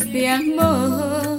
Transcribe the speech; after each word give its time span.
este 0.00 0.28
amor. 0.28 1.37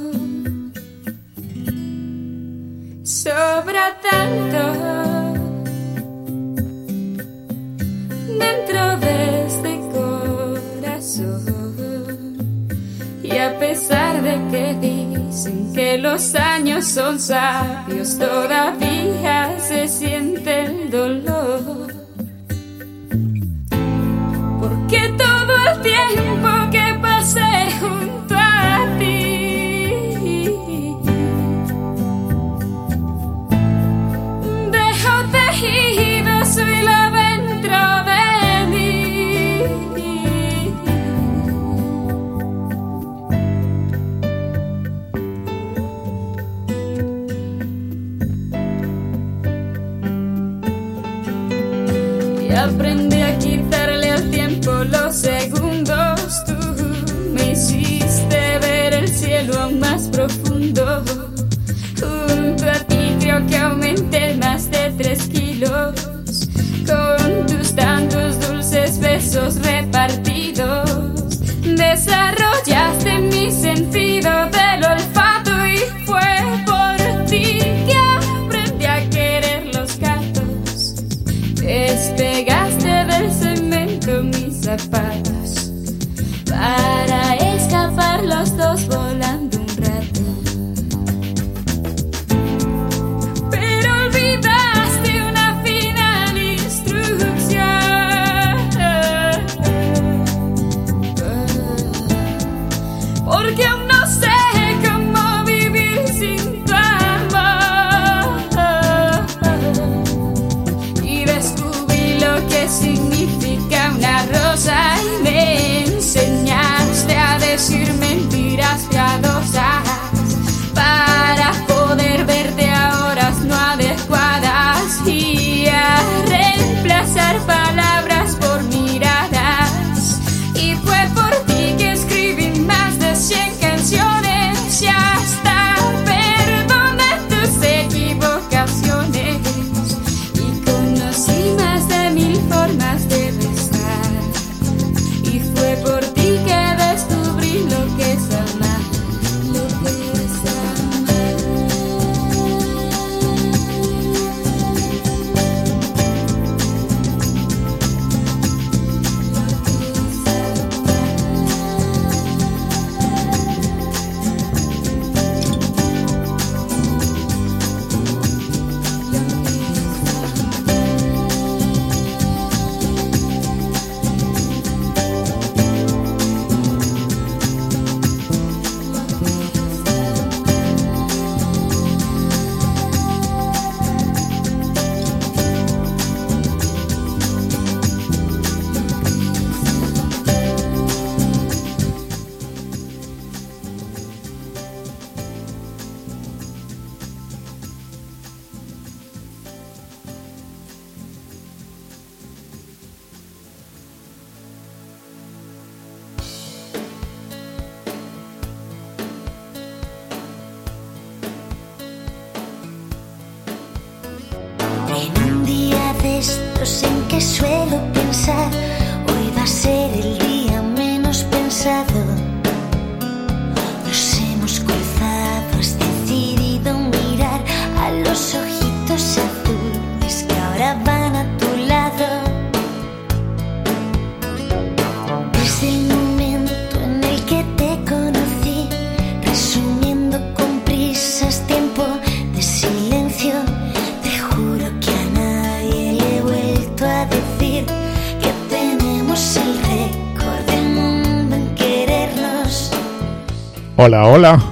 Hola, 253.82 254.06
hola. 254.08 254.44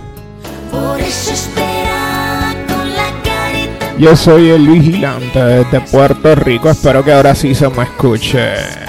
Por 0.72 1.02
eso 1.02 1.34
Yo 3.98 4.16
soy 4.16 4.52
el 4.52 4.66
vigilante 4.66 5.38
de 5.38 5.82
Puerto 5.92 6.34
Rico, 6.34 6.70
espero 6.70 7.04
que 7.04 7.12
ahora 7.12 7.36
sí 7.36 7.54
se 7.54 7.68
me 7.68 7.84
escuche. 7.84 8.87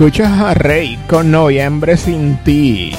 Escuchas 0.00 0.40
a 0.40 0.54
Rey 0.54 0.98
con 1.06 1.30
Noviembre 1.30 1.94
sin 1.98 2.38
ti. 2.38 2.96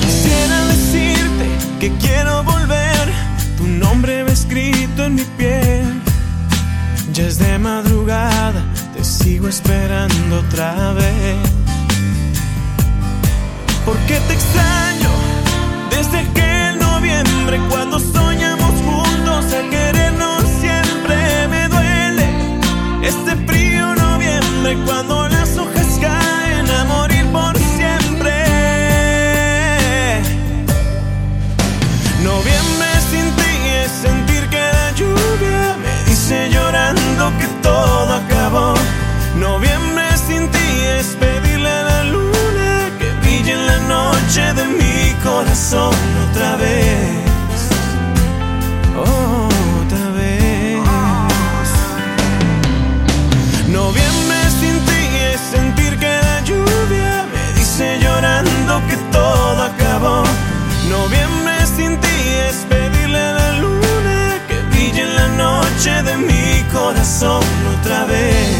Quisiera 0.00 0.66
decirte 0.66 1.46
que 1.80 1.90
quiero 1.96 2.44
volver. 2.44 3.08
Tu 3.58 3.66
nombre 3.66 4.22
va 4.22 4.30
escrito 4.30 5.02
en 5.06 5.16
mi 5.16 5.24
piel. 5.36 6.00
Ya 7.12 7.26
es 7.26 7.38
de 7.40 7.58
madrugada, 7.58 8.62
te 8.96 9.02
sigo 9.02 9.48
esperando 9.48 10.38
otra 10.38 10.92
vez. 10.92 11.36
¿Por 13.84 13.96
qué 14.06 14.20
te 14.28 14.34
extraño 14.34 15.10
desde 15.90 16.18
aquel 16.18 16.78
noviembre 16.78 17.60
cuando 17.68 17.98
cuando 24.74 25.28
las 25.28 25.56
hojas 25.56 25.98
caen 26.00 26.68
a 26.68 26.84
morir 26.84 27.24
por 27.26 27.56
siempre. 27.56 28.34
Noviembre 32.24 32.88
sin 33.10 33.26
ti 33.36 33.52
es 33.84 33.92
sentir 33.92 34.48
que 34.48 34.58
la 34.58 34.90
lluvia 34.92 35.76
me 35.84 36.10
dice 36.10 36.50
llorando 36.50 37.32
que 37.38 37.46
todo 37.62 38.12
acabó. 38.14 38.74
Noviembre 39.38 40.06
sin 40.26 40.48
ti 40.50 40.68
es 40.98 41.06
pedirle 41.20 41.70
a 41.70 41.82
la 41.82 42.04
luna 42.04 42.90
que 42.98 43.12
brille 43.20 43.52
en 43.52 43.66
la 43.66 43.78
noche 43.94 44.52
de 44.54 44.64
mi 44.64 45.12
corazón 45.22 45.94
otra 46.30 46.56
vez. 46.56 46.85
Corazón 66.76 67.42
otra 67.80 68.04
vez. 68.04 68.55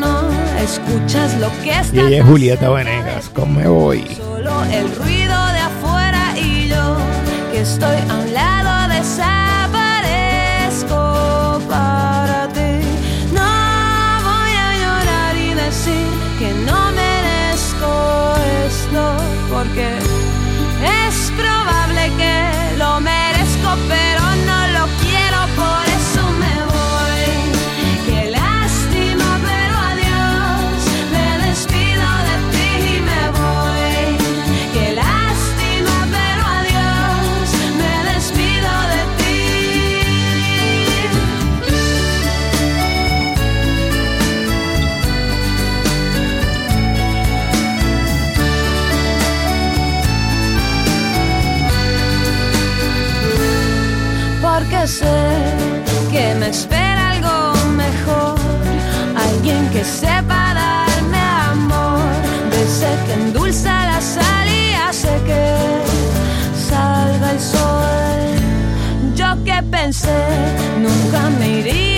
No 0.00 0.28
escuchas 0.60 1.34
lo 1.38 1.48
que 1.62 1.70
está 1.70 1.96
Y 1.96 2.00
ella 2.00 2.18
es 2.18 2.24
Julieta 2.24 2.68
Venegas 2.70 3.28
con 3.30 3.54
Me 3.54 3.68
Voy. 3.68 4.04
Solo 4.16 4.64
el 4.64 4.92
ruido 4.96 5.46
de 5.52 5.60
afuera 5.60 6.36
y 6.38 6.68
yo 6.68 6.96
que 7.52 7.60
estoy 7.60 7.96
a 8.08 8.14
un 8.14 8.34
lado 8.34 8.88
desaparezco 8.94 11.60
para 11.68 12.48
ti. 12.48 12.80
No 13.32 14.20
voy 14.28 14.52
a 14.66 14.68
llorar 14.82 15.36
y 15.36 15.54
decir 15.54 16.08
que 16.38 16.52
no 16.66 16.90
merezco 16.92 18.34
esto 18.66 19.04
porque 19.52 19.86
Sé 54.86 55.04
que 56.12 56.36
me 56.36 56.50
espera 56.50 57.10
algo 57.10 57.54
mejor. 57.70 58.38
Alguien 59.16 59.68
que 59.70 59.84
sepa 59.84 60.54
darme 60.54 61.18
amor. 61.50 61.98
De 62.52 62.62
ese 62.62 62.96
que 63.04 63.14
endulza 63.14 63.86
la 63.86 64.00
sal 64.00 64.48
y 64.48 64.76
que 65.26 65.44
salga 66.70 67.32
el 67.32 67.40
sol. 67.40 69.14
Yo 69.16 69.26
que 69.44 69.60
pensé, 69.64 70.22
nunca 70.78 71.30
me 71.40 71.48
iría 71.58 71.95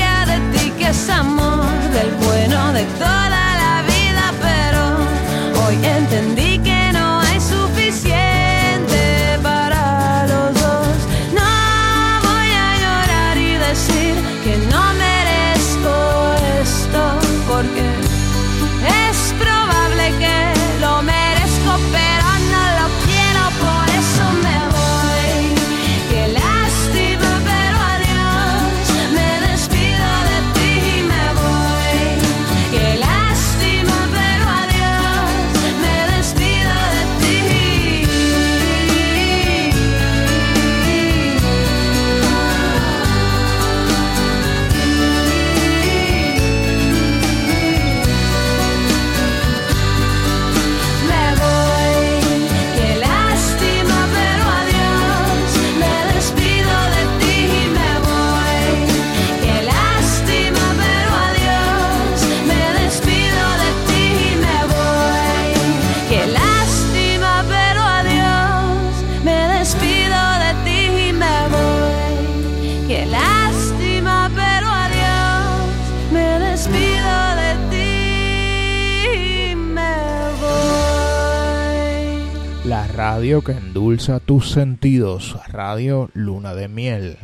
radio 83.29 83.43
que 83.45 83.53
endulza 83.53 84.21
tus 84.21 84.49
sentidos, 84.53 85.37
Radio 85.49 86.09
Luna 86.15 86.55
de 86.55 86.67
Miel. 86.67 87.19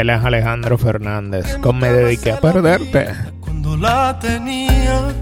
Él 0.00 0.10
es 0.10 0.24
Alejandro 0.24 0.78
Fernández. 0.78 1.58
Con 1.58 1.78
Me 1.78 1.92
dediqué 1.92 2.32
a 2.32 2.40
perderte. 2.40 3.08
Cuando 3.40 3.76
la 3.76 4.18
tenía. 4.18 5.14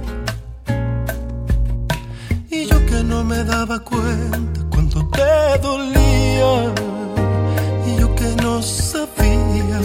Y 2.50 2.66
yo 2.66 2.86
que 2.86 3.02
no 3.04 3.24
me 3.24 3.42
daba 3.44 3.80
cuenta 3.80 4.60
cuando 4.70 5.08
te 5.10 5.58
dolía. 5.62 6.72
Y 7.86 8.00
yo 8.00 8.14
que 8.14 8.36
no 8.42 8.62
sabía 8.62 9.80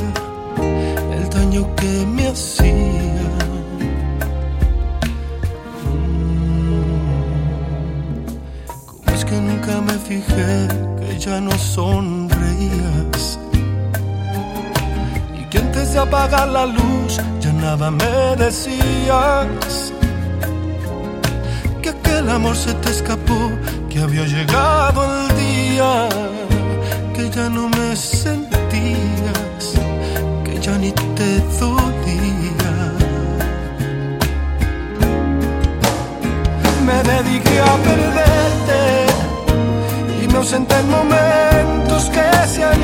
el 1.16 1.30
daño 1.30 1.76
que 1.76 2.06
me 2.06 2.28
hacía. 2.28 3.24
Mm. 9.06 9.10
Es 9.14 9.26
que 9.26 9.42
nunca 9.42 9.82
me 9.82 9.94
fijé 9.94 10.68
que 11.00 11.20
ya 11.20 11.42
no 11.42 11.52
sonreías 11.58 12.03
apagar 16.04 16.48
la 16.48 16.66
luz 16.66 17.18
ya 17.40 17.52
nada 17.54 17.90
me 17.92 18.36
decías. 18.38 19.94
Que 21.82 21.90
aquel 21.90 22.30
amor 22.30 22.56
se 22.56 22.74
te 22.74 22.90
escapó, 22.90 23.42
que 23.90 24.00
había 24.00 24.26
llegado 24.26 25.00
el 25.14 25.28
día, 25.46 26.10
que 27.16 27.30
ya 27.30 27.50
no 27.50 27.68
me 27.70 27.96
sentías, 27.96 29.66
que 30.46 30.60
ya 30.66 30.78
ni 30.78 30.92
te 30.92 31.30
dolía. 31.60 32.74
Me 36.88 36.98
dediqué 37.12 37.60
a 37.72 37.76
perderte 37.88 38.82
y 40.22 40.28
me 40.28 40.38
ausenté 40.38 40.76
en 40.80 40.90
momentos 40.90 42.10
que 42.16 42.48
se 42.48 42.64
han 42.64 42.84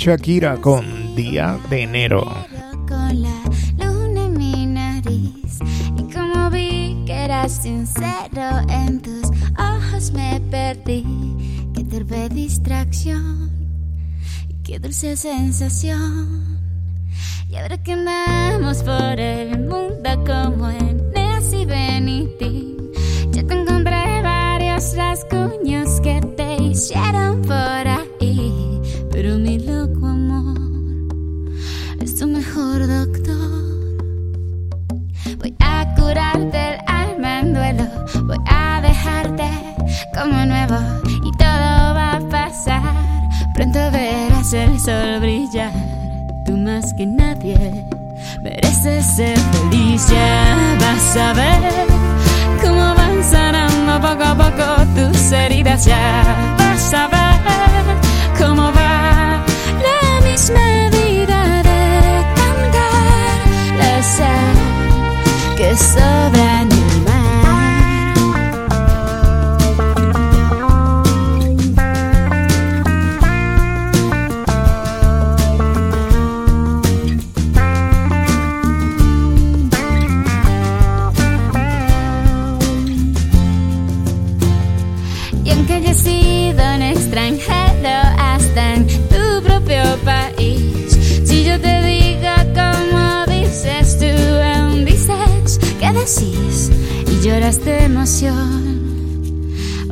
Shakira 0.00 0.56
con 0.56 1.14
Día 1.14 1.58
de 1.68 1.82
Enero. 1.82 2.24
Con 2.88 3.20
la 3.20 3.42
luna 3.76 4.24
en 4.24 4.32
mi 4.32 4.64
nariz 4.64 5.58
y 5.94 6.10
como 6.10 6.48
vi 6.48 6.96
que 7.04 7.12
eras 7.12 7.52
sincero 7.52 8.60
en 8.70 9.02
tus 9.02 9.28
ojos 9.58 10.10
me 10.12 10.40
perdí. 10.50 11.04
Qué 11.74 11.84
torpe 11.84 12.30
distracción 12.30 13.50
qué 14.64 14.78
dulce 14.78 15.16
sensación. 15.16 16.58
Y 17.50 17.56
ahora 17.56 17.82
que 17.82 17.92
andamos 17.92 18.82
por 18.82 19.20
el 19.20 19.29
sal 65.60 65.68
que 65.68 65.76
sobra 65.76 66.69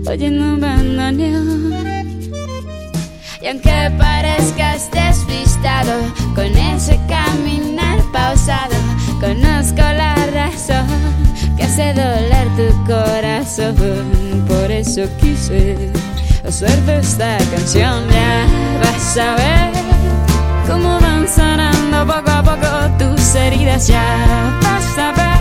oyendo 0.08 0.56
bandoneón. 0.58 1.74
Y 3.40 3.46
aunque 3.46 3.92
parezcas 3.98 4.90
despistado 4.90 5.92
con 6.34 6.46
ese 6.56 6.98
caminar 7.08 8.00
pausado, 8.12 8.74
conozco 9.20 9.82
la 9.82 10.14
razón 10.32 10.86
que 11.56 11.64
hace 11.64 11.92
doler 11.92 12.48
tu 12.56 12.84
corazón. 12.86 13.76
Por 14.48 14.70
eso 14.70 15.02
quise 15.20 15.90
hacerte 16.46 16.98
esta 16.98 17.38
canción. 17.54 18.02
Ya 18.10 18.46
vas 18.82 19.18
a 19.18 19.36
ver 19.36 19.72
cómo 20.66 20.98
van 21.00 21.28
sanando 21.28 22.06
poco 22.06 22.30
a 22.30 22.42
poco 22.42 22.68
tus 22.98 23.34
heridas. 23.34 23.86
Ya 23.86 24.58
vas 24.62 24.98
a 24.98 25.12
ver 25.12 25.38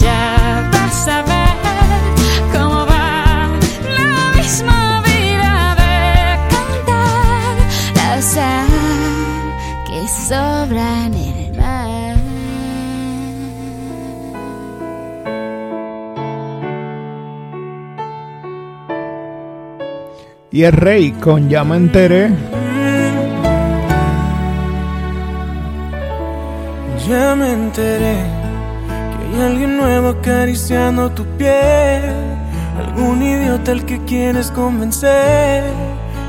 Ya 0.00 0.68
vas 0.72 1.08
a 1.08 1.22
ver 1.22 1.54
cómo 2.52 2.84
va 2.84 3.48
la 3.96 4.36
misma 4.36 5.02
vida 5.02 5.76
de 5.82 5.94
cantar 6.50 7.54
la 7.94 8.22
sal 8.22 8.66
que 9.86 10.08
sobra 10.08 11.06
en 11.06 11.14
el 11.14 11.56
mar. 11.56 12.16
Y 20.50 20.62
el 20.64 20.72
rey 20.72 21.12
con 21.12 21.48
Ya 21.48 21.62
me 21.62 21.76
enteré. 21.76 22.30
Acariciando 30.08 31.10
tu 31.10 31.24
piel. 31.36 32.12
Algún 32.78 33.22
idiota 33.22 33.72
al 33.72 33.84
que 33.84 33.98
quieres 34.04 34.50
convencer 34.50 35.64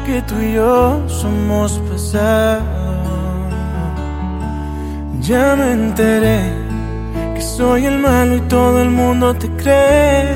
que 0.05 0.21
tú 0.21 0.35
y 0.39 0.53
yo 0.53 1.03
somos 1.07 1.79
pasado. 1.89 2.61
Ya 5.21 5.55
me 5.55 5.71
enteré 5.71 6.39
que 7.33 7.41
soy 7.41 7.85
el 7.85 7.97
malo 7.97 8.35
y 8.35 8.41
todo 8.41 8.81
el 8.81 8.91
mundo 8.91 9.33
te 9.33 9.49
cree. 9.61 10.35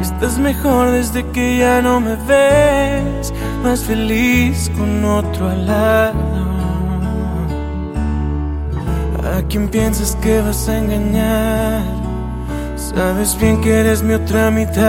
Estás 0.00 0.38
mejor 0.38 0.90
desde 0.90 1.24
que 1.32 1.58
ya 1.58 1.82
no 1.82 2.00
me 2.00 2.16
ves. 2.26 3.32
Más 3.62 3.80
feliz 3.84 4.70
con 4.76 5.04
otro 5.04 5.50
al 5.50 5.66
lado. 5.66 6.34
¿A 9.36 9.42
quién 9.48 9.68
piensas 9.68 10.16
que 10.16 10.40
vas 10.40 10.68
a 10.68 10.78
engañar? 10.78 12.03
Sabes 12.96 13.36
bien 13.38 13.60
que 13.60 13.80
eres 13.80 14.02
mi 14.02 14.14
otra 14.14 14.50
mitad. 14.52 14.84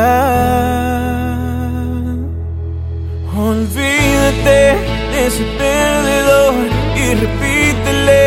Olvídate 3.36 4.78
de 5.12 5.28
ese 5.28 5.44
perdedor 5.58 6.54
y 6.96 7.16
repítele 7.16 8.24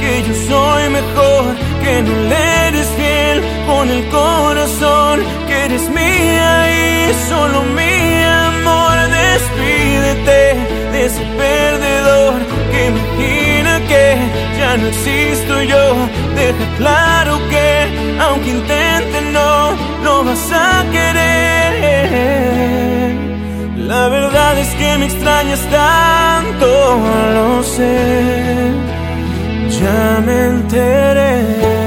que 0.00 0.22
yo 0.28 0.34
soy 0.48 0.90
mejor, 0.90 1.54
que 1.82 2.02
no 2.02 2.14
le 2.28 2.68
eres 2.68 2.88
fiel 2.98 3.42
con 3.66 3.88
el 3.88 4.06
corazón, 4.10 5.20
que 5.48 5.64
eres 5.64 5.88
mía 5.88 6.50
y 6.70 7.14
solo 7.28 7.62
mi 7.78 8.22
amor. 8.22 8.96
Despídete 9.18 10.42
de 10.92 11.06
ese 11.06 11.24
perdedor 11.38 12.34
que 12.70 12.86
imagina 12.86 13.51
ya 14.58 14.76
no 14.76 14.86
existo 14.88 15.62
yo. 15.62 15.84
Deja 16.36 16.66
claro 16.78 17.38
que 17.50 17.66
aunque 18.20 18.50
intente 18.50 19.20
no, 19.32 19.74
no 20.04 20.24
vas 20.24 20.52
a 20.52 20.84
querer. 20.90 22.12
La 23.76 24.08
verdad 24.08 24.58
es 24.58 24.68
que 24.74 24.98
me 24.98 25.06
extrañas 25.06 25.60
tanto, 25.70 26.66
lo 27.34 27.62
sé. 27.62 28.72
Ya 29.80 30.20
me 30.26 30.36
enteré. 30.46 31.81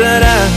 Regresarás, 0.00 0.50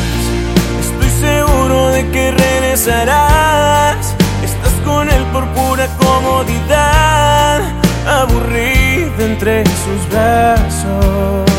estoy 0.80 1.10
seguro 1.20 1.90
de 1.90 2.10
que 2.12 2.32
regresarás. 2.32 4.16
Estás 4.42 4.72
con 4.86 5.10
él 5.10 5.22
por 5.34 5.46
pura 5.48 5.86
comodidad, 5.98 7.60
aburrida 8.08 9.26
entre 9.26 9.66
sus 9.66 10.10
brazos. 10.10 11.50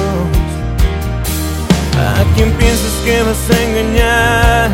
¿A 1.98 2.24
quién 2.34 2.52
piensas 2.52 2.94
que 3.04 3.22
vas 3.22 3.50
a 3.50 3.62
engañar? 3.62 4.70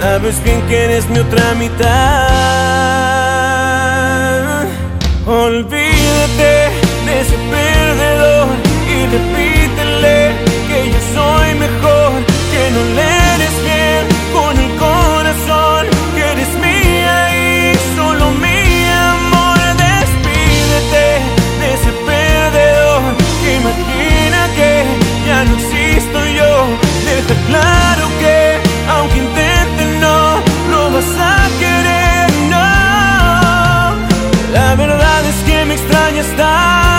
Sabes 0.00 0.40
bien 0.44 0.62
que 0.68 0.84
eres 0.84 1.08
mi 1.10 1.18
otra 1.18 1.54
mitad. 1.54 1.88
Olvídate 5.26 6.70
de 7.04 7.20
ese 7.20 7.36
perdedor 7.50 8.65
no 12.76 13.38
le 13.38 13.48
fiel 13.62 14.04
con 14.32 14.56
el 14.58 14.70
corazón, 14.76 15.86
que 16.14 16.22
eres 16.32 16.52
mía 16.66 17.16
y 17.34 17.74
solo 17.96 18.30
mi 18.44 18.60
amor. 19.14 19.58
Despídete 19.86 21.06
de 21.60 21.74
ese 21.74 21.92
perdedor 22.08 23.26
imagina 23.54 24.40
que 24.58 24.70
ya 25.26 25.44
no 25.44 25.54
existo 25.56 26.18
yo. 26.38 26.52
Deja 27.08 27.34
claro 27.48 28.04
que 28.20 28.60
aunque 28.94 29.18
intente 29.18 29.82
no, 30.00 30.18
no 30.70 30.90
vas 30.90 31.12
a 31.18 31.48
querer, 31.62 32.28
no. 32.54 32.68
La 34.52 34.74
verdad 34.76 35.20
es 35.32 35.38
que 35.48 35.64
me 35.64 35.74
extrañas 35.74 36.26
tanto, 36.36 36.95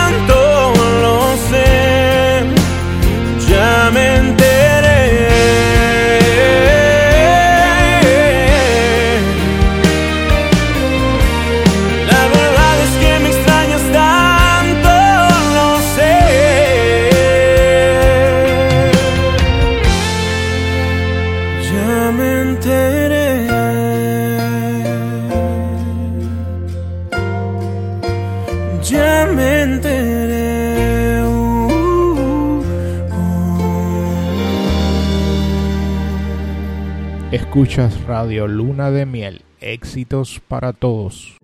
Escuchas 37.57 38.03
Radio 38.03 38.45
Luna 38.45 38.91
de 38.91 39.07
Miel. 39.07 39.41
Éxitos 39.61 40.39
para 40.47 40.73
todos. 40.73 41.37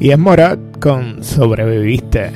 Y 0.00 0.10
es 0.10 0.18
Morat 0.18 0.58
con 0.80 1.22
Sobreviviste. 1.22 2.32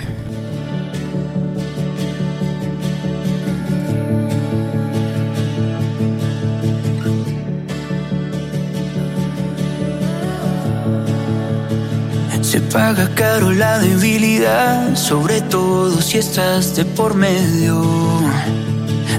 Se 12.42 12.60
paga 12.60 13.12
caro 13.16 13.50
la 13.50 13.80
debilidad, 13.80 14.94
sobre 14.94 15.40
todo 15.40 16.00
si 16.00 16.18
estás 16.18 16.76
de 16.76 16.84
por 16.84 17.16
medio. 17.16 17.82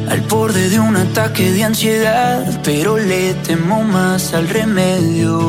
Al 0.09 0.21
borde 0.21 0.69
de 0.69 0.79
un 0.79 0.95
ataque 0.95 1.51
de 1.51 1.63
ansiedad, 1.63 2.43
pero 2.63 2.97
le 2.97 3.33
temo 3.45 3.83
más 3.83 4.33
al 4.33 4.47
remedio. 4.49 5.39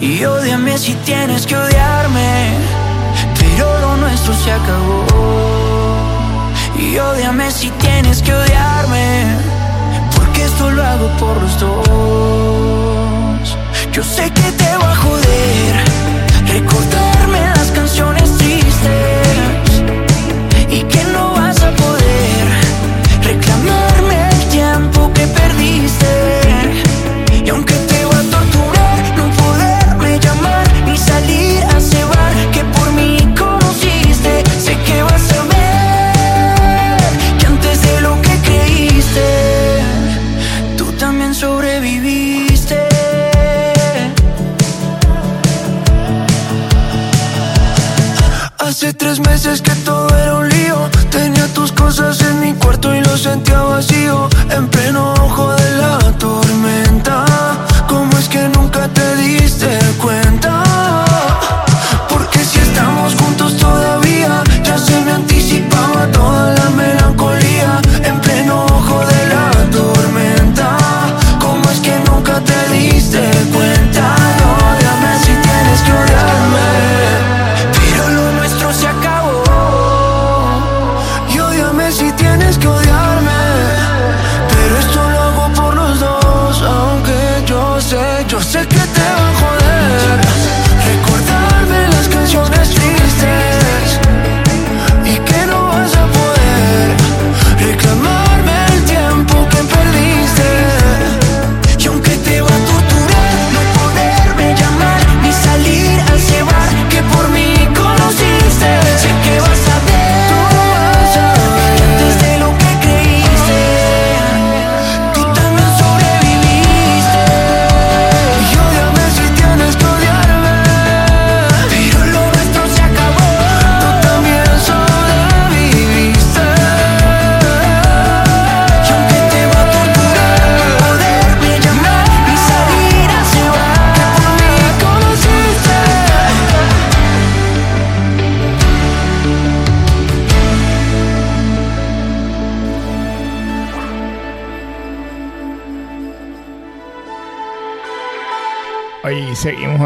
Y 0.00 0.24
odiame 0.24 0.78
si 0.78 0.94
tienes 1.04 1.46
que 1.46 1.56
odiarme, 1.56 2.50
pero 3.38 3.80
lo 3.80 3.96
nuestro 3.96 4.32
se 4.34 4.52
acabó. 4.52 5.04
Y 6.78 6.98
odiame 6.98 7.50
si 7.50 7.70
tienes 7.70 8.22
que 8.22 8.32
odiarme, 8.32 9.24
porque 10.14 10.44
esto 10.44 10.70
lo 10.70 10.82
hago 10.82 11.08
por 11.18 11.42
los 11.42 11.60
dos. 11.60 11.98
Yo 13.92 14.02
sé 14.04 14.30
que 14.30 14.52
te 14.52 14.76
va 14.76 14.92
a 14.92 14.96
joder 14.96 15.74
recordarme 16.46 17.40
las 17.56 17.70
canciones 17.72 18.36
tristes 18.38 19.72
y 20.70 20.82
que 20.84 21.02
no 21.12 21.17
tres 49.08 49.20
meses 49.20 49.62
que 49.62 49.74
todo 49.86 50.06
era 50.18 50.34
un 50.34 50.48
lío. 50.50 50.76
Tenía 51.10 51.46
tus 51.54 51.72
cosas 51.72 52.20
en 52.20 52.40
mi 52.40 52.52
cuarto 52.52 52.94
y 52.94 53.00
lo 53.00 53.16
sentía 53.16 53.62
vacío. 53.62 54.28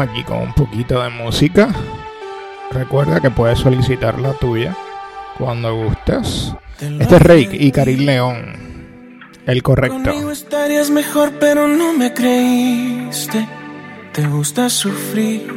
Aquí 0.01 0.23
con 0.23 0.41
un 0.41 0.53
poquito 0.53 1.01
de 1.03 1.09
música. 1.09 1.69
Recuerda 2.71 3.19
que 3.19 3.29
puedes 3.29 3.59
solicitar 3.59 4.19
la 4.19 4.33
tuya 4.33 4.75
cuando 5.37 5.75
gustes. 5.75 6.53
Este 6.79 7.15
es 7.15 7.21
Rake 7.21 7.57
y 7.59 7.71
Karim 7.71 7.99
León. 7.99 9.19
El 9.45 9.61
correcto. 9.61 10.01
Conmigo 10.03 10.31
estarías 10.31 10.89
mejor, 10.89 11.33
pero 11.39 11.67
no 11.67 11.93
me 11.93 12.13
creíste. 12.13 13.47
Te 14.13 14.27
gusta 14.27 14.69
sufrir, 14.69 15.47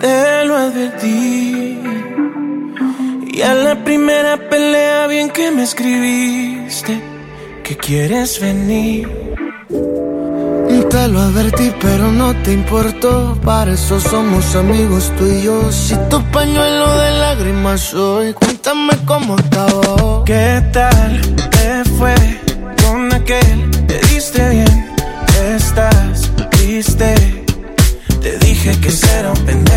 te 0.00 0.44
lo 0.44 0.56
advertí. 0.56 1.78
Y 3.32 3.42
a 3.42 3.54
la 3.54 3.84
primera 3.84 4.48
pelea, 4.48 5.06
bien 5.06 5.30
que 5.30 5.50
me 5.50 5.62
escribiste, 5.62 7.00
que 7.62 7.76
quieres 7.76 8.40
venir. 8.40 9.27
Te 10.90 11.06
lo 11.06 11.20
advertí, 11.20 11.70
pero 11.80 12.10
no 12.10 12.34
te 12.42 12.52
importó. 12.52 13.38
Para 13.44 13.72
eso 13.72 14.00
somos 14.00 14.56
amigos 14.56 15.12
tú 15.18 15.26
y 15.26 15.42
yo. 15.42 15.70
Si 15.70 15.94
tu 16.08 16.22
pañuelo 16.30 16.98
de 16.98 17.10
lágrimas 17.12 17.80
soy, 17.80 18.32
cuéntame 18.32 18.94
cómo 19.04 19.34
acabó. 19.34 20.24
¿Qué 20.24 20.62
tal 20.72 21.20
te 21.50 21.84
fue 21.98 22.14
con 22.82 23.12
aquel? 23.12 23.70
Te 23.86 24.00
diste 24.08 24.48
bien, 24.48 24.94
estás 25.54 26.30
triste. 26.50 27.14
Te 28.22 28.38
dije 28.38 28.78
que 28.80 28.90
será 28.90 29.30
un 29.32 29.44
pendejo. 29.44 29.67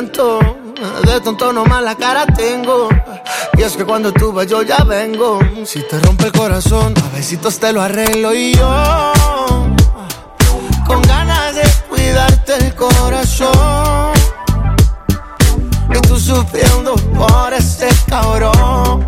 De 0.00 1.20
tonto 1.22 1.52
nomás 1.52 1.82
la 1.82 1.94
cara 1.94 2.24
tengo. 2.24 2.88
Y 3.58 3.62
es 3.62 3.76
que 3.76 3.84
cuando 3.84 4.10
tú 4.10 4.32
vas 4.32 4.46
yo 4.46 4.62
ya 4.62 4.82
vengo. 4.82 5.38
Si 5.66 5.82
te 5.82 6.00
rompe 6.00 6.24
el 6.24 6.32
corazón, 6.32 6.94
a 7.04 7.14
besitos 7.14 7.58
te 7.58 7.70
lo 7.70 7.82
arreglo 7.82 8.32
y 8.32 8.54
yo. 8.54 9.22
Con 10.86 11.02
ganas 11.02 11.54
de 11.54 11.62
cuidarte 11.90 12.54
el 12.54 12.74
corazón. 12.74 14.14
Y 15.94 16.00
tú 16.08 16.18
sufriendo 16.18 16.94
por 16.94 17.52
ese 17.52 17.90
cabrón. 18.08 19.06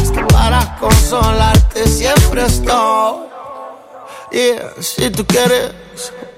Es 0.00 0.10
que 0.12 0.22
para 0.26 0.76
consolarte 0.78 1.88
siempre 1.88 2.44
estoy. 2.44 3.26
Yeah, 4.30 4.70
si 4.78 5.10
tú 5.10 5.26
quieres 5.26 5.72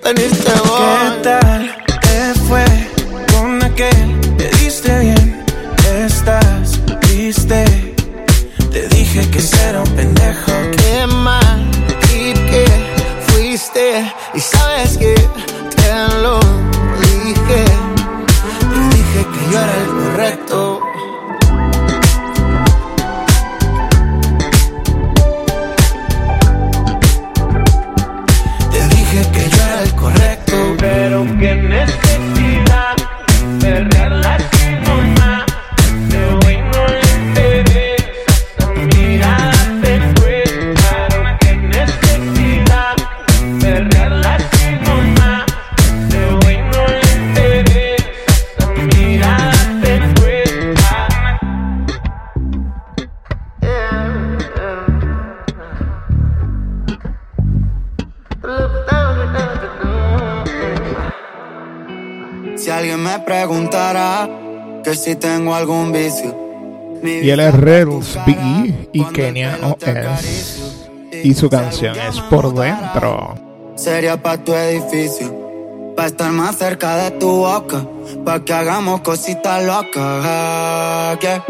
venirte 0.02 0.52
voy. 0.64 1.20
¿Qué 1.22 1.28
tal 1.28 1.87
fue 2.48 2.64
con 3.32 3.62
aquel? 3.62 4.20
Te 4.38 4.48
diste 4.58 4.98
bien, 5.00 5.44
estás 6.06 6.80
triste. 7.00 7.64
Te 8.72 8.88
dije 8.88 9.28
que 9.30 9.40
será 9.40 9.80
un 9.80 9.90
pendejo. 9.94 10.52
Qué 10.78 11.06
mal 11.06 11.70
trip 12.00 12.36
que 12.50 12.64
fuiste 13.28 14.12
y 14.34 14.40
sabes 14.40 14.96
que 14.96 15.14
te 15.76 15.92
lo 16.22 16.40
dije. 17.00 17.60
Te 18.72 18.96
dije 18.96 19.20
que 19.32 19.52
yo 19.52 19.58
era 19.64 19.76
el 19.82 19.88
correcto. 20.00 20.47
Algún 65.58 65.92
vicio. 65.92 66.34
Y 67.02 67.30
el 67.30 67.40
herrero 67.40 68.00
Biggie 68.26 68.88
y 68.92 69.04
Kenia 69.04 69.58
OS. 69.62 70.74
Y 71.22 71.34
su 71.34 71.48
canción 71.48 71.96
es 71.98 72.20
Por 72.22 72.54
Dentro. 72.54 73.34
Sería 73.76 74.20
pa' 74.20 74.38
tu 74.38 74.54
edificio. 74.54 75.94
Pa' 75.96 76.06
estar 76.06 76.30
más 76.32 76.56
cerca 76.56 76.96
de 76.96 77.10
tu 77.12 77.28
boca. 77.28 77.84
Pa' 78.24 78.44
que 78.44 78.52
hagamos 78.52 79.00
cositas 79.00 79.64
locas. 79.64 81.20
Yeah. 81.20 81.44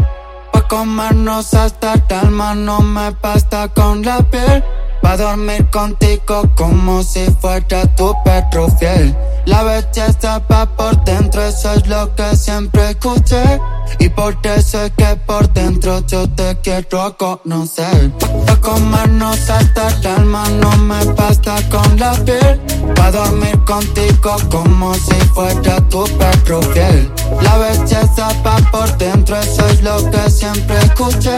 Pa' 0.52 0.68
comernos 0.68 1.54
hasta 1.54 1.94
el 1.94 2.02
alma 2.10 2.54
no 2.54 2.80
me 2.80 3.10
basta 3.10 3.68
con 3.68 4.02
la 4.02 4.18
piel. 4.30 4.62
Pa' 5.02 5.16
dormir 5.16 5.66
contigo 5.70 6.42
como 6.56 7.02
si 7.02 7.24
fuera 7.40 7.86
tu 7.96 8.14
perro 8.24 8.68
fiel. 8.78 9.16
La 9.46 9.62
belleza 9.62 10.42
va 10.50 10.66
por 10.66 11.02
dentro, 11.04 11.42
eso 11.42 11.72
es 11.72 11.86
lo 11.86 12.14
que 12.14 12.36
siempre 12.36 12.90
escuché. 12.90 13.60
Y 13.98 14.08
por 14.10 14.36
eso 14.44 14.82
es 14.82 14.92
que 14.96 15.16
por 15.26 15.50
dentro 15.52 16.04
yo 16.06 16.28
te 16.30 16.56
quiero 16.62 17.16
conocer. 17.16 18.10
Pa' 18.46 18.56
comernos 18.60 19.48
hasta 19.48 19.88
el 19.88 20.06
alma, 20.06 20.44
no 20.60 20.76
me 20.76 21.04
basta 21.14 21.56
con 21.70 21.98
la 21.98 22.12
piel. 22.24 22.60
Pa' 22.94 23.10
dormir 23.10 23.58
contigo 23.64 24.36
como 24.50 24.94
si 24.94 25.14
fuera 25.34 25.80
tu 25.88 26.04
perro 26.18 26.62
fiel. 26.62 27.10
La 27.42 27.56
belleza 27.58 28.28
va 28.44 28.56
por 28.70 28.96
dentro, 28.98 29.36
eso 29.38 29.66
es 29.68 29.82
lo 29.82 30.10
que 30.10 30.30
siempre 30.30 30.78
escuché. 30.78 31.36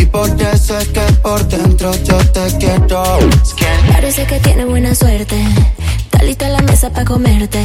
Y 0.00 0.06
por 0.06 0.28
eso 0.40 0.78
es 0.78 0.88
que 0.88 1.00
por 1.22 1.46
dentro 1.48 1.92
yo 2.04 2.18
te 2.32 2.56
quiero. 2.58 3.02
Parece 3.92 4.26
que 4.26 4.40
tiene 4.40 4.64
buena 4.64 4.94
suerte. 4.94 5.36
Está 6.04 6.22
lista 6.22 6.48
la 6.48 6.60
mesa 6.62 6.90
para 6.90 7.04
comerte. 7.04 7.62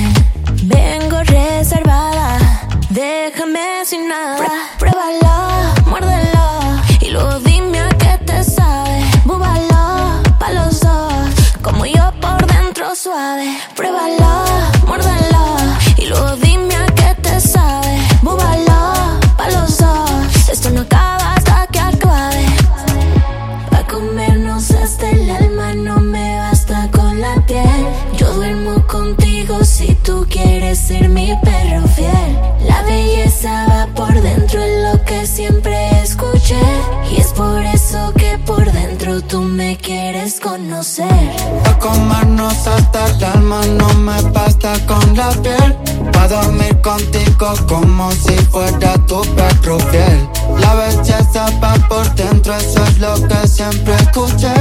Vengo 0.63 1.21
reservada. 1.23 2.37
Déjame 2.89 3.85
sin 3.85 4.07
nada. 4.07 4.45
Pruébalo, 4.79 5.73
muérdelo. 5.87 6.81
Y 7.01 7.09
luego 7.09 7.39
suave. 13.05 13.47
Pruébalo, 13.75 14.33
muérdelo. 14.87 15.43
Y 15.97 16.07
luego 16.07 16.35
dime 16.37 16.75
a 16.75 16.87
qué 16.87 17.13
te 17.21 17.39
sabe. 17.39 17.99
Búbalo, 18.23 18.81
pa' 19.37 19.49
los 19.51 19.77
dos. 19.77 20.49
Esto 20.51 20.71
no 20.71 20.81
acaba 20.81 21.35
hasta 21.35 21.67
que 21.67 21.79
acabe. 21.79 22.45
Pa' 23.69 23.85
comernos 23.85 24.71
hasta 24.71 25.07
el 25.11 25.29
alma 25.29 25.73
no 25.75 25.99
me 25.99 26.39
basta 26.39 26.89
con 26.91 27.21
la 27.21 27.35
piel. 27.45 27.83
Yo 28.17 28.33
duermo 28.33 28.73
contigo 28.87 29.63
si 29.63 29.93
tú 30.05 30.25
quieres 30.27 30.79
ser 30.79 31.07
mi 31.09 31.27
perro 31.43 31.54
por 39.05 39.13
dentro 39.13 39.21
tú 39.27 39.41
me 39.41 39.77
quieres 39.77 40.39
conocer. 40.39 41.05
Pa' 41.63 41.77
comernos 41.79 42.67
hasta 42.67 43.05
el 43.05 43.23
alma 43.23 43.61
no 43.77 43.87
me 43.95 44.21
basta 44.31 44.73
con 44.85 45.15
la 45.15 45.29
piel. 45.41 45.75
Pa' 46.11 46.27
dormir 46.27 46.79
contigo 46.81 47.53
como 47.67 48.11
si 48.11 48.35
fuera 48.51 48.93
tu 49.05 49.21
perro 49.35 49.79
fiel. 49.91 50.29
La 50.59 50.73
belleza 50.75 51.45
va 51.61 51.73
por 51.87 52.13
dentro, 52.15 52.55
eso 52.55 52.83
es 52.83 52.99
lo 52.99 53.15
que 53.27 53.47
siempre 53.47 53.95
escuché. 53.95 54.53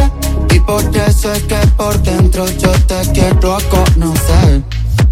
Y 0.55 0.61
por 0.61 0.83
eso 0.97 1.33
es 1.33 1.43
que 1.45 1.67
por 1.77 2.01
dentro 2.03 2.47
yo 2.47 2.73
te 2.87 3.01
quiero 3.13 3.59
conocer. 3.71 4.63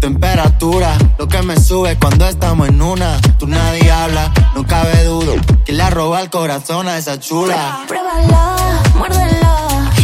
Temperatura, 0.03 0.97
lo 1.17 1.29
que 1.29 1.41
me 1.43 1.55
sube 1.57 1.97
cuando 1.97 2.27
estamos 2.27 2.67
en 2.67 2.81
una. 2.81 3.21
Tú 3.39 3.47
nadie 3.47 3.89
habla, 3.89 4.33
no 4.53 4.67
cabe 4.67 5.05
duda. 5.05 5.41
Que 5.63 5.71
le 5.71 5.89
roba 5.89 6.19
el 6.19 6.29
corazón 6.29 6.89
a 6.89 6.97
esa 6.97 7.21
chula. 7.21 7.85
Pruébalo, 7.87 8.37
muérdelo. 8.97 9.47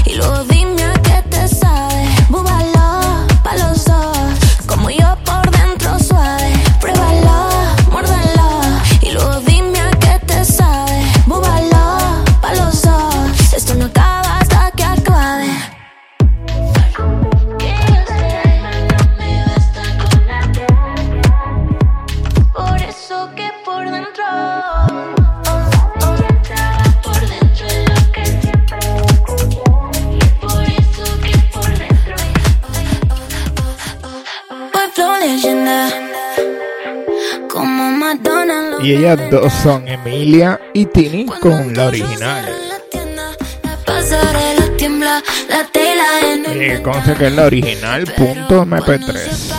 Y 0.06 0.14
luego 0.14 0.46
Y 38.82 38.94
ellas 38.94 39.20
dos 39.30 39.52
son 39.52 39.86
Emilia 39.88 40.60
y 40.74 40.86
Tini 40.86 41.26
con 41.26 41.74
la 41.74 41.88
original. 41.88 42.46
Y 46.48 46.60
eh, 46.60 46.82
consta 46.82 47.16
que 47.16 47.28
es 47.28 47.34
la 47.34 47.46
original.mp3. 47.46 49.59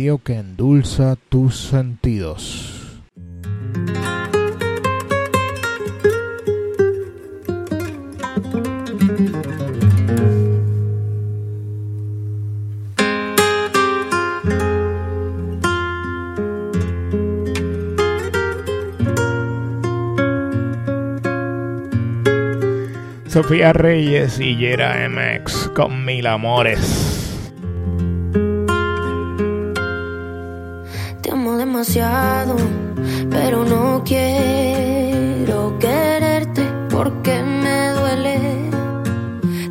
radio 0.00 0.16
que 0.16 0.32
endulza 0.38 1.14
tus 1.28 1.58
sentidos. 1.58 3.00
Sofía 23.26 23.74
Reyes 23.74 24.40
y 24.40 24.56
Yera 24.56 25.06
MX 25.10 25.68
con 25.74 26.06
Mil 26.06 26.26
Amores. 26.26 27.09
Pero 33.30 33.64
no 33.64 34.02
quiero 34.04 35.76
quererte 35.80 36.62
porque 36.88 37.42
me 37.42 37.90
duele. 37.90 38.38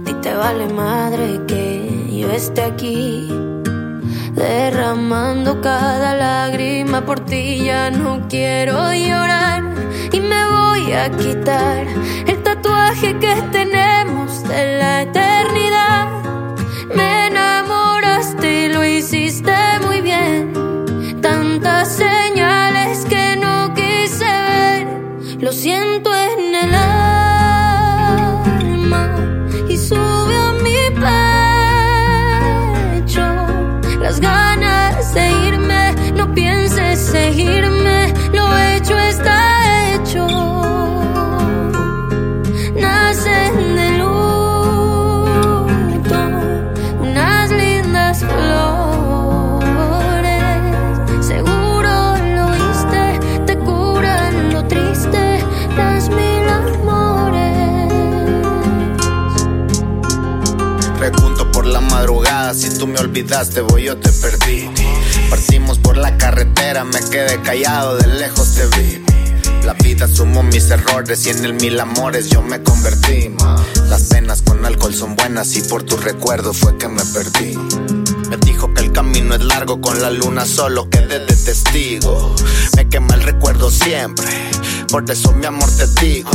ti 0.05 0.13
te 0.21 0.33
vale 0.33 0.67
madre 0.67 1.39
que 1.47 2.19
yo 2.19 2.29
esté 2.31 2.63
aquí. 2.63 3.29
Derramando 4.33 5.61
cada 5.61 6.13
lágrima 6.15 7.05
por 7.05 7.21
ti, 7.21 7.63
ya 7.63 7.89
no 7.89 8.27
quiero 8.27 8.91
llorar 8.93 9.63
y 10.11 10.19
me 10.19 10.45
voy 10.45 10.91
a 10.91 11.09
quitar 11.11 11.87
el 12.27 12.43
tatuaje 12.43 13.17
que 13.17 13.33
tenemos 13.51 13.58
olvidaste, 63.19 63.61
voy 63.61 63.83
yo 63.83 63.97
te 63.97 64.09
perdí. 64.11 64.69
Partimos 65.29 65.77
por 65.79 65.97
la 65.97 66.17
carretera, 66.17 66.85
me 66.85 66.99
quedé 67.09 67.41
callado, 67.41 67.97
de 67.97 68.07
lejos 68.07 68.55
te 68.55 68.65
vi. 68.67 69.03
La 69.65 69.73
vida 69.73 70.07
sumó 70.07 70.41
mis 70.41 70.69
errores 70.69 71.25
y 71.25 71.29
en 71.29 71.43
el 71.43 71.53
mil 71.53 71.77
amores 71.79 72.29
yo 72.29 72.41
me 72.41 72.63
convertí. 72.63 73.35
Las 73.89 74.03
penas 74.03 74.41
con 74.41 74.65
alcohol 74.65 74.93
son 74.93 75.15
buenas 75.17 75.55
y 75.57 75.61
por 75.61 75.83
tu 75.83 75.97
recuerdo 75.97 76.53
fue 76.53 76.77
que 76.77 76.87
me 76.87 77.03
perdí. 77.03 77.57
Me 78.29 78.37
dijo 78.37 78.73
que 78.73 78.83
el 78.83 78.91
camino 78.93 79.35
es 79.35 79.43
largo 79.43 79.81
con 79.81 80.01
la 80.01 80.11
luna 80.11 80.45
solo 80.45 80.89
quedé 80.89 81.19
de 81.19 81.35
testigo. 81.35 82.33
Me 82.77 82.87
quema 82.87 83.15
el 83.15 83.23
recuerdo 83.23 83.69
siempre, 83.69 84.27
por 84.89 85.09
eso 85.11 85.33
mi 85.33 85.45
amor 85.45 85.69
te 85.71 85.87
digo. 86.05 86.31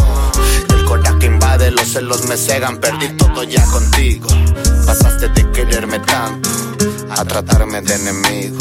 El 0.85 0.91
coraje 0.91 1.27
invade, 1.27 1.71
los 1.71 1.89
celos 1.89 2.29
me 2.29 2.37
cegan, 2.37 2.77
perdí 2.77 3.09
todo 3.17 3.43
ya 3.43 3.65
contigo. 3.65 4.29
Pasaste 4.85 5.31
de 5.31 5.51
quererme 5.51 5.99
tanto 6.01 6.51
a 7.09 7.25
tratarme 7.25 7.81
de 7.81 7.95
enemigo. 7.95 8.59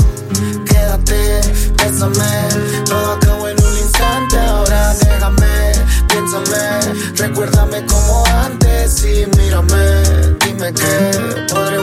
Quédate, 0.65 1.41
bésame, 1.75 2.85
todo 2.85 3.11
acabó 3.11 3.49
en 3.49 3.61
un 3.61 3.77
instante. 3.77 4.39
Ahora 4.39 4.93
déjame, 4.93 5.73
piénsame, 6.07 6.93
recuérdame 7.17 7.85
como 7.87 8.23
antes 8.45 9.03
y 9.03 9.25
mírame. 9.37 10.35
Dime 10.45 10.73
que 10.73 11.53
podré 11.53 11.82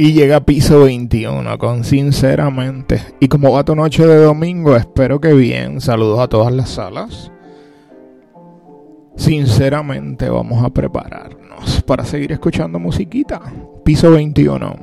Y 0.00 0.12
llega 0.12 0.38
piso 0.38 0.84
21 0.84 1.58
con 1.58 1.82
sinceramente. 1.82 3.02
Y 3.18 3.26
como 3.26 3.50
va 3.50 3.64
tu 3.64 3.74
noche 3.74 4.06
de 4.06 4.22
domingo, 4.22 4.76
espero 4.76 5.20
que 5.20 5.32
bien. 5.32 5.80
Saludos 5.80 6.20
a 6.20 6.28
todas 6.28 6.52
las 6.52 6.70
salas. 6.70 7.32
Sinceramente 9.16 10.28
vamos 10.28 10.64
a 10.64 10.70
prepararnos 10.70 11.82
para 11.82 12.04
seguir 12.04 12.30
escuchando 12.30 12.78
musiquita. 12.78 13.40
Piso 13.84 14.12
21. 14.12 14.76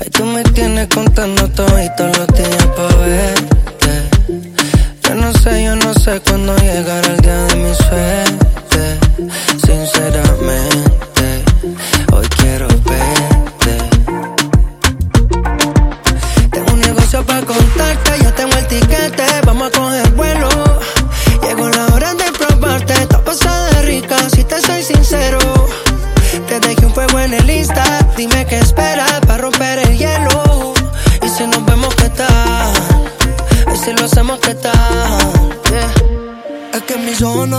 Ay, 0.00 0.10
tú 0.10 0.24
me 0.24 0.42
tienes 0.42 0.88
contando 0.88 1.48
todo 1.50 1.78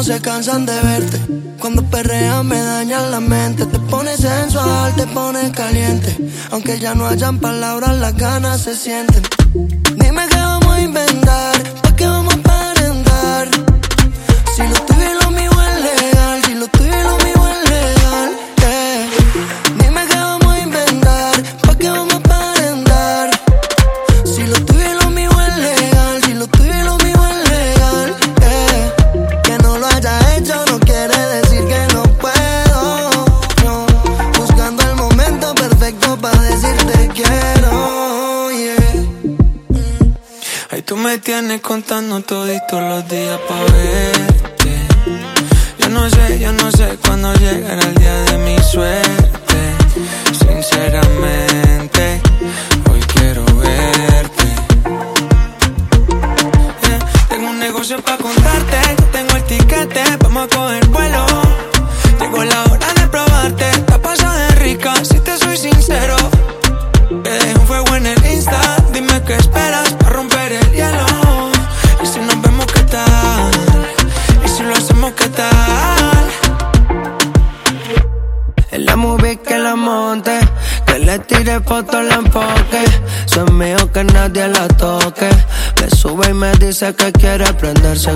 se 0.04 0.20
cansan 0.20 0.66
de 0.66 0.78
verte. 0.82 1.18
Cuando 1.60 1.82
perreas 1.84 2.44
me 2.44 2.60
dañan 2.60 3.10
la 3.10 3.22
mente. 3.22 3.66
Te 3.66 3.80
pones 3.80 4.20
sensual, 4.20 4.94
te 4.96 5.08
pones 5.08 5.52
caliente. 5.52 6.18
Aunque 6.52 6.78
ya 6.78 6.94
no 6.94 7.08
hayan 7.08 7.40
palabras, 7.40 7.98
las 7.98 8.16
ganas 8.18 8.62
se 8.62 8.76
sienten. 8.76 9.24
todito 42.22 42.80
los 42.80 43.10
días 43.10 43.40
para 43.48 43.73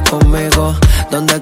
conmigo. 0.10 0.76
Donde 1.12 1.40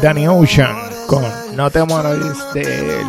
Danny 0.00 0.28
Ocean 0.28 0.76
con 1.06 1.24
No 1.56 1.70
te 1.70 1.82
mueras 1.84 2.18
de 2.54 2.62
él. 2.62 3.06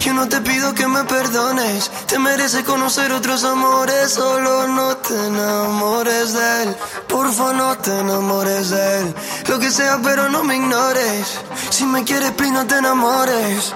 Yo 0.00 0.14
no 0.14 0.28
te 0.28 0.40
pido 0.40 0.72
que 0.74 0.86
me 0.86 1.02
perdones, 1.04 1.90
te 2.06 2.18
mereces 2.18 2.62
conocer 2.62 3.10
otros 3.12 3.42
amores, 3.44 4.12
solo 4.12 4.68
no 4.68 4.96
te 4.98 5.14
enamores 5.26 6.32
de 6.34 6.62
él, 6.62 6.76
porfa 7.08 7.52
no 7.52 7.76
te 7.78 7.98
enamores 7.98 8.70
de 8.70 9.00
él, 9.00 9.14
lo 9.48 9.58
que 9.58 9.70
sea 9.70 9.98
pero 10.02 10.28
no 10.28 10.44
me 10.44 10.56
ignores, 10.56 11.38
si 11.70 11.84
me 11.86 12.04
quieres 12.04 12.32
please 12.32 12.52
no 12.52 12.66
te 12.66 12.76
enamores. 12.76 13.74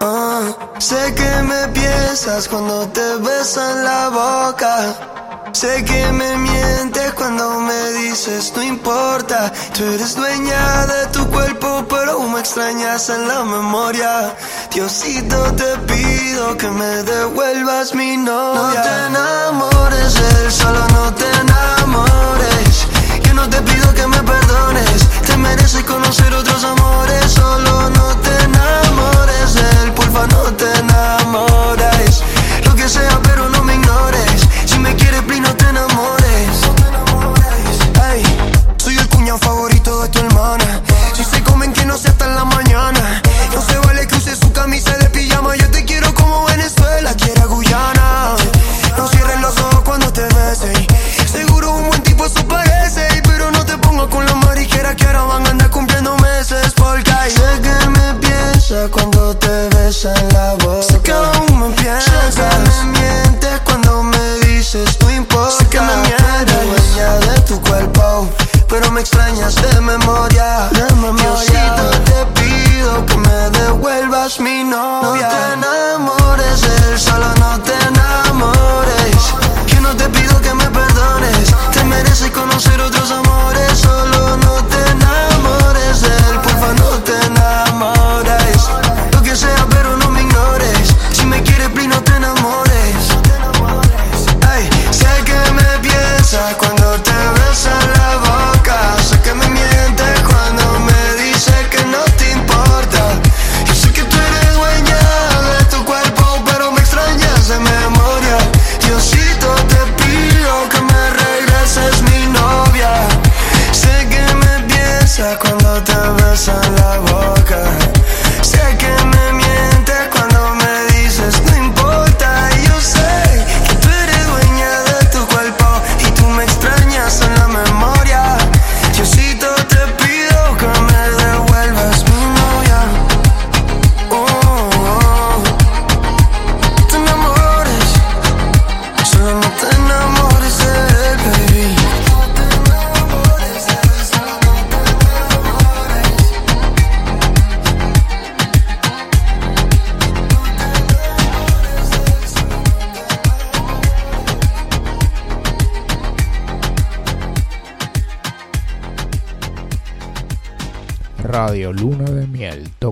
Ah, 0.00 0.40
sé 0.78 1.14
que 1.14 1.42
me 1.42 1.68
piensas 1.68 2.48
cuando 2.48 2.88
te 2.88 3.16
besan 3.16 3.84
la 3.84 4.08
boca. 4.08 5.12
Sé 5.52 5.84
que 5.84 6.12
me 6.12 6.36
mientes 6.38 7.12
cuando 7.12 7.60
me 7.60 7.90
dices 7.92 8.52
no 8.56 8.62
importa. 8.62 9.51
Tú 9.74 9.84
eres 9.84 10.14
dueña 10.14 10.86
de 10.86 11.06
tu 11.12 11.26
cuerpo, 11.28 11.86
pero 11.88 12.12
aún 12.12 12.34
me 12.34 12.40
extrañas 12.40 13.08
en 13.08 13.26
la 13.26 13.42
memoria. 13.42 14.36
Diosito, 14.70 15.36
te 15.54 15.78
pido 15.90 16.56
que 16.58 16.68
me 16.68 17.02
devuelvas 17.02 17.94
mi 17.94 18.18
novia. 18.18 18.60
No 18.60 18.82
te 18.82 19.06
enamores 19.06 20.14
de 20.14 20.44
él, 20.44 20.52
solo 20.52 20.86
no 20.88 21.14
te 21.14 21.24
enamores. 21.40 22.86
Yo 23.24 23.32
no 23.32 23.48
te 23.48 23.62
pido 23.62 23.94
que 23.94 24.06
me 24.06 24.22
perdones. 24.22 25.08
Te 25.26 25.38
mereces 25.38 25.84
conocer 25.84 26.34
otros 26.34 26.62
amores, 26.64 27.32
solo 27.32 27.88
no 27.90 28.16
te 28.18 28.44
enamores 28.44 29.54
de 29.54 29.62
él, 29.84 29.92
porfa, 29.92 30.26
no 30.26 30.42
te 30.52 30.70
enamores. 30.80 32.22
Lo 32.66 32.74
que 32.74 32.86
sea 32.88 33.21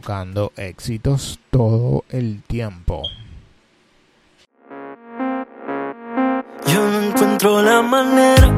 tocando 0.01 0.53
éxitos 0.57 1.39
todo 1.51 2.05
el 2.09 2.43
tiempo. 2.45 3.03
Yo 6.67 6.89
no 6.89 7.03
encuentro 7.03 7.63
la 7.63 7.83
manera. 7.83 8.49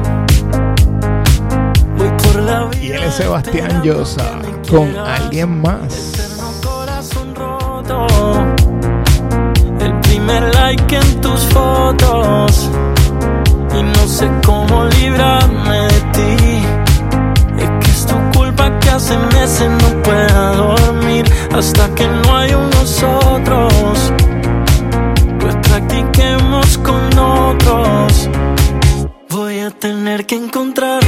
Voy 1.97 2.09
por 2.23 2.41
la 2.43 2.65
vida 2.67 2.81
y 2.81 2.91
él 2.91 3.03
es 3.03 3.15
Sebastián 3.15 3.83
Llosa 3.83 4.39
con 4.69 4.95
alguien 4.95 5.61
más. 5.61 6.61
Corazón 6.63 7.35
roto. 7.35 8.07
El 9.81 9.99
primer 9.99 10.43
like 10.55 10.95
en 10.95 11.21
tus 11.21 11.41
fotos. 11.47 12.71
Y 13.77 13.83
no 13.83 14.07
sé 14.07 14.31
cómo 14.45 14.85
librarme 14.85 15.87
de 15.87 16.01
ti 16.13 16.72
que 18.83 18.89
hace 18.89 19.17
meses 19.17 19.69
no 19.81 20.03
pueda 20.03 20.53
dormir. 20.53 21.25
Hasta 21.53 21.93
que 21.95 22.07
no 22.07 22.37
hay 22.37 22.53
unos 22.53 23.03
otros. 23.03 24.13
Pues 25.39 25.55
practiquemos 25.67 26.77
con 26.79 27.17
otros. 27.17 28.29
Voy 29.29 29.59
a 29.59 29.71
tener 29.71 30.25
que 30.25 30.35
encontrar 30.35 31.01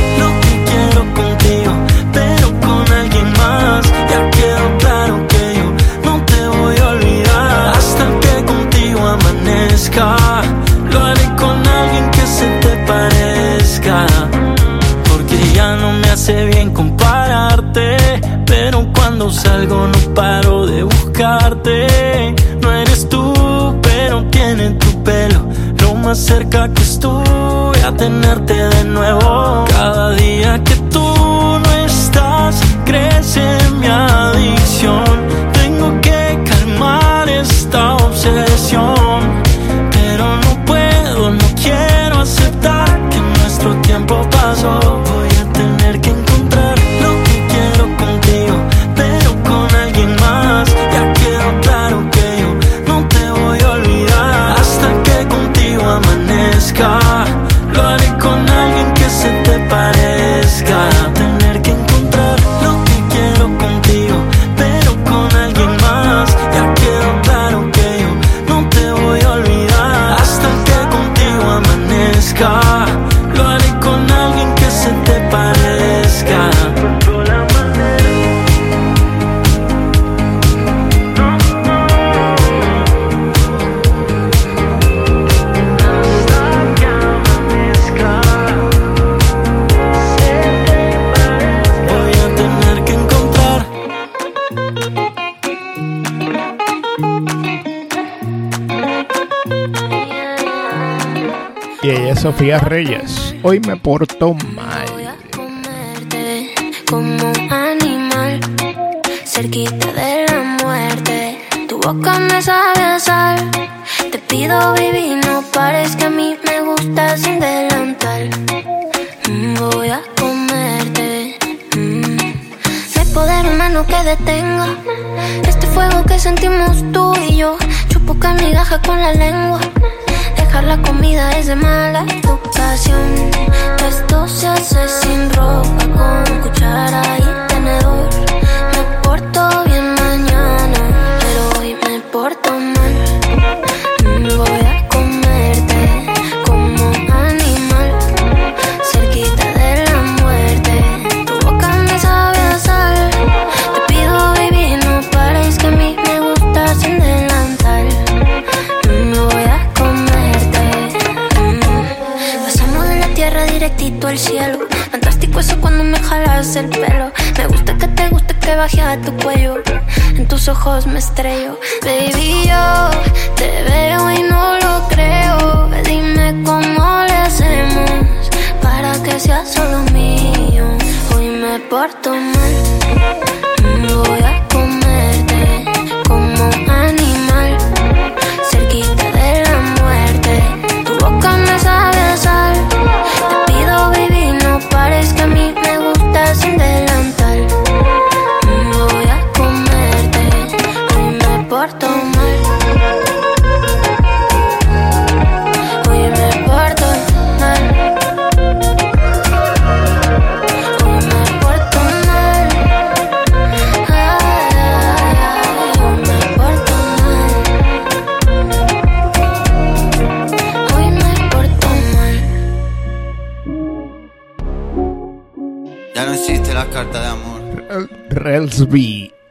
no 19.67 20.13
paro 20.13 20.65
de 20.65 20.83
buscarte. 20.83 22.35
No 22.61 22.71
eres 22.71 23.07
tú, 23.09 23.33
pero 23.81 24.23
tiene 24.25 24.71
tu 24.71 25.03
pelo 25.03 25.45
lo 25.81 25.95
más 25.95 26.17
cerca 26.17 26.69
que 26.73 26.81
estuve 26.81 27.83
a 27.83 27.91
tenerte 27.95 28.53
de 28.53 28.83
nuevo. 28.85 29.65
Cada 29.69 30.11
día 30.11 30.63
que 30.63 30.74
Sofía 102.25 102.57
Reyes. 102.57 103.35
Hoy 103.43 103.59
me 103.59 103.77
porto 103.77 104.33
mal. 104.55 104.94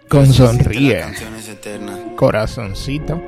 Con 0.07 0.31
sonríe. 0.35 1.03
Corazoncito. 2.15 3.23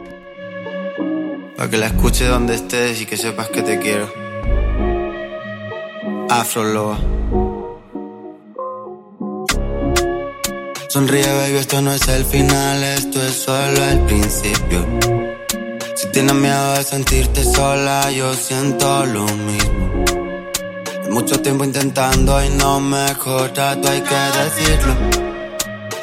Para 1.57 1.70
que 1.70 1.78
la 1.78 1.86
escuches 1.86 2.28
donde 2.28 2.55
estés 2.55 3.01
y 3.01 3.07
que 3.07 3.16
sepas 3.16 3.49
que 3.49 3.62
te 3.62 3.78
quiero. 3.78 4.12
Afro 6.28 6.64
Loa. 6.64 6.99
Sonríe, 10.88 11.26
baby, 11.26 11.57
esto 11.57 11.80
no 11.80 11.92
es 11.92 12.07
el 12.09 12.26
final, 12.26 12.82
esto 12.82 13.22
es 13.22 13.32
solo 13.32 13.82
el 13.90 14.01
principio. 14.01 14.86
Si 15.94 16.09
tienes 16.12 16.34
miedo 16.34 16.74
de 16.74 16.82
sentirte 16.82 17.42
sola, 17.42 18.11
yo 18.11 18.34
siento 18.34 19.07
lo 19.07 19.24
mismo. 19.24 20.05
Mucho 21.11 21.40
tiempo 21.40 21.64
intentando 21.64 22.44
y 22.44 22.51
no 22.51 22.80
mejora, 22.80 23.80
tú 23.80 23.88
hay 23.88 24.03
que 24.03 24.14
decirlo. 24.14 25.26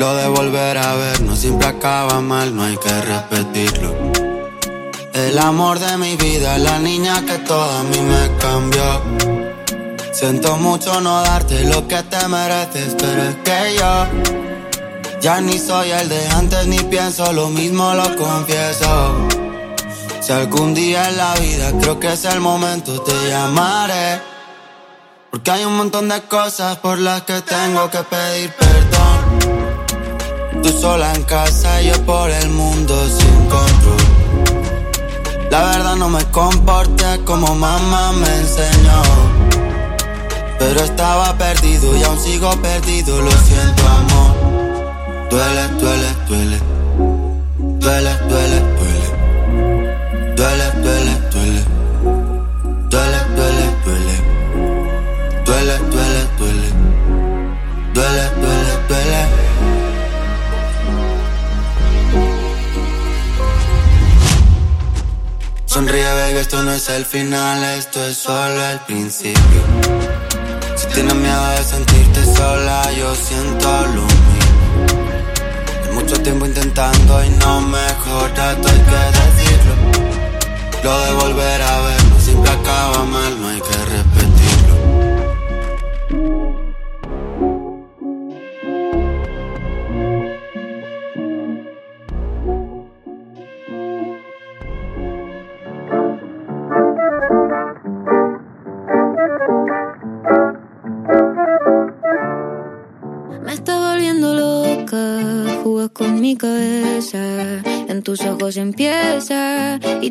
De 0.04 0.28
volver 0.28 0.78
a 0.78 0.96
ver 0.96 1.22
no 1.22 1.34
siempre 1.34 1.66
acaba 1.66 2.20
mal, 2.20 2.54
no 2.54 2.64
hay 2.64 2.76
que 2.76 3.02
repetirlo. 3.02 3.96
El 5.14 5.40
amor 5.40 5.80
de 5.80 5.96
mi 5.98 6.18
vida, 6.18 6.58
la 6.58 6.78
niña 6.78 7.26
que 7.26 7.38
todo 7.38 7.72
a 7.80 7.84
mí 7.84 8.02
me 8.02 8.38
cambió. 8.38 9.02
Siento 10.12 10.58
mucho 10.58 11.00
no 11.00 11.22
darte 11.22 11.64
lo 11.64 11.88
que 11.88 12.04
te 12.04 12.28
mereces, 12.28 12.98
pero 13.00 13.24
es 13.24 13.36
que 13.46 13.76
yo 13.80 15.22
Ya 15.22 15.40
ni 15.40 15.58
soy 15.58 15.92
el 15.92 16.10
de 16.10 16.28
antes 16.32 16.68
ni 16.68 16.80
pienso 16.80 17.32
lo 17.32 17.48
mismo, 17.48 17.94
lo 17.94 18.14
confieso. 18.18 19.30
Si 20.20 20.34
algún 20.34 20.74
día 20.74 21.10
en 21.10 21.18
la 21.18 21.34
vida 21.36 21.72
creo 21.80 21.98
que 22.02 22.12
es 22.12 22.26
el 22.26 22.42
momento, 22.42 23.02
te 23.04 23.30
llamaré. 23.30 24.22
Porque 25.32 25.50
hay 25.50 25.64
un 25.64 25.78
montón 25.78 26.10
de 26.10 26.22
cosas 26.24 26.78
por 26.80 27.00
las 27.00 27.22
que 27.22 27.42
tengo 27.42 27.90
que 27.90 28.00
pedir 28.00 28.52
perdón. 28.52 28.63
Tú 30.64 30.70
sola 30.80 31.14
en 31.14 31.24
casa 31.24 31.82
y 31.82 31.88
yo 31.88 32.06
por 32.06 32.30
el 32.32 32.50
mundo 32.50 32.96
sin 33.10 33.50
control. 33.50 34.04
La 35.52 35.64
verdad 35.66 35.96
no 35.98 36.10
me 36.10 36.24
comporté 36.32 37.20
como 37.26 37.54
mamá 37.54 38.14
me 38.14 38.38
enseñó. 38.38 39.02
Pero 40.58 40.80
estaba 40.80 41.38
perdido 41.38 41.96
y 41.98 42.04
aún 42.04 42.18
sigo 42.18 42.50
perdido, 42.62 43.22
lo 43.22 43.32
siento 43.32 43.84
amor. 43.88 45.30
Duele, 45.30 45.68
duele, 45.80 46.08
duele. 46.28 46.60
Duele, 47.80 48.12
duele, 48.30 48.60
duele. 48.80 50.36
Duele, 50.36 50.72
duele, 50.82 51.14
duele. 51.32 51.73
Sonríe, 65.84 66.14
baby, 66.14 66.38
esto 66.38 66.64
no 66.64 66.72
es 66.72 66.88
el 66.88 67.06
final, 67.06 67.62
esto 67.78 68.02
es 68.06 68.16
solo 68.16 68.64
el 68.72 68.80
principio. 68.88 69.62
Si 70.78 70.88
tienes 70.88 71.14
miedo 71.14 71.50
de 71.50 71.62
sentirte 71.62 72.26
sola, 72.38 72.90
yo 72.94 73.14
siento 73.14 73.88
lo 73.88 74.04
mismo. 74.04 75.94
Mucho 75.94 76.16
tiempo 76.22 76.46
intentando 76.46 77.26
y 77.26 77.30
no 77.32 77.60
mejora, 77.60 78.52
hay 78.52 78.56
que 78.56 79.02
decirlo. 79.20 79.76
Lo 80.84 81.00
de 81.02 81.14
volver 81.16 81.62
a 81.62 81.82
verlo 81.82 82.20
siempre 82.22 82.50
acaba 82.50 83.04
mal, 83.04 83.42
no 83.42 83.50
hay 83.50 83.60
que 83.60 83.78
repetirlo. 83.86 84.23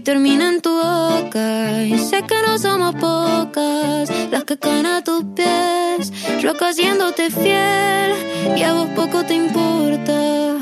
Termina 0.03 0.49
en 0.49 0.61
tu 0.61 0.71
boca. 0.71 1.83
Y 1.83 1.99
sé 1.99 2.23
que 2.23 2.35
no 2.47 2.59
somos 2.59 2.95
pocas 2.97 4.11
las 4.31 4.45
que 4.45 4.59
caen 4.59 4.87
a 4.87 5.03
tus 5.03 5.25
pies. 5.35 6.13
Loca 6.43 6.69
haciéndote 6.69 7.31
fiel 7.31 8.13
y 8.57 8.63
a 8.63 8.75
vos 8.75 8.89
poco 8.97 9.25
te 9.25 9.35
importa. 9.35 10.59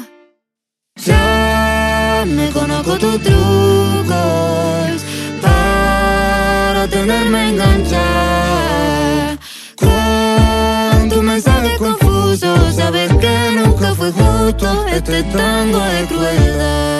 Ya 0.96 2.24
me 2.26 2.50
conozco 2.50 2.98
tus 2.98 3.22
trucos 3.22 4.96
para 5.40 6.86
tenerme 6.88 7.50
enganchada. 7.50 9.38
Con 9.76 11.08
tu 11.08 11.22
mensaje 11.22 11.76
confuso, 11.78 12.72
sabes 12.72 13.10
que 13.14 13.50
nunca 13.56 13.94
fue 13.94 14.10
justo 14.12 14.86
este 14.88 15.22
tango 15.24 15.78
de 15.78 16.06
crueldad. 16.06 16.99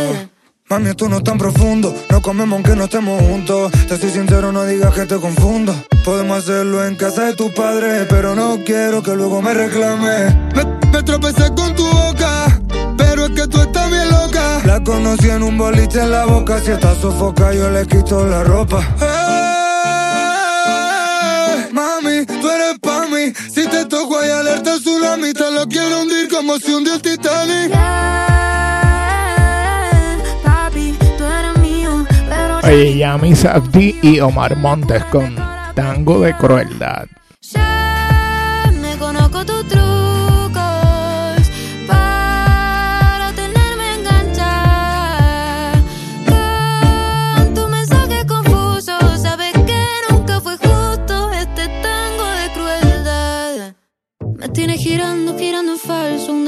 Mami, 0.71 0.91
esto 0.91 1.09
no 1.09 1.17
es 1.17 1.25
tan 1.25 1.37
profundo. 1.37 1.93
No 2.11 2.23
comemos 2.23 2.55
aunque 2.55 2.77
no 2.77 2.85
estemos 2.85 3.21
juntos. 3.21 3.73
Te 3.89 3.99
soy 3.99 4.11
sincero, 4.11 4.53
no 4.53 4.65
digas 4.65 4.95
que 4.95 5.05
te 5.05 5.17
confundo. 5.17 5.75
Podemos 6.05 6.39
hacerlo 6.39 6.87
en 6.87 6.95
casa 6.95 7.25
de 7.25 7.35
tus 7.35 7.51
padres, 7.51 8.07
pero 8.09 8.37
no 8.37 8.61
quiero 8.65 9.03
que 9.03 9.17
luego 9.17 9.43
me 9.43 9.53
reclame. 9.53 10.33
Me, 10.55 11.03
tropecé 11.03 11.53
con 11.57 11.75
tu 11.75 11.85
boca, 11.85 12.61
pero 12.97 13.25
es 13.25 13.33
que 13.33 13.49
tú 13.49 13.61
estás 13.61 13.91
bien 13.91 14.09
loca. 14.11 14.61
La 14.65 14.81
conocí 14.85 15.29
en 15.29 15.43
un 15.43 15.59
boliche 15.59 16.03
en 16.03 16.13
la 16.13 16.25
boca. 16.27 16.61
Si 16.61 16.71
está 16.71 16.95
sofoca, 16.95 17.53
yo 17.53 17.69
le 17.69 17.85
quito 17.89 18.25
la 18.25 18.45
ropa. 18.45 18.79
Eh, 21.59 21.69
mami, 21.73 22.27
tú 22.27 22.49
eres 22.49 22.79
pa' 22.79 23.09
mí. 23.09 23.33
Si 23.53 23.67
te 23.67 23.87
toco 23.87 24.21
hay 24.21 24.31
alerta 24.31 24.77
tsunami, 24.79 25.33
te 25.33 25.51
lo 25.51 25.67
quiero 25.67 26.03
hundir 26.03 26.29
como 26.29 26.61
si 26.61 26.73
hundió 26.73 26.95
el 26.95 27.03
Titanic. 27.03 27.75
Pero 32.71 32.83
Oye, 32.83 32.99
Yami 32.99 33.35
Sabdi 33.35 33.99
y 34.01 34.21
Omar 34.21 34.57
Montes 34.57 35.05
con 35.07 35.35
Tango 35.75 36.21
de 36.21 36.37
Crueldad. 36.37 37.09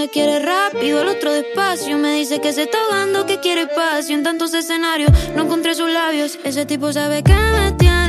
Uno 0.03 0.11
quiere 0.11 0.41
rápido, 0.41 1.01
el 1.01 1.07
otro 1.07 1.33
despacio. 1.33 1.97
Me 1.97 2.17
dice 2.17 2.41
que 2.41 2.53
se 2.53 2.63
está 2.63 2.77
ahogando, 2.83 3.25
que 3.25 3.39
quiere 3.39 3.63
espacio. 3.63 4.17
En 4.17 4.25
tantos 4.25 4.53
escenarios, 4.53 5.13
no 5.37 5.45
encontré 5.45 5.77
sus 5.77 5.89
labios. 5.89 6.41
Ese 6.43 6.67
tipo 6.67 6.93
sabe 6.93 7.23
que 7.23 7.33
me 7.33 7.71
tiene 7.79 8.02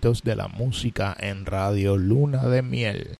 éxitos 0.00 0.22
de 0.24 0.34
la 0.34 0.48
música 0.48 1.14
en 1.18 1.44
Radio 1.44 1.96
Luna 1.96 2.44
de 2.44 2.62
Miel. 2.62 3.16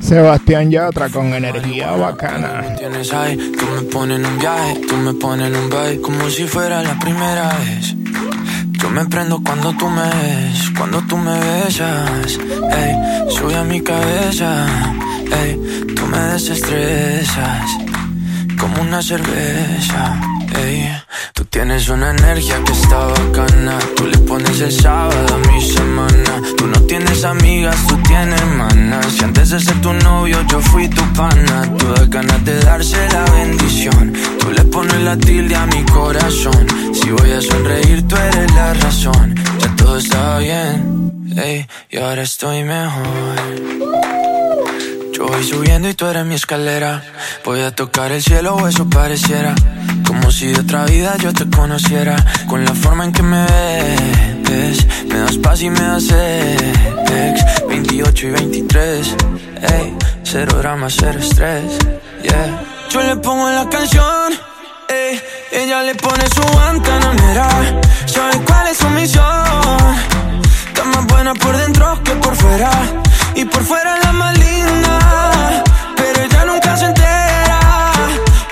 Sebastián 0.00 0.70
Yatra 0.70 1.10
con 1.10 1.34
energía 1.34 1.90
bacana. 1.92 2.74
tienes 2.78 3.12
ahí, 3.12 3.36
tú 3.36 3.66
me 3.74 3.82
pones 3.82 4.18
en 4.18 4.24
un 4.24 4.38
viaje, 4.38 4.80
tú 4.88 4.96
me 4.96 5.12
pones 5.14 5.48
en 5.48 5.56
un 5.56 5.68
baile 5.68 6.00
como 6.00 6.30
si 6.30 6.44
fuera 6.44 6.82
la 6.82 6.98
primera 6.98 7.54
vez. 7.58 7.94
Yo 8.80 8.88
me 8.90 9.04
prendo 9.06 9.42
cuando 9.44 9.74
tú 9.76 9.88
me 9.90 10.02
ves, 10.02 10.70
cuando 10.78 11.02
tú 11.02 11.18
me 11.18 11.38
besas, 11.38 12.38
ey, 12.70 12.96
sube 13.28 13.54
a 13.56 13.64
mi 13.64 13.82
cabeza, 13.82 14.66
ey, 15.42 15.67
me 16.08 16.18
desestresas, 16.32 17.70
como 18.58 18.82
una 18.82 19.02
cerveza, 19.02 20.20
ey. 20.56 20.90
Tú 21.34 21.44
tienes 21.44 21.88
una 21.88 22.10
energía 22.10 22.56
que 22.64 22.72
está 22.72 23.06
bacana, 23.06 23.78
tú 23.96 24.06
le 24.06 24.18
pones 24.18 24.60
el 24.60 24.72
sábado 24.72 25.36
a 25.36 25.48
mi 25.48 25.60
semana. 25.60 26.42
Tú 26.56 26.66
no 26.66 26.80
tienes 26.82 27.24
amigas, 27.24 27.76
tú 27.86 27.96
tienes 27.98 28.44
manas. 28.56 29.06
Si 29.06 29.24
antes 29.24 29.50
de 29.50 29.60
ser 29.60 29.80
tu 29.80 29.92
novio 29.92 30.38
yo 30.48 30.60
fui 30.60 30.88
tu 30.88 31.02
pana, 31.12 31.62
tú 31.78 31.86
das 31.94 32.10
ganas 32.10 32.44
de 32.44 32.58
darse 32.60 32.96
la 33.12 33.24
bendición. 33.30 34.12
Tú 34.40 34.50
le 34.50 34.64
pones 34.64 35.00
la 35.02 35.16
tilde 35.16 35.54
a 35.54 35.66
mi 35.66 35.84
corazón. 35.84 36.66
Si 36.92 37.10
voy 37.10 37.30
a 37.30 37.40
sonreír, 37.40 38.06
tú 38.08 38.16
eres 38.16 38.52
la 38.54 38.74
razón. 38.74 39.34
Ya 39.60 39.76
todo 39.76 39.98
está 39.98 40.38
bien, 40.38 41.12
ey, 41.36 41.66
y 41.90 41.98
ahora 41.98 42.22
estoy 42.22 42.64
mejor. 42.64 43.97
Voy 45.28 45.44
subiendo 45.44 45.88
y 45.90 45.94
tú 45.94 46.06
eres 46.06 46.24
mi 46.24 46.34
escalera. 46.34 47.02
Voy 47.44 47.60
a 47.60 47.70
tocar 47.70 48.12
el 48.12 48.22
cielo 48.22 48.56
o 48.56 48.66
eso 48.66 48.88
pareciera. 48.88 49.54
Como 50.06 50.32
si 50.32 50.46
de 50.46 50.60
otra 50.60 50.86
vida 50.86 51.16
yo 51.18 51.34
te 51.34 51.48
conociera. 51.48 52.16
Con 52.48 52.64
la 52.64 52.74
forma 52.74 53.04
en 53.04 53.12
que 53.12 53.22
me 53.22 53.44
ves, 54.48 54.86
me 55.06 55.18
das 55.18 55.36
paz 55.36 55.60
y 55.60 55.68
me 55.68 55.80
das 55.80 56.04
sex. 56.04 57.44
28 57.68 58.26
y 58.26 58.30
23, 58.30 59.16
ey, 59.60 59.94
cero 60.22 60.56
drama, 60.58 60.88
cero 60.88 61.18
estrés, 61.20 61.78
yeah. 62.22 62.62
Yo 62.90 63.02
le 63.02 63.16
pongo 63.16 63.50
la 63.50 63.68
canción, 63.68 64.32
ey, 64.88 65.20
Ella 65.52 65.82
le 65.82 65.94
pone 65.94 66.24
su 66.28 66.58
antenamera. 66.58 67.48
Sabe 68.06 68.40
cuál 68.46 68.68
es 68.68 68.78
su 68.78 68.88
misión. 68.90 69.24
Está 70.68 70.84
más 70.84 71.06
buena 71.06 71.34
por 71.34 71.56
dentro 71.56 72.02
que 72.02 72.12
por 72.12 72.34
fuera. 72.34 72.70
Y 73.38 73.44
por 73.44 73.62
fuera 73.62 73.96
la 74.02 74.12
más 74.12 74.36
linda. 74.36 75.62
Pero 75.96 76.22
ella 76.24 76.44
nunca 76.44 76.76
se 76.76 76.86
entera. 76.86 77.92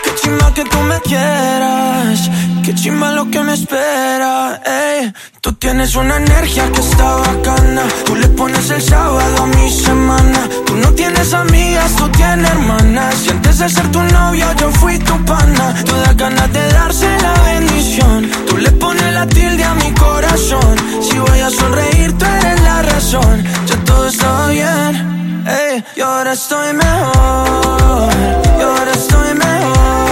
Qué 0.05 0.14
chimba 0.14 0.55
que 0.55 0.62
tú 0.62 0.78
me 0.78 1.01
quieras. 1.01 2.30
Qué 2.64 2.72
chimba 2.72 3.11
lo 3.11 3.28
que 3.28 3.41
me 3.43 3.55
espera. 3.55 4.62
Ey. 4.64 5.12
Tú 5.41 5.55
tienes 5.55 5.97
una 5.97 6.18
energía 6.18 6.70
que 6.70 6.80
está 6.80 7.16
bacana. 7.16 7.82
Tú 8.05 8.14
le 8.14 8.28
pones 8.28 8.70
el 8.70 8.80
sábado 8.80 9.43
a 9.43 9.47
mi 9.47 9.68
semana. 9.72 10.49
Tú 10.66 10.76
no 10.76 10.93
tienes 10.93 11.34
amigas, 11.34 11.97
tú 11.97 12.09
tienes 12.11 12.49
hermanas. 12.49 13.26
Y 13.26 13.30
antes 13.30 13.59
de 13.59 13.68
ser 13.68 13.91
tu 13.91 14.01
novio, 14.01 14.47
yo 14.61 14.70
fui 14.70 15.01
tu 15.01 15.16
pana. 15.24 15.74
Todas 15.84 16.16
ganas 16.16 16.53
de 16.53 16.64
darse 16.72 17.09
la 17.22 17.32
bendición. 17.43 18.30
Tú 18.47 18.57
le 18.57 18.70
pones 18.70 19.12
la 19.14 19.26
tilde 19.26 19.64
a 19.64 19.74
mi 19.74 19.91
corazón. 19.95 20.76
Si 21.03 21.18
voy 21.18 21.41
a 21.41 21.51
sonreír, 21.51 22.16
tú 22.16 22.24
eres 22.24 22.61
la 22.62 22.82
razón. 22.82 23.45
Todo 23.87 24.07
está 24.07 24.49
bien. 24.49 25.45
Ey, 25.47 25.84
y 25.97 26.01
ahora 26.01 26.32
estoy 26.32 26.72
mejor. 26.72 28.11
Y 28.59 28.62
ahora 28.62 28.93
estoy 28.93 29.34
mejor. 29.34 30.06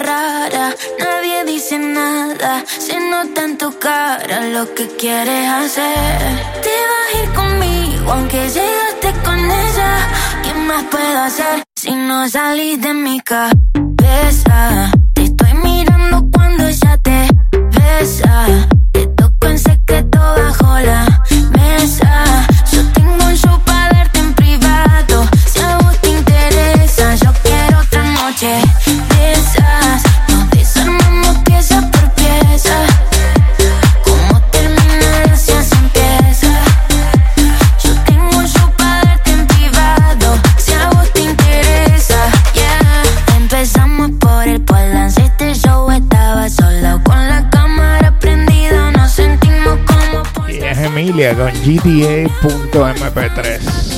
Nadie 0.00 1.44
dice 1.44 1.78
nada. 1.78 2.64
Se 2.66 2.98
nota 2.98 3.44
en 3.44 3.58
tu 3.58 3.78
cara 3.78 4.40
lo 4.48 4.74
que 4.74 4.88
quieres 4.96 5.48
hacer. 5.48 6.18
Te 6.62 6.74
vas 6.90 7.06
a 7.12 7.22
ir 7.22 7.32
conmigo, 7.32 8.12
aunque 8.12 8.48
llegaste 8.48 9.12
con 9.24 9.38
ella. 9.38 10.08
¿Qué 10.42 10.54
más 10.54 10.84
puedo 10.84 11.18
hacer 11.22 11.64
si 11.76 11.92
no 11.92 12.28
salís 12.28 12.80
de 12.80 12.92
mi 12.92 13.20
cabeza? 13.20 14.90
Te 15.14 15.24
estoy 15.24 15.54
mirando 15.62 16.24
cuando 16.32 16.66
ella 16.66 16.98
te 17.02 17.28
besa. 17.78 18.46
Te 18.92 19.06
toco 19.08 19.46
en 19.46 19.58
secreto 19.58 20.18
bajo 20.18 20.78
la 20.80 21.22
mesa. 21.52 22.43
Emilia 51.14 51.34
con 51.36 51.52
GTA.mp3. 51.62 53.93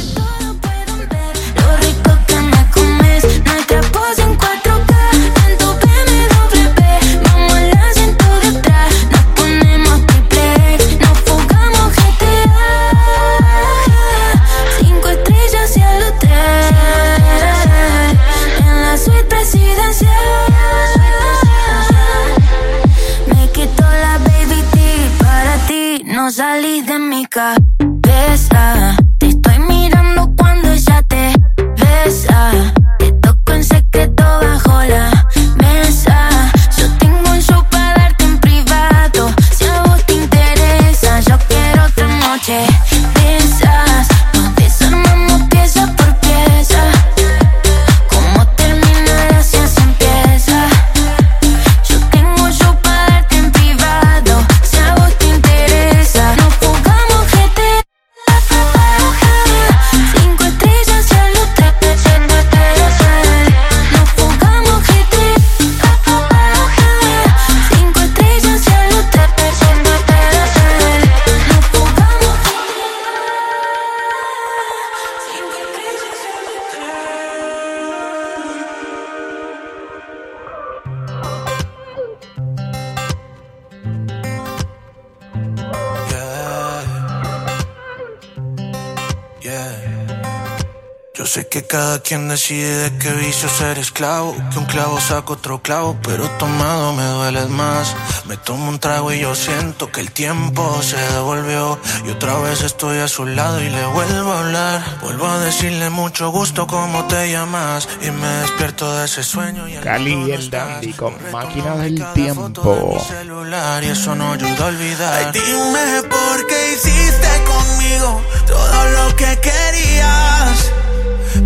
cada 91.77 91.99
quien 91.99 92.27
decide 92.27 92.75
de 92.85 92.99
qué 92.99 93.11
vicio 93.13 93.51
ser 93.51 93.79
esclavo. 93.79 94.35
Que 94.51 94.59
un 94.59 94.65
clavo 94.65 94.99
saca 94.99 95.35
otro 95.35 95.61
clavo, 95.61 95.95
pero 96.03 96.27
tomado 96.39 96.95
me 96.95 97.05
duele 97.05 97.45
más. 97.49 97.95
Me 98.25 98.39
tomo 98.39 98.71
un 98.71 98.79
trago 98.79 99.13
y 99.13 99.21
yo 99.21 99.35
siento 99.35 99.93
que 99.93 100.01
el 100.01 100.11
tiempo 100.11 100.63
se 100.83 100.97
devolvió. 100.97 101.79
Y 102.07 102.11
otra 102.13 102.39
vez 102.39 102.63
estoy 102.63 103.01
a 103.01 103.09
su 103.09 103.27
lado 103.27 103.61
y 103.63 103.69
le 103.69 103.85
vuelvo 103.89 104.33
a 104.33 104.39
hablar. 104.39 104.99
Vuelvo 105.03 105.27
a 105.27 105.39
decirle 105.41 105.91
mucho 105.91 106.31
gusto 106.31 106.67
cómo 106.67 107.05
te 107.09 107.31
llamas. 107.31 107.87
Y 108.01 108.11
me 108.11 108.29
despierto 108.45 108.97
de 108.97 109.05
ese 109.05 109.23
sueño. 109.23 109.69
Y 109.69 109.75
Cali 109.75 110.15
y 110.15 110.31
el 110.31 110.49
Dandy 110.49 110.95
con 110.95 111.15
Máquina 111.31 111.77
del 111.77 112.03
Tiempo. 112.15 112.99
celular 113.07 113.85
y 113.85 113.89
eso 113.89 114.15
no 114.15 114.33
ayuda 114.33 114.65
a 114.65 114.69
olvidar. 114.69 115.15
Ay, 115.27 115.41
dime 115.41 116.09
por 116.09 116.47
qué 116.47 116.73
hiciste 116.73 117.29
conmigo 117.45 118.23
todo 118.47 118.89
lo 118.97 119.15
que 119.15 119.39
querías. 119.41 120.86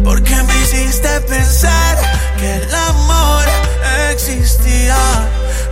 Porque 0.05 0.35
me 0.43 0.55
hiciste 0.63 1.21
pensar 1.23 1.99
que 2.39 2.57
el 2.57 2.75
amor 2.75 3.45
existía. 4.13 4.97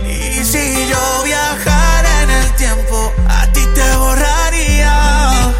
Y 0.03 0.43
si 0.43 0.87
yo 0.89 1.23
viajara 1.23 2.23
en 2.23 2.29
el 2.29 2.51
tiempo, 2.55 3.13
a 3.27 3.47
ti 3.51 3.65
te 3.73 3.95
borraría. 3.97 5.53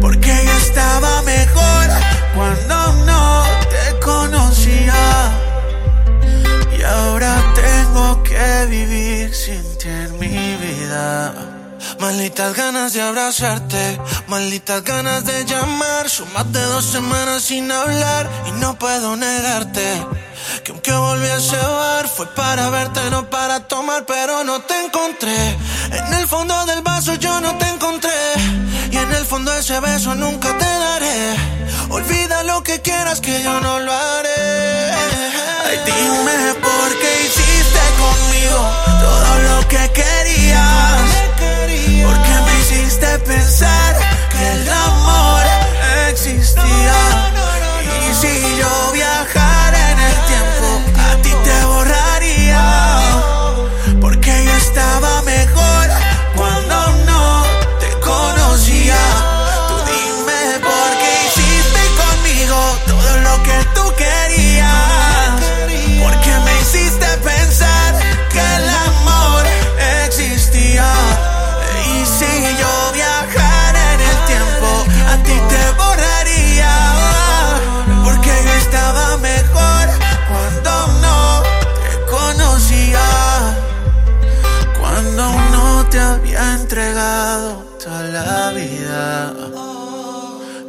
Porque 0.00 0.32
yo 0.46 0.56
estaba 0.58 1.22
mejor 1.22 1.86
cuando 2.34 2.92
no 3.04 3.44
te 3.72 3.98
conocía. 4.00 5.32
Y 6.78 6.82
ahora 6.82 7.42
tengo 7.54 8.22
que 8.22 8.66
vivir 8.68 9.34
sin 9.34 9.62
ti 9.78 9.88
en 9.88 10.18
mi 10.18 10.56
vida. 10.56 11.57
Malditas 12.00 12.54
ganas 12.54 12.92
de 12.92 13.02
abrazarte, 13.02 14.00
malditas 14.28 14.84
ganas 14.84 15.24
de 15.24 15.44
llamar. 15.44 16.08
Son 16.08 16.32
más 16.32 16.50
de 16.52 16.62
dos 16.62 16.84
semanas 16.84 17.42
sin 17.42 17.70
hablar 17.72 18.30
y 18.46 18.52
no 18.60 18.78
puedo 18.78 19.16
negarte. 19.16 20.06
Que 20.62 20.72
aunque 20.72 20.92
volví 20.92 21.26
a 21.26 21.36
ese 21.36 21.56
bar 21.56 22.08
fue 22.08 22.26
para 22.34 22.70
verte, 22.70 23.00
no 23.10 23.28
para 23.28 23.66
tomar, 23.66 24.06
pero 24.06 24.44
no 24.44 24.60
te 24.60 24.74
encontré. 24.84 25.56
En 25.90 26.14
el 26.14 26.28
fondo 26.28 26.54
del 26.66 26.82
vaso 26.82 27.16
yo 27.16 27.40
no 27.40 27.58
te 27.58 27.68
encontré. 27.68 28.10
Y 28.92 28.96
en 28.96 29.12
el 29.12 29.24
fondo 29.24 29.52
ese 29.52 29.80
beso 29.80 30.14
nunca 30.14 30.56
te 30.56 30.64
daré. 30.64 31.36
Olvida 31.90 32.44
lo 32.44 32.62
que 32.62 32.80
quieras 32.80 33.20
que 33.20 33.42
yo 33.42 33.60
no 33.60 33.80
lo 33.80 33.92
haré. 33.92 34.92
Ay, 35.66 35.78
dime 35.84 36.57
todo 39.00 39.38
lo 39.48 39.68
que 39.68 39.90
querías. 39.92 41.00
Porque 42.04 42.34
me 42.46 42.60
hiciste 42.60 43.18
pensar 43.20 43.96
que 44.30 44.52
el 44.52 44.68
amor 44.68 45.42
existía. 46.10 46.94
Y 48.08 48.14
si 48.14 48.56
yo 48.58 48.92
viajara 48.92 49.57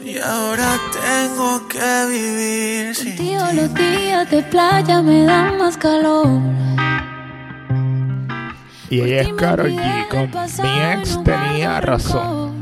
Y 0.04 0.18
ahora 0.18 0.80
tengo 0.92 1.68
que 1.68 2.06
vivir 2.10 2.96
sin 2.96 3.16
Tío, 3.16 3.40
los 3.54 3.74
días 3.74 4.30
de 4.30 4.42
playa 4.44 5.02
me 5.02 5.24
dan 5.24 5.58
más 5.58 5.78
calor. 5.78 6.28
Y 8.90 9.02
ella 9.02 9.22
es 9.22 9.34
Karol 9.34 9.72
G. 9.72 10.08
Con 10.10 10.32
mi 10.64 10.82
ex 10.94 11.24
tenía 11.24 11.80
razón. 11.80 12.56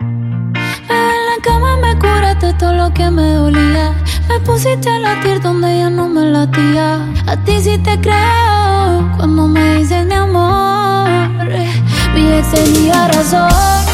En 0.00 1.16
la 1.28 1.36
cama 1.42 1.76
me 1.76 1.96
curaste 1.98 2.52
todo 2.54 2.72
lo 2.72 2.92
que 2.92 3.10
me 3.10 3.34
dolía. 3.34 3.94
Me 4.28 4.40
pusiste 4.40 4.90
a 4.90 4.98
latir 4.98 5.40
donde 5.40 5.78
ya 5.78 5.88
no 5.88 6.08
me 6.08 6.24
latía. 6.24 6.98
A 7.26 7.36
ti 7.44 7.60
sí 7.60 7.78
te 7.78 8.00
creo 8.00 9.08
cuando 9.16 9.46
me 9.46 9.76
dices 9.76 10.04
mi 10.04 10.14
amor. 10.14 11.08
Mi 12.14 12.32
ex 12.32 12.50
tenía 12.52 13.06
razón. 13.08 13.93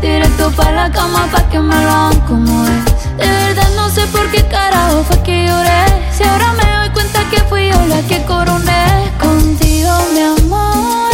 Directo 0.00 0.50
pa' 0.52 0.70
la 0.70 0.90
cama 0.90 1.26
pa' 1.32 1.48
que 1.48 1.58
me 1.58 1.74
lo 1.74 1.90
hagan 1.90 2.20
como 2.28 2.64
es. 2.64 2.84
De 3.16 3.26
verdad 3.26 3.70
no 3.74 3.88
sé 3.88 4.06
por 4.06 4.30
qué 4.30 4.46
carajo 4.46 5.02
fue 5.04 5.20
que 5.22 5.46
lloré. 5.46 5.84
Si 6.16 6.22
ahora 6.22 6.52
me 6.52 6.76
doy 6.78 6.90
cuenta 6.90 7.20
que 7.30 7.40
fui 7.48 7.68
yo 7.70 7.86
la 7.86 8.00
que 8.02 8.22
coroné. 8.24 9.10
Contigo, 9.18 9.92
mi 10.14 10.20
amor, 10.20 11.10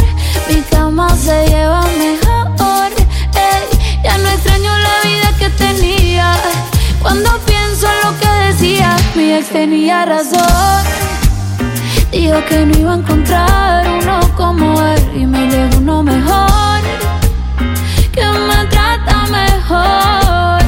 mi 0.48 0.60
cama 0.70 1.08
se 1.16 1.46
lleva 1.48 1.82
mejor. 1.98 2.90
Ey, 3.34 4.02
ya 4.04 4.18
no 4.18 4.28
extraño 4.28 4.72
la 4.78 5.08
vida 5.08 5.32
que 5.38 5.48
tenía. 5.50 6.34
Cuando 7.00 7.30
pienso 7.46 7.86
en 7.86 7.98
lo 8.04 8.18
que 8.20 8.28
decía, 8.48 8.96
mi 9.14 9.32
ex 9.32 9.48
tenía 9.48 10.04
razón. 10.04 10.82
Dijo 12.10 12.44
que 12.48 12.66
no 12.66 12.78
iba 12.78 12.92
a 12.92 12.96
encontrar 12.96 13.88
uno 13.88 14.20
como 14.36 14.82
él 14.82 15.02
y 15.16 15.26
me 15.26 15.46
llegó 15.46 15.78
uno 15.78 16.02
mejor, 16.02 16.80
que 18.12 18.24
me 18.24 18.66
trata 18.66 19.26
mejor. 19.26 20.62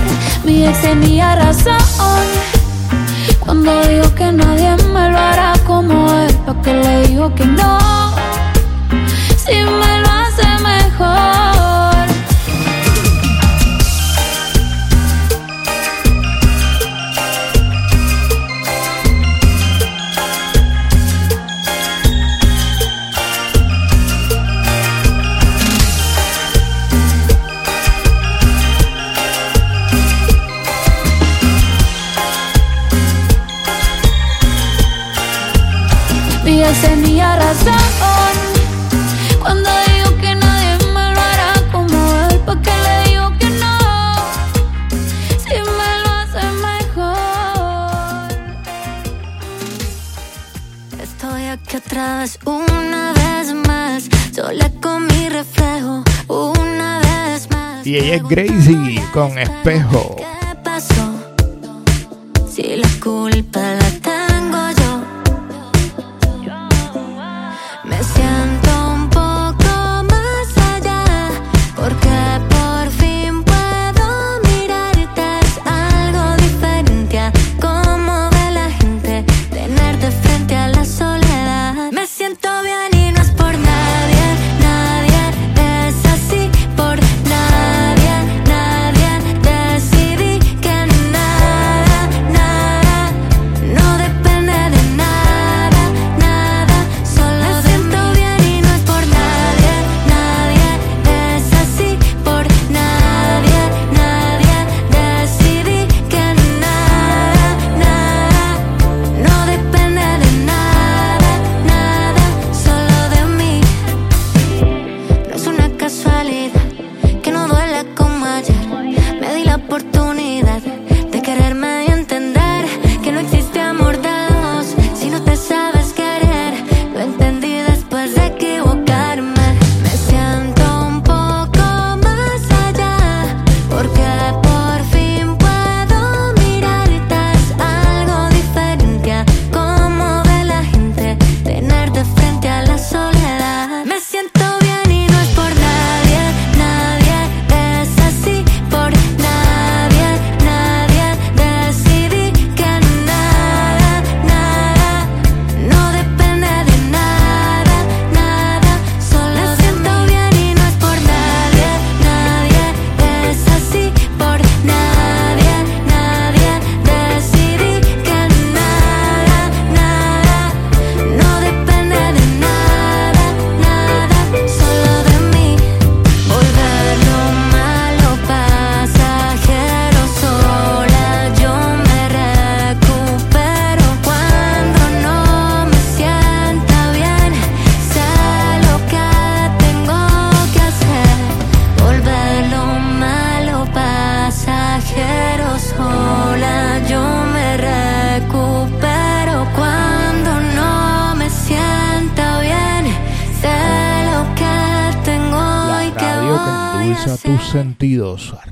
Mi 0.45 0.67
ex 0.67 0.81
tenía 0.81 1.37
razón 1.37 1.77
cuando 3.41 3.83
dijo 3.83 4.15
que 4.15 4.33
nadie 4.33 4.77
me 4.93 5.11
lo 5.11 5.19
hará 5.19 5.53
como 5.67 6.13
él, 6.21 6.35
pa' 6.47 6.61
que 6.63 6.73
le 6.73 7.07
digo 7.09 7.35
que 7.35 7.45
no, 7.47 7.79
si 9.37 9.55
me 9.55 10.01
lo 10.03 10.11
hace 10.11 10.47
mejor. 10.63 11.54
Gracie 58.29 59.03
con 59.13 59.39
espejo. 59.39 60.24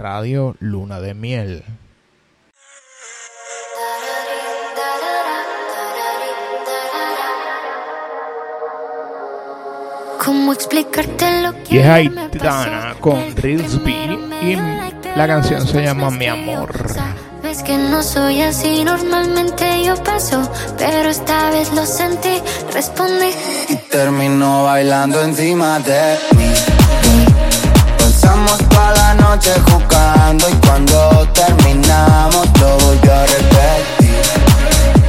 Radio 0.03 0.57
Luna 0.59 1.01
de 1.01 1.15
Miel. 1.15 1.63
¿Cómo 10.25 10.53
explicarte 10.53 11.43
lo 11.43 11.53
que 11.63 11.77
Y 11.77 11.79
es? 11.79 11.87
Aitana 11.87 12.97
con 12.99 13.37
Rilsby 13.37 14.19
y 14.43 14.57
la 15.17 15.29
canción 15.29 15.65
se 15.69 15.85
llama 15.85 16.11
Mi 16.11 16.27
Amor. 16.27 16.73
Ves 17.45 17.63
que 17.63 17.79
no 17.79 18.03
soy 18.03 18.41
así, 18.41 18.83
normalmente 18.83 19.85
yo 19.85 19.95
paso, 20.03 20.51
pero 20.79 21.11
esta 21.11 21.51
vez 21.51 21.73
lo 21.75 21.87
sentí, 21.87 22.43
respondí. 22.73 23.31
Y 23.69 23.77
terminó 23.89 24.65
bailando 24.65 25.23
encima 25.23 25.79
de 25.79 26.17
noche 29.43 29.61
jugando 29.71 30.49
y 30.49 30.67
cuando 30.67 31.29
terminamos 31.33 32.47
lo 32.61 32.79
volvió 32.79 33.13
a 33.13 33.27
repetir. 33.27 34.23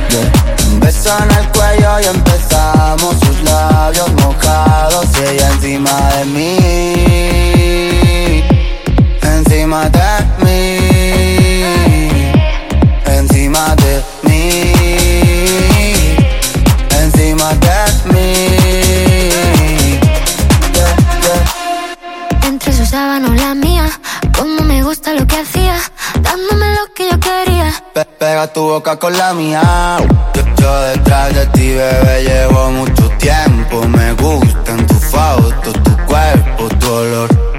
Yeah. 0.09 0.71
Un 0.71 0.79
beso 0.79 1.09
en 1.19 1.31
el 1.37 1.47
cuello 1.49 1.99
y 1.99 2.05
empezamos 2.05 3.15
sus 3.19 3.43
labios 3.43 4.11
mojados 4.13 5.05
y 5.19 5.35
ella 5.35 5.51
encima 5.51 6.09
de 6.17 6.25
mí. 6.25 6.72
Tu 28.51 28.61
boca 28.61 28.97
con 28.99 29.17
la 29.17 29.33
mía. 29.33 29.97
Yo, 30.33 30.43
yo 30.59 30.81
detrás 30.81 31.33
de 31.33 31.45
ti, 31.47 31.69
bebé, 31.69 32.23
llevo 32.23 32.71
mucho 32.71 33.09
tiempo. 33.17 33.87
Me 33.87 34.11
gustan 34.13 34.85
tus 34.85 35.05
fotos, 35.05 35.73
tu 35.81 35.97
cuerpo, 36.05 36.67
tu 36.77 36.91
olor. 36.91 37.52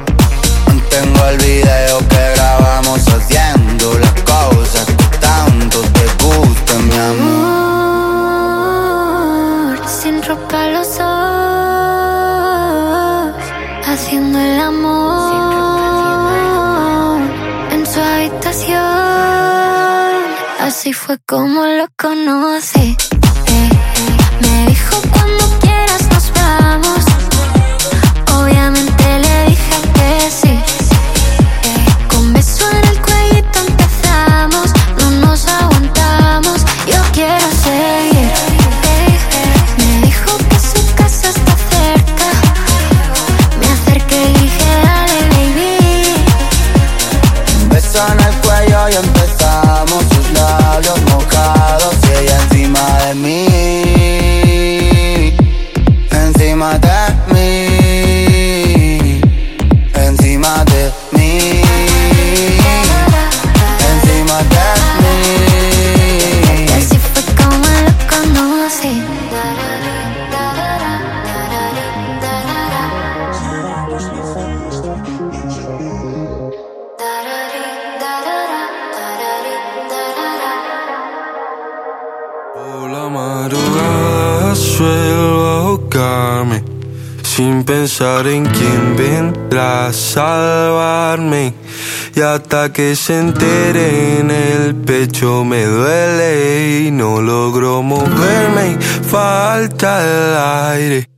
Hasta 92.35 92.73
que 92.73 92.97
se 92.97 93.17
entere 93.17 94.19
en 94.19 94.29
el 94.29 94.75
pecho 94.75 95.45
me 95.45 95.65
duele 95.65 96.81
y 96.81 96.91
no 96.91 97.21
logro 97.21 97.81
moverme 97.81 98.73
y 98.73 99.05
falta 99.05 99.91
el 100.03 100.37
aire. 100.73 101.09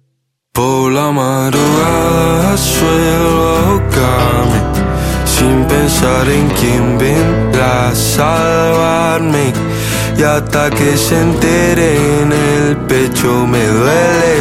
Por 0.52 0.93
la 0.93 1.10
madrugada 1.12 2.56
suelo 2.59 3.32
ahogarme 3.56 4.60
sin 5.24 5.64
pensar 5.64 6.28
en 6.28 6.48
quién 6.60 6.98
vendrá 6.98 7.88
a 7.88 7.94
salvarme. 7.94 9.55
Y 10.18 10.22
hasta 10.22 10.68
que 10.68 10.98
se 10.98 11.18
entere 11.18 12.20
en 12.20 12.32
el 12.32 12.76
pecho 12.88 13.47
me 13.47 13.64
duele 13.66 14.32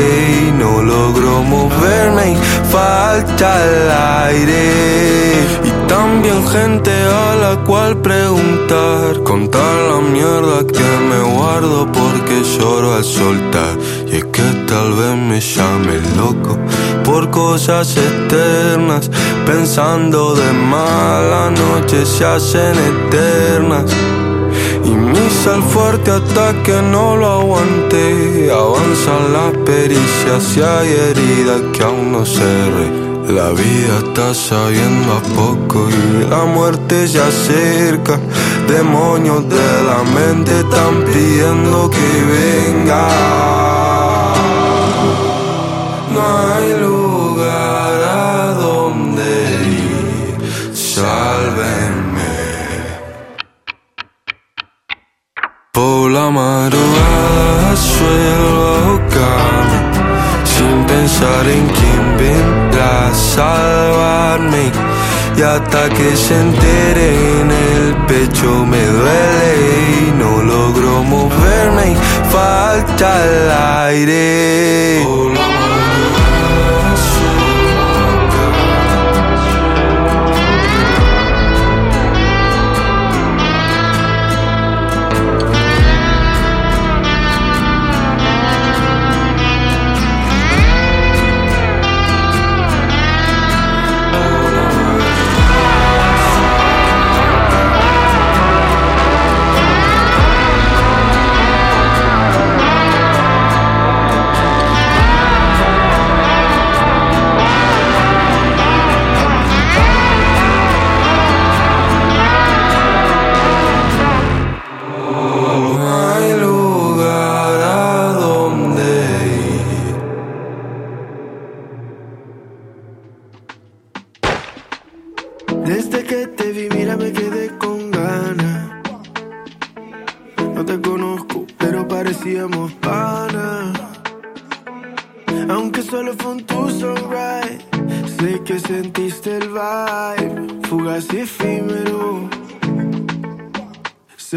y 0.47 0.51
no 0.51 0.81
logro 0.81 1.41
moverme 1.41 2.31
y 2.33 2.37
falta 2.69 3.47
el 3.63 3.91
aire. 4.29 5.74
También 5.87 6.47
gente 6.47 6.91
a 6.91 7.35
la 7.35 7.63
cual 7.63 7.97
preguntar, 8.01 9.23
contar 9.23 9.75
la 9.91 9.99
mierda 10.01 10.65
que 10.65 10.89
me 11.09 11.35
guardo 11.35 11.87
porque 11.91 12.43
lloro 12.57 12.95
al 12.95 13.03
soltar. 13.03 13.77
Y 14.07 14.17
es 14.17 14.25
que 14.25 14.43
tal 14.67 14.93
vez 14.93 15.15
me 15.15 15.39
llame 15.39 15.99
loco 16.15 16.57
por 17.03 17.29
cosas 17.29 17.95
eternas, 17.95 19.09
pensando 19.45 20.35
de 20.35 20.51
mala 20.53 21.51
noche 21.51 22.05
se 22.05 22.25
hacen 22.25 22.75
eternas. 22.77 23.85
Y 24.83 24.89
mi 24.89 25.29
sal 25.43 25.61
fuerte 25.63 26.11
hasta 26.11 26.53
que 26.63 26.81
no 26.81 27.15
lo 27.17 27.27
aguante. 27.39 28.51
Avanzan 28.51 29.33
las 29.33 29.57
pericias 29.65 30.57
y 30.57 30.61
hay 30.61 30.89
heridas 31.09 31.61
que 31.73 31.83
aún 31.83 32.11
no 32.11 32.25
cerré. 32.25 33.04
La 33.27 33.49
vida 33.49 33.97
está 33.97 34.35
sabiendo 34.35 35.13
a 35.13 35.21
poco 35.35 35.89
y 35.89 36.29
la 36.29 36.45
muerte 36.45 37.07
se 37.07 37.19
acerca. 37.19 38.19
Demonios 38.67 39.49
de 39.49 39.83
la 39.83 40.03
mente 40.03 40.59
están 40.59 41.03
pidiendo 41.05 41.89
que 41.89 42.07
venga. 42.35 43.07
No 46.13 46.21
hay 46.37 46.79
lugar 46.79 48.03
a 48.03 48.53
donde 48.59 49.23
ir. 49.71 50.75
Sálvenme. 50.75 52.35
Por 55.73 56.11
la 56.11 56.29
madrugada 56.29 57.75
suelo 57.75 58.75
ahogarme 58.75 59.79
sin 60.45 60.85
pensar 60.85 61.47
en 61.47 61.67
quién 61.67 62.17
vendrá 62.19 62.64
a 62.85 63.13
salvarme. 63.13 64.71
Y 65.37 65.41
hasta 65.41 65.89
que 65.89 66.15
se 66.15 66.33
entere 66.39 67.41
en 67.41 67.51
el 67.51 67.95
pecho 68.07 68.65
me 68.65 68.83
duele 68.85 69.49
y 70.07 70.11
no 70.17 70.41
logro 70.41 71.03
moverme 71.03 71.91
y 71.91 71.95
falta 72.31 73.07
el 73.25 73.51
aire. 73.89 75.54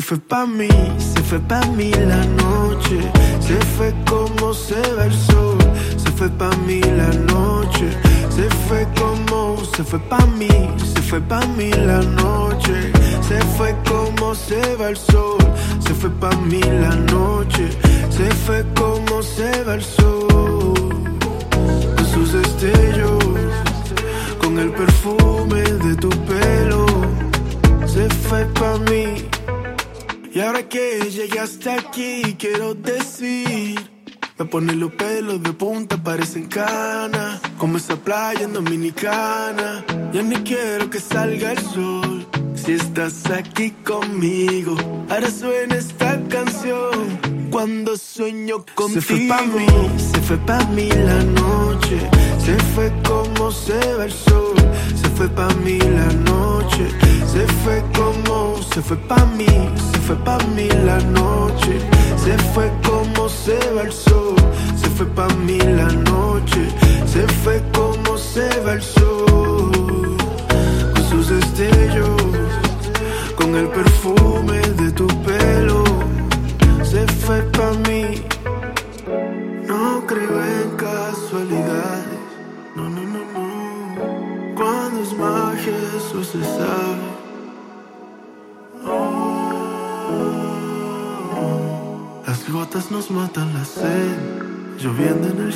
Fue 0.09 0.16
pa' 0.20 0.47
mí, 0.47 0.70
se 0.97 1.20
fue 1.20 1.39
pa' 1.39 1.66
mí 1.76 1.90
la 1.90 2.24
noche, 2.24 2.98
se 3.40 3.56
fue 3.76 3.94
como 4.06 4.55
se 4.55 4.80
va 4.94 5.05
el 5.05 5.12
sol, 5.12 5.59
se 5.98 6.10
fue 6.12 6.30
pa' 6.30 6.56
mí 6.66 6.80
la 6.80 7.12
noche, 7.30 7.90
se 8.30 8.48
fue 8.66 8.89
como, 8.97 9.62
se 9.76 9.85
fue 9.85 9.98
pa' 9.98 10.24
mí, 10.39 10.48
se 10.94 11.02
fue 11.02 11.20
pa' 11.20 11.44
mí 11.59 11.70
la 11.72 12.01
noche, 12.01 12.90
se 13.20 13.39
fue 13.59 13.76
como 13.86 14.35
se 14.35 14.76
va 14.76 14.89
el 14.89 14.97
sol, 14.97 15.36
se 15.78 15.93
fue 15.93 16.09
pa' 16.09 16.35
mí 16.36 16.62
la 16.62 16.97
noche, 17.12 17.68
se 18.09 18.30
fue 18.47 18.64
como 18.74 19.22
se 19.22 19.62
va 19.64 19.74
el 19.74 19.82
sol, 19.82 20.72
con 21.97 22.06
sus 22.14 22.32
destellos, 22.32 23.24
con 24.40 24.59
el 24.59 24.70
perfume 24.70 25.60
de 25.60 25.94
tu 25.97 26.09
pelo, 26.09 26.86
se 27.86 28.09
fue 28.09 28.47
pa' 28.55 28.78
mí. 28.90 29.38
Y 30.39 30.40
ahora 30.40 30.62
que 30.69 31.01
llegué 31.10 31.40
hasta 31.40 31.74
aquí, 31.74 32.36
quiero 32.39 32.73
decir. 32.73 33.90
Me 34.39 34.44
pone 34.44 34.73
los 34.74 34.93
pelos 34.93 35.43
de 35.43 35.52
punta, 35.52 36.01
parecen 36.01 36.47
canas. 36.47 37.40
Como 37.59 37.77
esa 37.77 37.97
playa 37.97 38.43
en 38.43 38.52
Dominicana. 38.52 39.85
Ya 40.12 40.23
ni 40.23 40.36
quiero 40.36 40.89
que 40.90 41.01
salga 41.01 41.51
el 41.51 41.59
sol. 41.59 42.24
Si 42.55 42.74
estás 42.74 43.28
aquí 43.28 43.73
conmigo, 43.85 44.77
ahora 45.10 45.28
suena 45.28 45.74
esta 45.74 46.20
canción. 46.28 47.19
Cuando 47.51 47.97
sueño 47.97 48.65
contigo. 48.77 49.01
Se 49.01 49.01
fue 49.01 49.27
pa' 49.27 49.43
mí, 49.43 49.66
se 49.97 50.20
fue 50.20 50.36
pa' 50.36 50.65
mí 50.66 50.89
la 50.89 51.24
noche. 51.24 51.98
Se 52.44 52.55
fue 52.77 52.93
como 53.02 53.51
se 53.51 53.94
va 53.94 54.05
el 54.05 54.12
sol. 54.12 54.55
Se 55.02 55.09
fue 55.16 55.28
pa' 55.31 55.52
mí 55.65 55.81
la 55.81 56.12
noche. 56.31 56.86
Se 57.27 57.44
fue 57.65 57.82
como 57.93 57.98
se 58.78 58.82
fue 58.84 58.96
pa' 59.09 59.26
mí. 59.36 59.46
Se 59.92 59.98
fue 60.06 60.16
pa' 60.24 60.38
mí 60.55 60.68
la 60.68 61.00
noche. 61.00 61.80
Se 62.24 62.38
fue 62.52 62.70
como 62.86 63.28
se 63.28 63.59
va 63.74 63.82
el 63.82 63.92
sol. 63.92 64.36
Se 64.76 64.88
fue 64.90 65.06
pa' 65.06 65.28
mí 65.46 65.59
la 65.59 65.88
noche. 66.12 66.62
Se 67.12 67.26
fue 67.42 67.60
como 67.72 68.16
se 68.16 68.48
va 68.64 68.74
el 68.74 68.82
sol. 68.82 70.16
Con 70.94 71.02
sus 71.10 71.28
destellos. 71.28 72.22
Con 73.34 73.56
el 73.56 73.68
perfume 73.68 74.60
de 74.80 74.92
tu 74.92 75.09
pelo. 75.26 75.82
Se 76.84 77.05
fue 77.22 77.42
pa' 77.56 77.72
mí. 77.88 78.22
No 79.66 80.06
creo 80.06 80.36
en 80.60 80.70
casualidades. 80.76 82.20
No, 82.76 82.84
no, 82.88 83.02
no, 83.14 83.20
no. 83.34 84.55
Cuando 84.55 85.02
es 85.02 85.12
magia, 85.14 85.74
eso 85.96 86.22
se 86.22 86.40
sabe. 86.44 87.18
Nos 92.90 93.11
matan 93.11 93.53
la 93.55 93.65
sed, 93.65 94.16
lloviendo 94.78 95.28
en 95.28 95.39
el. 95.40 95.53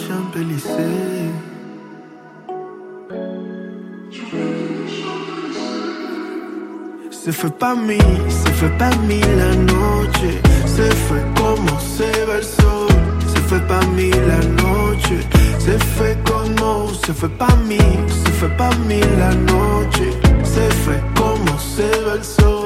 Se 7.10 7.32
fue 7.32 7.50
pa' 7.50 7.74
mí, 7.74 7.98
se 8.28 8.50
fue 8.52 8.68
pa' 8.78 8.90
mí 9.06 9.20
la 9.36 9.54
noche, 9.54 10.40
se 10.64 10.90
fue 11.06 11.22
como 11.36 11.78
se 11.80 12.24
va 12.26 12.36
el 12.36 12.44
sol, 12.44 12.88
se 13.32 13.40
fue 13.42 13.60
pa' 13.60 13.82
mí 13.88 14.10
la 14.10 14.40
noche, 14.62 15.20
se 15.58 15.78
fue 15.78 16.18
como 16.24 16.92
se 16.94 17.12
fue 17.14 17.28
pa' 17.28 17.54
mí, 17.68 17.78
se 18.24 18.32
fue 18.32 18.48
pa' 18.56 18.74
mí 18.88 19.00
la 19.18 19.34
noche, 19.34 20.12
se 20.42 20.68
fue 20.84 21.00
como 21.14 21.58
se 21.58 21.88
va 22.04 22.14
el 22.14 22.24
sol, 22.24 22.61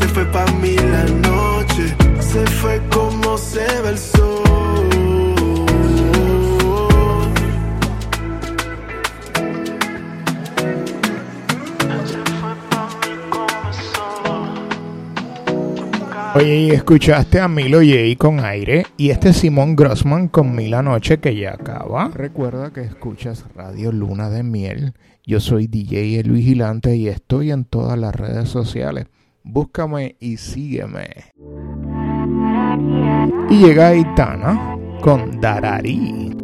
se 0.00 0.08
fue 0.08 0.24
pa' 0.26 0.46
mí 0.60 0.76
la 0.76 1.04
noche, 1.28 1.94
se 2.20 2.46
fue 2.46 2.80
como 2.92 3.36
se 3.36 3.66
va 3.82 3.90
el 3.90 3.98
sol. 3.98 4.48
Oye, 16.34 16.60
y 16.60 16.70
escuchaste 16.70 17.40
a 17.40 17.48
Milo 17.48 17.78
J 17.78 18.16
con 18.16 18.38
aire 18.44 18.86
y 18.96 19.10
este 19.10 19.32
Simón 19.32 19.74
Grossman 19.74 20.28
con 20.28 20.54
Mil 20.54 20.70
la 20.70 20.82
Noche 20.82 21.18
que 21.18 21.34
ya 21.34 21.54
acaba. 21.54 22.10
Recuerda 22.14 22.72
que 22.72 22.82
escuchas 22.82 23.44
Radio 23.56 23.90
Luna 23.90 24.30
de 24.30 24.44
Miel. 24.44 24.92
Yo 25.26 25.40
soy 25.40 25.66
DJ 25.66 26.20
El 26.20 26.30
Vigilante 26.30 26.94
y 26.94 27.08
estoy 27.08 27.50
en 27.50 27.64
todas 27.64 27.98
las 27.98 28.14
redes 28.14 28.48
sociales. 28.48 29.06
Búscame 29.42 30.16
y 30.20 30.36
sígueme. 30.36 31.32
Y 33.50 33.58
llega 33.58 33.88
Aitana 33.88 34.76
con 35.00 35.40
Darari. 35.40 36.36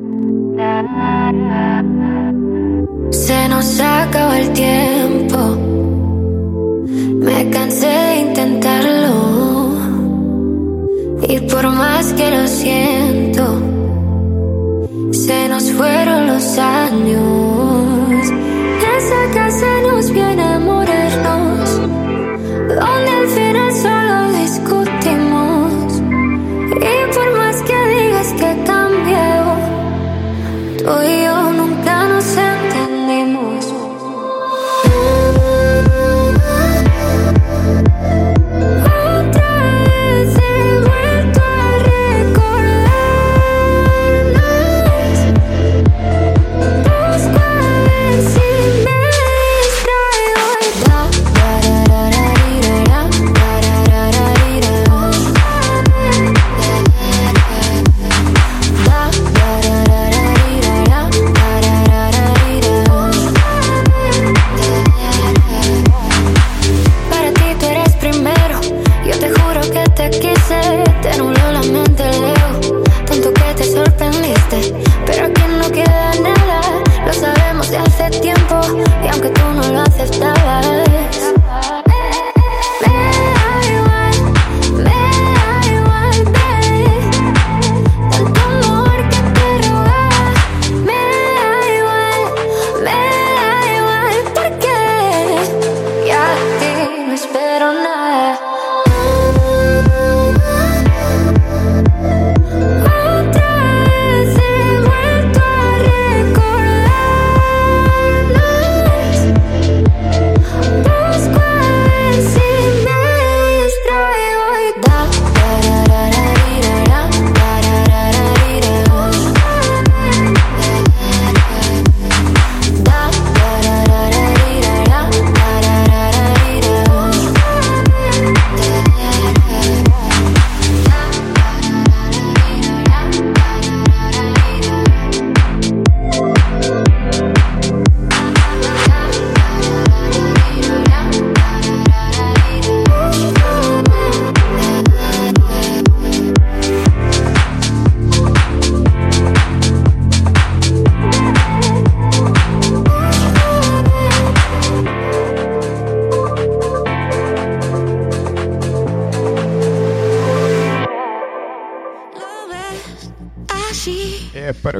Se 3.10 3.48
nos 3.48 3.80
acabó 3.80 4.32
el 4.34 4.52
tiempo. 4.52 5.38
Me 7.24 7.50
cansé 7.50 7.86
de 7.86 8.16
intentarlo. 8.20 9.74
Y 11.28 11.40
por 11.40 11.64
más 11.70 12.12
que 12.12 12.30
lo 12.30 12.46
siento, 12.46 13.44
se 15.12 15.48
nos 15.48 15.70
fueron 15.72 16.26
los 16.26 16.58
años. 16.58 17.74
Esa 18.96 19.34
casa 19.34 19.66
nos 19.82 20.10
vio 20.10 20.33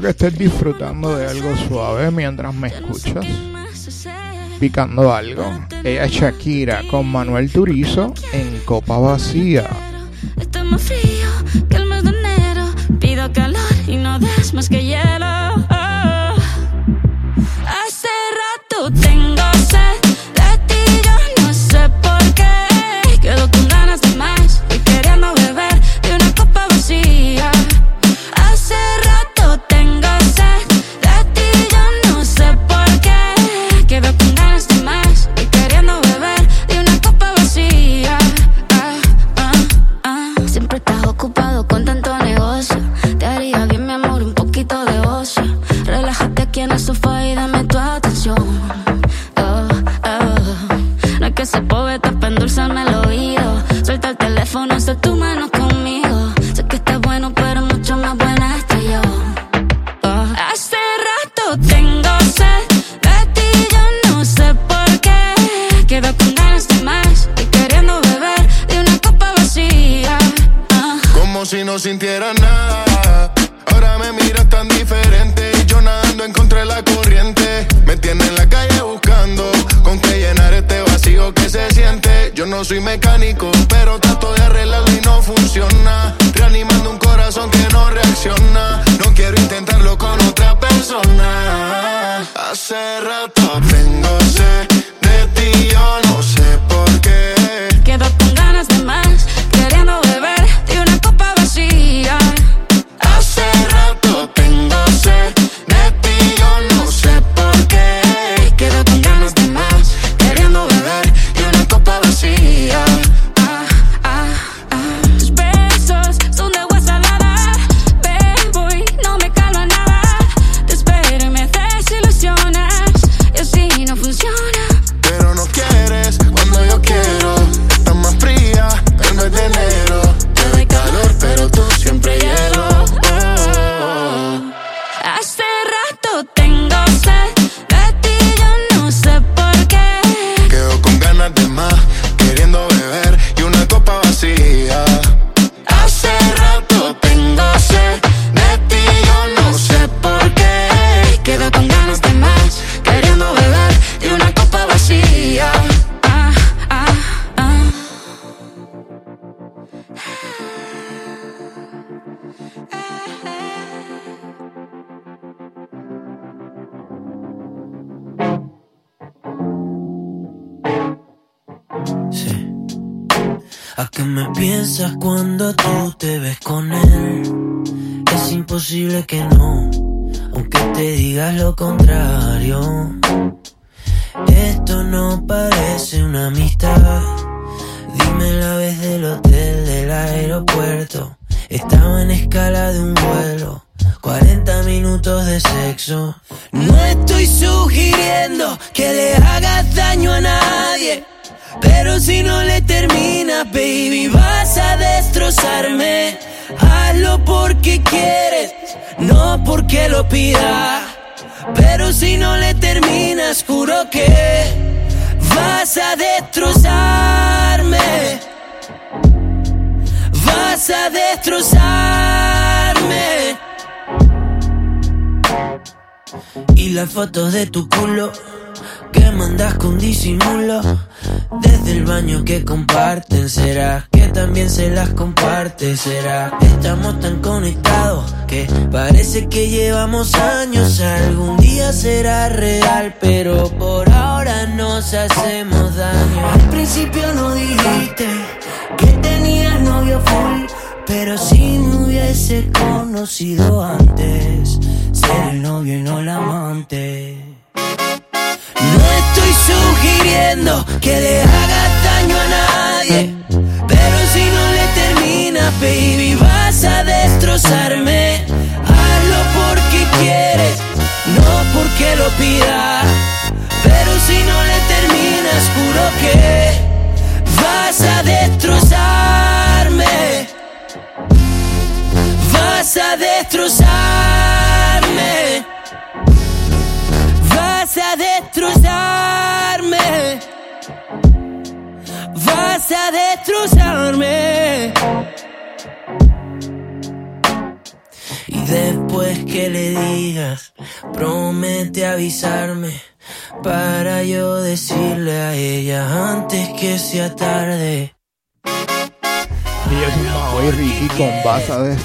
que 0.05 0.11
estés 0.11 0.37
disfrutando 0.39 1.17
de 1.17 1.27
algo 1.27 1.57
suave 1.57 2.11
mientras 2.11 2.55
me 2.55 2.69
escuchas. 2.69 3.25
Picando 4.61 5.15
algo. 5.15 5.51
Ella 5.83 6.05
es 6.05 6.13
Shakira 6.13 6.83
con 6.91 7.07
Manuel 7.07 7.51
Turizo 7.51 8.13
en 8.35 8.61
Copa 8.67 8.99
Vacía. 8.99 9.67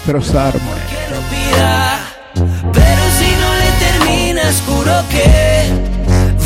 Destrozarme. 0.09 0.73
Pero 2.73 3.03
si 3.17 3.29
no 3.41 3.49
le 3.61 3.69
terminas, 3.79 4.55
juro 4.65 4.95
que 5.09 5.29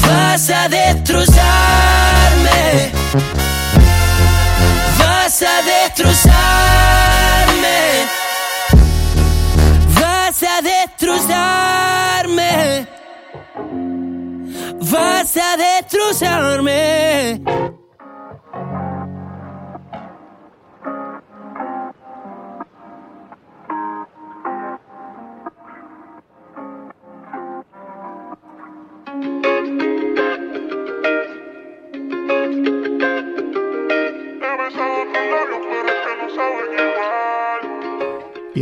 vas 0.01 0.49
a 0.49 0.67
destrozarme. 0.67 1.31
Vas 4.99 5.41
a 5.41 5.61
destrozarme. 5.63 8.07
Vas 10.01 10.43
a 10.43 10.61
destrozarme. 10.61 12.87
Vas 14.81 15.37
a 15.37 15.55
destrozarme. 15.57 17.41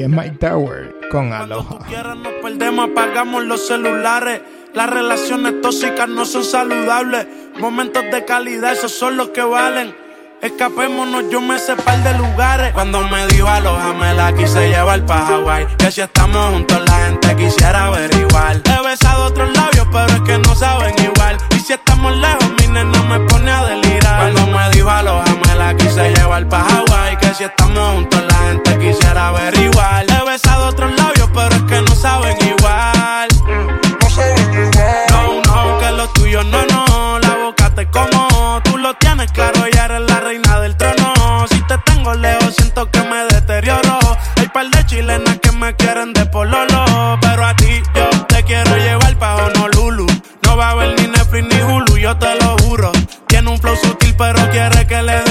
Es 0.03 0.09
Mike 0.09 0.37
Tower 0.39 0.95
con 1.11 1.33
Aloha. 1.33 1.79
Nos 2.15 2.33
perdemos, 2.41 2.89
apagamos 2.89 3.43
los 3.43 3.67
celulares. 3.67 4.41
Las 4.73 4.89
relaciones 4.89 5.61
tóxicas 5.61 6.07
no 6.07 6.25
son 6.25 6.43
saludables. 6.43 7.27
Momentos 7.59 8.03
de 8.11 8.23
calidad, 8.25 8.73
esos 8.73 8.91
son 8.91 9.17
los 9.17 9.29
que 9.29 9.41
valen. 9.41 9.95
Escapémonos, 10.41 11.25
yo 11.29 11.39
me 11.39 11.59
sé 11.59 11.75
par 11.75 12.01
de 12.03 12.17
lugares. 12.17 12.73
Cuando 12.73 13.01
me 13.01 13.27
dio 13.27 13.47
aloha, 13.47 13.93
me 13.93 14.13
la 14.13 14.33
quise 14.33 14.69
llevar 14.69 15.05
pa' 15.05 15.27
Hawaii. 15.27 15.67
Que 15.77 15.91
si 15.91 16.01
estamos 16.01 16.53
juntos, 16.53 16.81
la 16.85 17.05
gente 17.05 17.35
quisiera 17.35 17.85
averiguar. 17.85 18.57
He 18.65 18.87
besado 18.87 19.25
otros 19.25 19.55
labios, 19.55 19.87
pero 19.91 20.13
es 20.13 20.21
que 20.21 20.37
no 20.39 20.55
saben 20.55 20.95
igual. 20.97 21.37
Y 21.55 21.59
si 21.59 21.73
estamos 21.73 22.15
lejos, 22.17 22.49
mi 22.59 22.67
nena 22.67 23.03
me 23.03 23.19
pone 23.27 23.51
a 23.51 23.65
delirar. 23.65 24.33
Cuando 24.33 24.57
me 24.57 24.69
dijo 24.71 24.89
aloha, 24.89 25.20
me 25.20 25.20
la 25.71 25.77
quise 25.77 26.13
llevar 26.13 26.47
pa' 26.47 26.61
Hawaii. 26.61 27.17
Que 27.17 27.33
si 27.33 27.43
estamos 27.43 27.95
juntos, 27.95 28.21
la 28.27 28.37
gente 28.47 28.77
quisiera 28.79 29.27
averiguar. 29.27 30.05
He 30.09 30.29
besado 30.29 30.67
otros 30.67 30.91
labios, 30.97 31.29
pero 31.33 31.55
es 31.55 31.63
que 31.63 31.81
no 31.81 31.95
saben 31.95 32.37
igual. 32.41 33.27
No 34.01 34.09
saben 34.09 34.53
igual. 34.53 35.05
No, 35.09 35.41
no, 35.41 35.79
que 35.79 35.91
lo 35.91 36.07
tuyo 36.09 36.43
no, 36.43 36.65
no. 36.65 37.19
La 37.19 37.35
boca 37.43 37.73
te 37.75 37.85
como, 37.87 38.61
tú 38.63 38.77
lo 38.77 38.93
tienes 38.95 39.31
claro, 39.31 39.65
ella 39.65 39.85
eres 39.85 40.01
la 40.09 40.19
reina 40.19 40.59
del 40.59 40.75
trono. 40.75 41.13
Si 41.49 41.61
te 41.63 41.77
tengo 41.79 42.13
lejos, 42.13 42.55
siento 42.55 42.89
que 42.89 43.01
me 43.03 43.23
deterioro. 43.25 43.99
Hay 44.37 44.47
par 44.47 44.69
de 44.69 44.85
chilenas 44.85 45.39
que 45.39 45.51
me 45.51 45.75
quieren 45.75 46.13
de 46.13 46.25
pololo. 46.25 47.17
Pero 47.21 47.45
a 47.45 47.55
ti 47.55 47.81
yo 47.95 48.09
te 48.27 48.43
quiero 48.43 48.75
llevar 48.77 49.15
pa' 49.17 49.35
Honolulu. 49.35 50.07
No 50.43 50.57
va 50.57 50.69
a 50.69 50.71
haber 50.71 50.99
ni 50.99 51.07
Netflix 51.07 51.45
ni 51.53 51.61
Hulu, 51.61 51.97
yo 51.97 52.17
te 52.17 52.35
lo 52.35 52.57
juro. 52.57 52.91
Tiene 53.27 53.49
un 53.49 53.57
flow 53.57 53.75
sutil, 53.77 54.13
pero 54.17 54.49
quiere 54.49 54.85
que 54.85 55.01
le 55.01 55.21
dé 55.21 55.30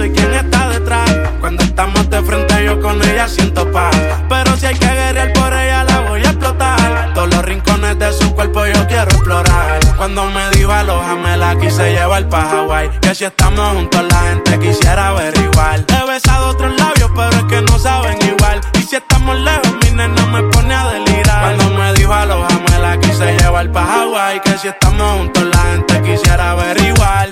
soy 0.00 0.10
quien 0.12 0.32
está 0.32 0.70
detrás. 0.70 1.10
Cuando 1.40 1.62
estamos 1.62 2.08
de 2.08 2.22
frente, 2.22 2.64
yo 2.64 2.80
con 2.80 3.02
ella 3.02 3.28
siento 3.28 3.70
paz. 3.70 3.94
Pero 4.30 4.56
si 4.56 4.64
hay 4.64 4.74
que 4.74 4.86
guerrear 4.86 5.30
por 5.34 5.52
ella, 5.52 5.84
la 5.84 6.00
voy 6.08 6.20
a 6.20 6.30
explotar. 6.30 7.12
Todos 7.14 7.28
los 7.34 7.44
rincones 7.44 7.98
de 7.98 8.10
su 8.14 8.34
cuerpo 8.34 8.64
yo 8.64 8.86
quiero 8.88 9.10
explorar. 9.10 9.78
Cuando 9.98 10.24
me 10.30 10.48
dijo 10.52 10.72
aloha, 10.72 11.16
me 11.16 11.36
la 11.36 11.54
quise 11.58 11.92
llevar 11.92 12.26
pa' 12.30 12.50
Hawaii. 12.50 12.88
Que 13.02 13.14
si 13.14 13.24
estamos 13.24 13.74
juntos, 13.74 14.02
la 14.10 14.20
gente 14.30 14.58
quisiera 14.58 15.08
averiguar. 15.08 15.84
He 15.86 16.10
besado 16.10 16.48
otros 16.48 16.72
labios, 16.78 17.10
pero 17.14 17.36
es 17.36 17.44
que 17.44 17.60
no 17.60 17.78
saben 17.78 18.16
igual. 18.22 18.60
Y 18.78 18.82
si 18.82 18.96
estamos 18.96 19.38
lejos, 19.38 19.74
mi 19.84 19.90
nena 19.90 20.26
me 20.26 20.42
pone 20.44 20.74
a 20.74 20.88
delirar. 20.88 21.56
Cuando 21.56 21.78
me 21.78 21.92
dijo 21.92 22.14
aloha, 22.14 22.48
me 22.70 22.78
la 22.78 22.98
quise 22.98 23.36
llevar 23.36 23.70
pa' 23.70 23.84
Hawaii. 23.84 24.40
Que 24.40 24.56
si 24.56 24.68
estamos 24.68 25.18
juntos, 25.18 25.44
la 25.44 25.62
gente 25.72 26.00
quisiera 26.00 26.52
averiguar. 26.52 27.29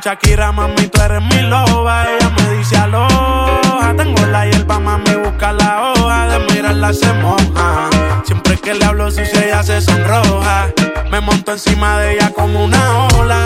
Shakira, 0.00 0.52
mami, 0.52 0.86
tú 0.88 1.00
eres 1.02 1.22
mi 1.22 1.42
loba. 1.42 2.04
Ella 2.08 2.30
me 2.30 2.56
dice 2.56 2.76
aloha. 2.76 3.94
Tengo 3.96 4.26
la 4.26 4.46
hierba, 4.46 4.78
mami, 4.78 5.14
busca 5.24 5.52
la 5.52 5.92
hoja. 5.92 6.28
De 6.28 6.38
mirarla 6.52 6.92
se 6.92 7.12
moja. 7.14 7.90
Siempre 8.24 8.56
que 8.56 8.74
le 8.74 8.84
hablo 8.84 9.10
sucio, 9.10 9.40
ella 9.40 9.62
se 9.62 9.80
sonroja. 9.80 10.72
Me 11.10 11.20
monto 11.20 11.52
encima 11.52 11.98
de 11.98 12.14
ella 12.14 12.32
como 12.32 12.64
una 12.64 13.08
ola. 13.18 13.42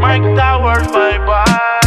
Mike 0.00 0.34
Towers, 0.34 0.90
bye 0.92 1.18
bye. 1.20 1.81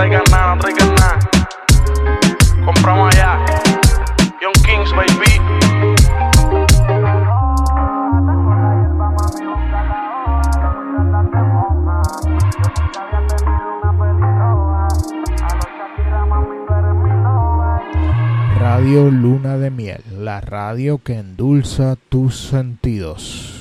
Traigan 0.00 0.24
nada, 0.30 0.54
no 0.54 0.60
traigan 0.62 0.94
nada. 0.94 1.18
Compramos 2.64 3.14
allá. 3.14 3.38
Young 4.40 4.54
Kings, 4.64 4.90
baby. 4.96 5.38
Radio 18.58 19.10
Luna 19.10 19.58
de 19.58 19.70
Miel, 19.70 20.02
la 20.18 20.40
radio 20.40 20.96
que 20.96 21.18
endulza 21.18 21.96
tus 22.08 22.38
sentidos. 22.38 23.59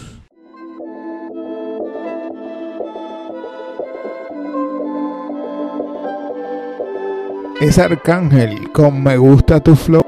Es 7.60 7.78
Arcángel 7.78 8.72
con 8.72 9.04
Me 9.04 9.18
gusta 9.18 9.60
tu 9.60 9.76
flow. 9.76 10.02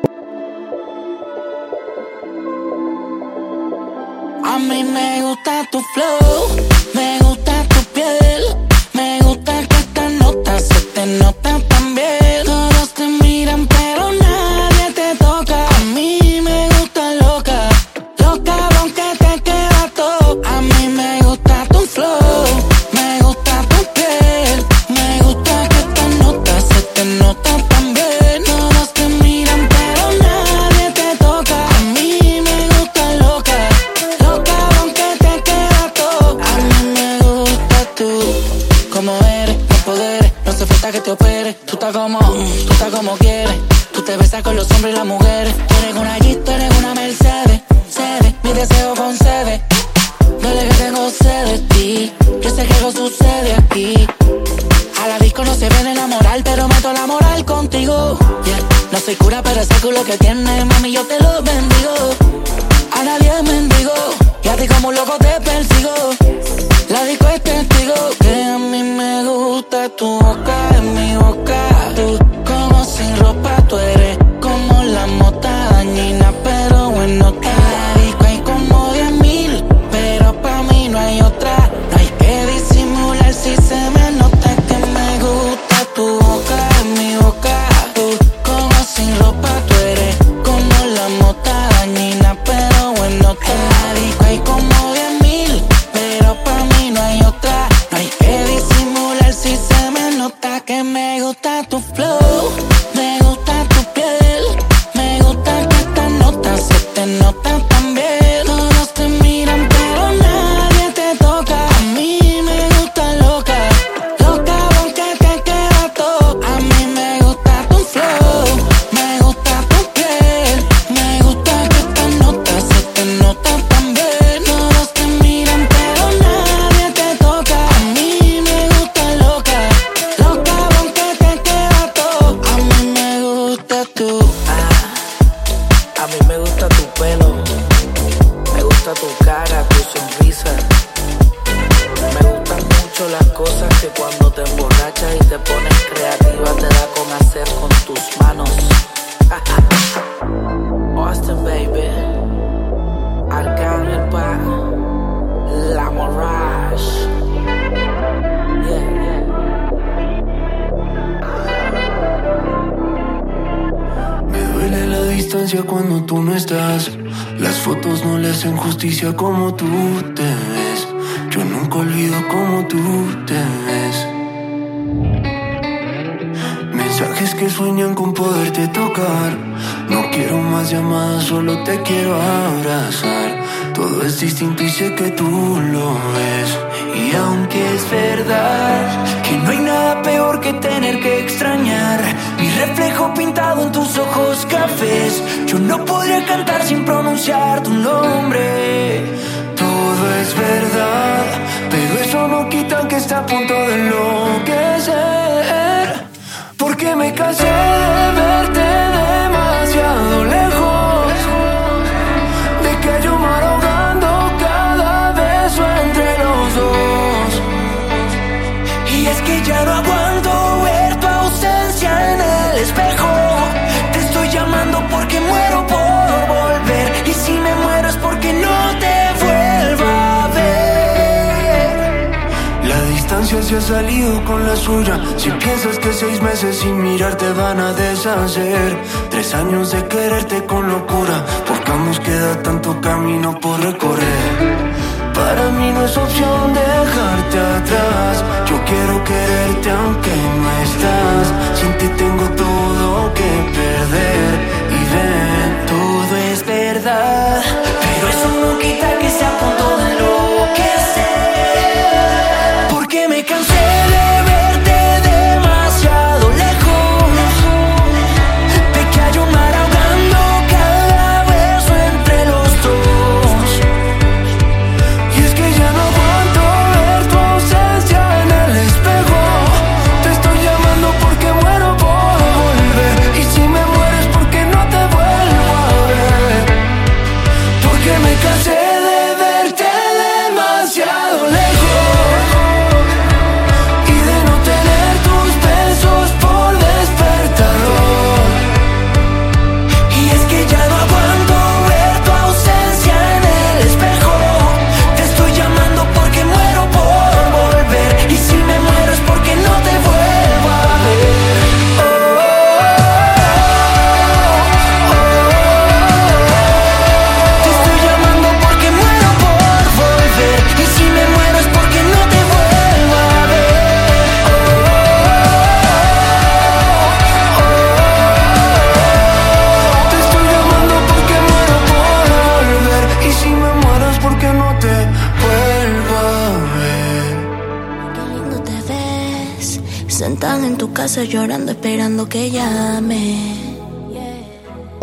A 4.45 4.57
mí 4.57 4.85
me 4.85 5.21
gusta 5.21 5.67
tu 5.69 5.81
flow, 5.93 6.47
me 6.93 7.19
gusta 7.19 7.63
tu 7.67 7.83
piel, 7.93 8.43
me 8.93 9.19
gusta 9.19 9.51
que 9.67 9.75
esta 9.75 10.09
nota 10.11 10.59
se 10.59 10.79
te 10.93 11.05
nota 11.17 11.40
Con 44.31 44.55
los 44.55 44.71
hombres 44.71 44.93
y 44.93 44.97
las 44.97 45.05
mujeres. 45.05 45.53
Tú 45.67 45.75
eres 45.83 45.95
una 45.95 46.17
Jeep, 46.17 46.43
tú 46.43 46.51
una 46.79 46.95
Mercedes. 46.95 47.61
Cede, 47.91 48.33
mi 48.41 48.53
deseo 48.53 48.95
concede. 48.95 49.61
Dale 50.41 50.67
que 50.67 50.73
tengo 50.75 51.09
sed 51.11 51.45
de 51.45 51.59
ti. 51.67 52.13
Yo 52.41 52.49
sé 52.49 52.65
que 52.65 52.73
algo 52.75 52.91
sucede 52.91 53.53
aquí. 53.53 54.07
A 55.03 55.07
la 55.09 55.19
disco 55.19 55.43
no 55.43 55.53
se 55.53 55.67
viene 55.69 55.93
la 55.93 56.07
moral, 56.07 56.41
pero 56.43 56.67
meto 56.69 56.91
la 56.93 57.05
moral 57.05 57.45
contigo. 57.45 58.17
No 58.91 58.99
soy 58.99 59.15
cura, 59.15 59.43
pero 59.43 59.61
ese 59.61 59.75
culo 59.75 60.03
que 60.05 60.17
tienes, 60.17 60.65
mami, 60.65 60.91
yo 60.91 61.05
te 61.05 61.21
lo 61.21 61.43
bendigo. 61.43 62.20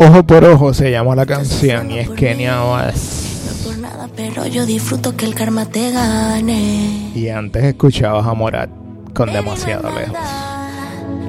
Ojo 0.09 0.23
por 0.23 0.43
ojo 0.43 0.73
se 0.73 0.89
llama 0.89 1.15
la 1.15 1.23
canción 1.23 1.91
y 1.91 1.99
es 1.99 2.09
Kenia 2.09 2.63
Oas. 2.63 3.43
No 3.45 3.63
por 3.63 3.77
nada, 3.77 4.09
pero 4.15 4.47
yo 4.47 4.65
disfruto 4.65 5.15
que 5.15 5.25
el 5.25 5.35
karma 5.35 5.67
te 5.67 5.91
gane. 5.91 7.11
Y 7.13 7.29
antes 7.29 7.63
escuchabas 7.63 8.25
a 8.25 8.33
Morat 8.33 8.71
con 9.13 9.31
demasiado 9.31 9.87
lejos. 9.91 10.17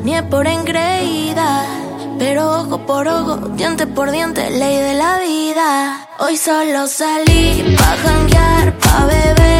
Ni 0.02 0.14
es 0.14 0.22
por 0.22 0.46
engreída, 0.46 1.66
pero 2.18 2.60
ojo 2.60 2.86
por 2.86 3.06
ojo, 3.06 3.36
diente 3.54 3.86
por 3.86 4.10
diente, 4.10 4.48
ley 4.48 4.78
de 4.78 4.94
la 4.94 5.18
vida. 5.18 6.08
Hoy 6.18 6.38
solo 6.38 6.86
salí 6.86 7.76
pa' 7.76 7.96
janguear, 8.02 8.78
pa' 8.78 9.04
beber. 9.04 9.59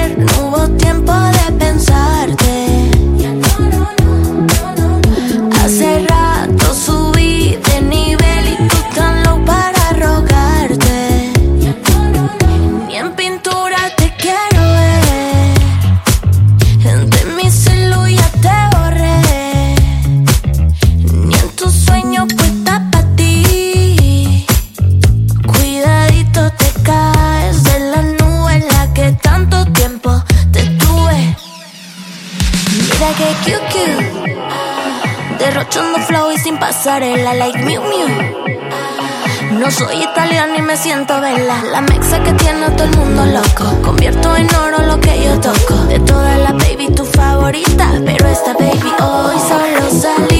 No 39.53 39.71
soy 39.71 40.03
italiana 40.03 40.57
y 40.59 40.63
me 40.63 40.77
siento 40.77 41.21
vela. 41.21 41.63
La 41.71 41.81
mexa 41.81 42.21
que 42.25 42.33
tiene 42.33 42.71
todo 42.71 42.85
el 42.85 42.97
mundo 42.97 43.25
loco. 43.25 43.83
Convierto 43.83 44.35
en 44.35 44.53
oro 44.53 44.83
lo 44.83 45.01
que 45.01 45.25
yo 45.25 45.39
toco. 45.39 45.75
De 45.85 46.01
todas 46.01 46.41
las 46.41 46.55
baby, 46.55 46.89
tu 46.93 47.05
favorita. 47.05 47.93
Pero 48.05 48.27
esta 48.27 48.53
baby 48.55 48.93
hoy 49.01 49.37
solo 49.49 50.01
salió. 50.01 50.40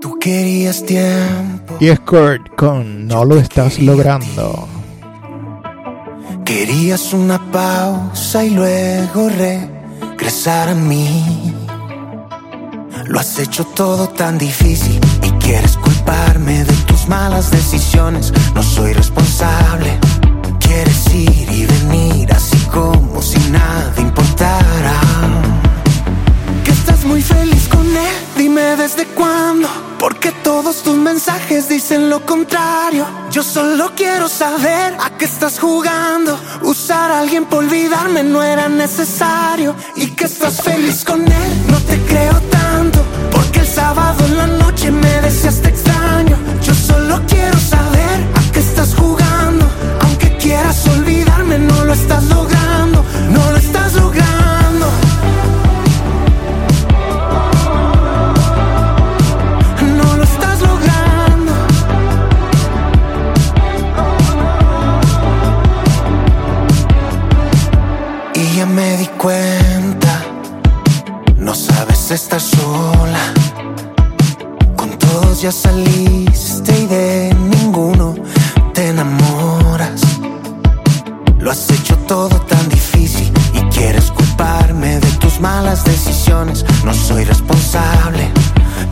Tú 0.00 0.16
querías 0.20 0.84
tiempo, 0.86 1.76
Y 1.80 1.88
es 1.88 1.98
Kurt 2.00 2.54
con 2.56 3.08
No 3.08 3.24
lo 3.24 3.36
estás 3.38 3.80
logrando. 3.80 4.68
querías 6.44 7.12
una 7.12 7.50
pausa 7.50 8.44
y 8.44 8.50
luego 8.50 9.28
regresar 9.28 10.68
a 10.68 10.74
mí. 10.76 11.52
Lo 13.06 13.18
has 13.18 13.38
hecho 13.40 13.64
todo 13.74 14.08
tan 14.10 14.38
difícil 14.38 15.00
y 15.22 15.30
quieres 15.42 15.76
culparme 15.78 16.62
de 16.64 16.72
malas 17.08 17.50
decisiones. 17.50 18.32
No 18.54 18.62
soy 18.62 18.92
responsable. 18.92 19.98
Quieres 20.60 21.14
ir 21.14 21.50
y 21.50 21.66
venir 21.66 22.32
así 22.32 22.58
como 22.66 23.22
si 23.22 23.38
nada 23.50 23.94
importara. 23.98 25.00
Que 26.64 26.70
estás 26.70 27.04
muy 27.04 27.22
feliz 27.22 27.68
con 27.68 27.86
él, 27.86 28.16
dime 28.36 28.76
desde 28.76 29.06
cuándo. 29.06 29.68
Porque 29.98 30.30
todos 30.30 30.82
tus 30.82 30.94
mensajes 30.94 31.68
dicen 31.68 32.08
lo 32.08 32.24
contrario. 32.24 33.04
Yo 33.32 33.42
solo 33.42 33.92
quiero 33.96 34.28
saber 34.28 34.94
a 35.00 35.10
qué 35.18 35.24
estás 35.24 35.58
jugando. 35.58 36.38
Usar 36.62 37.10
a 37.10 37.20
alguien 37.20 37.46
por 37.46 37.64
olvidarme 37.64 38.22
no 38.22 38.42
era 38.42 38.68
necesario. 38.68 39.74
Y 39.96 40.08
que 40.08 40.26
estás 40.26 40.62
feliz 40.62 41.04
con 41.04 41.20
él, 41.20 41.52
no 41.68 41.78
te 41.80 41.98
creo 42.02 42.40
tanto. 42.50 43.00
Porque 43.32 43.60
el 43.60 43.66
sábado 43.66 44.24
en 44.24 44.36
la 44.36 44.46
noche 44.46 44.90
me 44.90 45.20
deseaste 45.20 45.68
extraño. 45.70 46.17
Solo 46.88 47.20
quiero 47.26 47.58
saber 47.58 48.16
a 48.38 48.52
qué 48.52 48.60
estás 48.60 48.94
jugando. 48.94 49.64
Aunque 50.04 50.36
quieras 50.38 50.86
olvidarme, 50.96 51.58
no 51.58 51.84
lo 51.84 51.92
estás 51.92 52.24
logrando. 52.24 53.04
No 53.36 53.42
lo 53.52 53.58
estás 53.58 53.92
logrando. 53.94 54.86
No 59.98 60.16
lo 60.18 60.24
estás 60.32 60.56
logrando. 60.68 61.52
Y 68.34 68.56
ya 68.56 68.66
me 68.66 68.96
di 68.96 69.08
cuenta, 69.24 70.12
no 71.36 71.54
sabes 71.54 72.10
estar 72.10 72.40
sola. 72.40 73.17
Ya 75.40 75.52
saliste 75.52 76.76
y 76.76 76.86
de 76.86 77.32
ninguno 77.32 78.16
te 78.74 78.88
enamoras. 78.88 80.00
Lo 81.38 81.52
has 81.52 81.70
hecho 81.70 81.96
todo 82.08 82.40
tan 82.40 82.68
difícil 82.68 83.32
y 83.54 83.60
quieres 83.72 84.10
culparme 84.10 84.98
de 84.98 85.06
tus 85.18 85.38
malas 85.38 85.84
decisiones. 85.84 86.64
No 86.84 86.92
soy 86.92 87.22
responsable. 87.22 88.32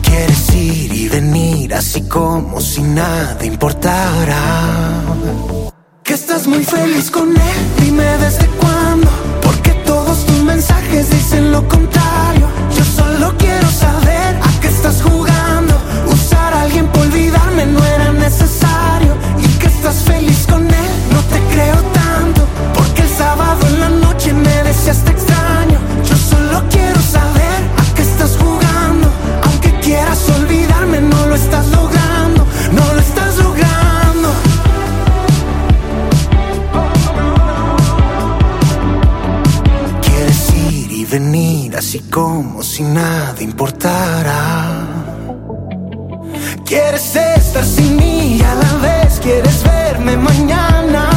Quieres 0.01 0.55
ir 0.55 0.93
y 0.93 1.09
venir 1.09 1.73
así 1.73 2.03
como 2.03 2.61
si 2.61 2.81
nada 2.81 3.43
importara. 3.43 5.01
Que 6.01 6.13
estás 6.13 6.47
muy 6.47 6.63
feliz 6.63 7.11
con 7.11 7.27
él, 7.29 7.59
dime 7.83 8.05
desde 8.19 8.47
cuándo. 8.61 9.09
Porque 9.41 9.71
todos 9.85 10.25
tus 10.25 10.43
mensajes 10.45 11.09
dicen 11.09 11.51
lo 11.51 11.67
contrario. 11.67 12.47
Yo 12.73 12.85
solo 12.85 13.35
quiero 13.37 13.69
saber 13.69 14.06
estás 19.89 20.03
feliz 20.03 20.45
con 20.47 20.65
él, 20.65 20.91
no 21.13 21.21
te 21.33 21.39
creo 21.53 21.75
tanto. 21.93 22.41
Porque 22.75 23.03
el 23.03 23.09
sábado 23.09 23.65
en 23.67 23.79
la 23.79 23.89
noche 23.89 24.33
me 24.33 24.63
deseaste 24.63 25.11
extraño. 25.11 25.79
Yo 26.03 26.15
solo 26.15 26.63
quiero 26.69 27.01
saber 27.01 27.59
a 27.77 27.93
qué 27.95 28.01
estás 28.01 28.37
jugando. 28.37 29.07
Aunque 29.43 29.71
quieras 29.79 30.29
olvidarme, 30.29 30.99
no 31.01 31.27
lo 31.27 31.35
estás 31.35 31.67
logrando. 31.67 32.45
No 32.73 32.93
lo 32.93 32.99
estás 32.99 33.37
logrando. 33.37 34.29
Quieres 40.01 40.53
ir 40.53 40.91
y 40.91 41.05
venir 41.05 41.77
así 41.77 41.99
como 41.99 42.61
si 42.61 42.83
nada 42.83 43.41
importara. 43.41 44.86
Quieres 46.67 47.15
estar 47.15 47.63
sin 47.63 47.95
mí 47.95 48.41
a 48.41 48.55
la 48.55 48.73
vez 48.79 49.21
quieres 49.21 49.63
verme 49.63 50.17
mañana. 50.17 51.16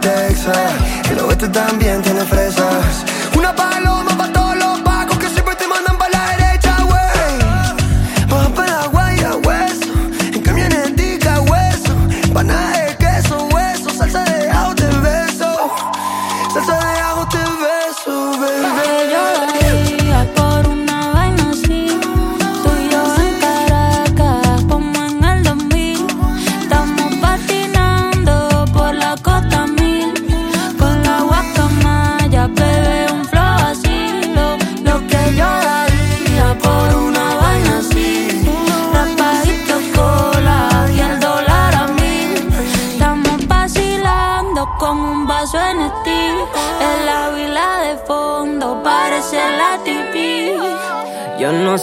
Texas, 0.00 0.72
el 1.10 1.18
oeste 1.20 1.48
también 1.48 2.02
tiene 2.02 2.24
fresas. 2.24 3.05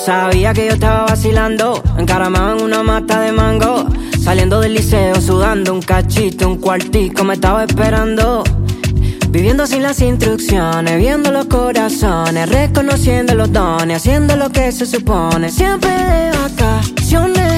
Sabía 0.04 0.54
que 0.54 0.66
yo 0.66 0.74
estaba 0.74 1.06
vacilando, 1.06 1.82
encaramado 1.98 2.58
en 2.58 2.64
una 2.64 2.84
mata 2.84 3.22
de 3.22 3.32
mango. 3.32 3.86
Saliendo 4.20 4.60
del 4.60 4.74
liceo, 4.74 5.20
sudando 5.22 5.74
un 5.74 5.82
cachito, 5.82 6.48
un 6.48 6.58
cuartico 6.58 7.24
me 7.24 7.36
estaba 7.36 7.64
esperando. 7.64 8.44
Viviendo 9.30 9.66
sin 9.66 9.82
las 9.82 10.02
instrucciones, 10.02 10.98
viendo 10.98 11.32
los 11.32 11.46
corazones, 11.46 12.50
reconociendo 12.50 13.34
los 13.34 13.52
dones, 13.52 13.98
haciendo 13.98 14.36
lo 14.36 14.50
que 14.50 14.72
se 14.72 14.86
supone. 14.86 15.50
Siempre 15.50 15.90
de 15.90 16.32
vacaciones, 16.38 17.53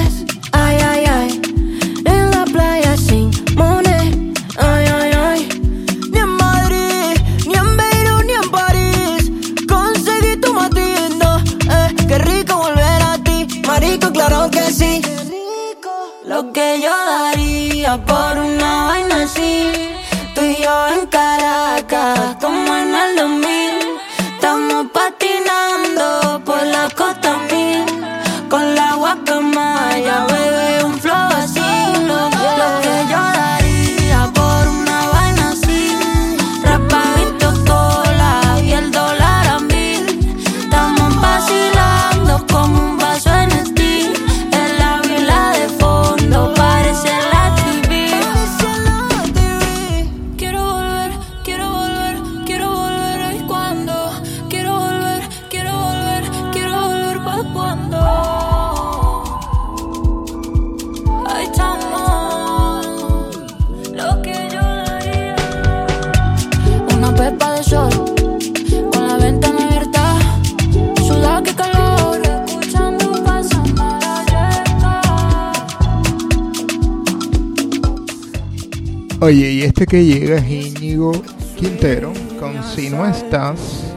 Este 79.86 79.98
que 79.98 80.04
llega 80.04 80.36
es 80.38 80.50
Íñigo 80.50 81.12
Quintero 81.56 82.12
con 82.40 82.60
Si 82.64 82.90
no 82.90 83.06
estás. 83.06 83.94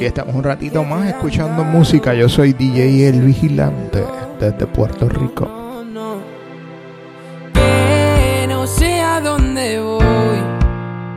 Y 0.00 0.04
estamos 0.04 0.34
un 0.34 0.42
ratito 0.42 0.82
más 0.82 1.06
escuchando 1.06 1.62
música. 1.62 2.14
Yo 2.14 2.28
soy 2.28 2.52
DJ 2.52 3.10
El 3.10 3.20
Vigilante 3.20 4.02
desde 4.40 4.66
Puerto 4.66 5.08
Rico. 5.08 5.48
No 8.48 8.66
sé 8.66 9.00
a 9.00 9.20
dónde 9.20 9.78
voy, 9.78 10.40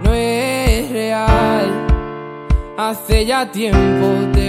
no 0.03 0.13
es 0.13 0.91
real. 0.91 1.87
Hace 2.77 3.25
ya 3.25 3.51
tiempo 3.51 4.31
te 4.31 4.48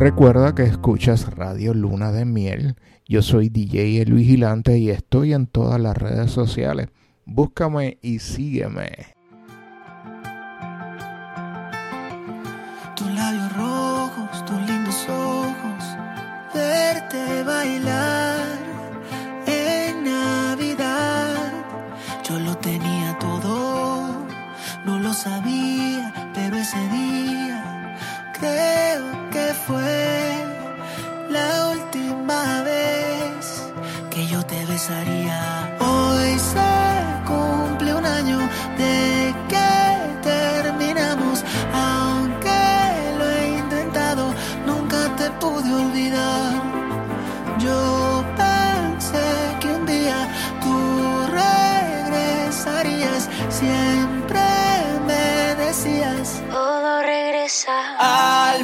Recuerda 0.00 0.54
que 0.54 0.62
escuchas 0.62 1.34
Radio 1.34 1.74
Luna 1.74 2.10
de 2.10 2.24
Miel. 2.24 2.74
Yo 3.06 3.20
soy 3.20 3.50
DJ 3.50 4.00
El 4.00 4.14
Vigilante 4.14 4.78
y 4.78 4.88
estoy 4.88 5.34
en 5.34 5.46
todas 5.46 5.78
las 5.78 5.94
redes 5.94 6.30
sociales. 6.30 6.88
Búscame 7.26 7.98
y 8.00 8.20
sígueme. 8.20 9.19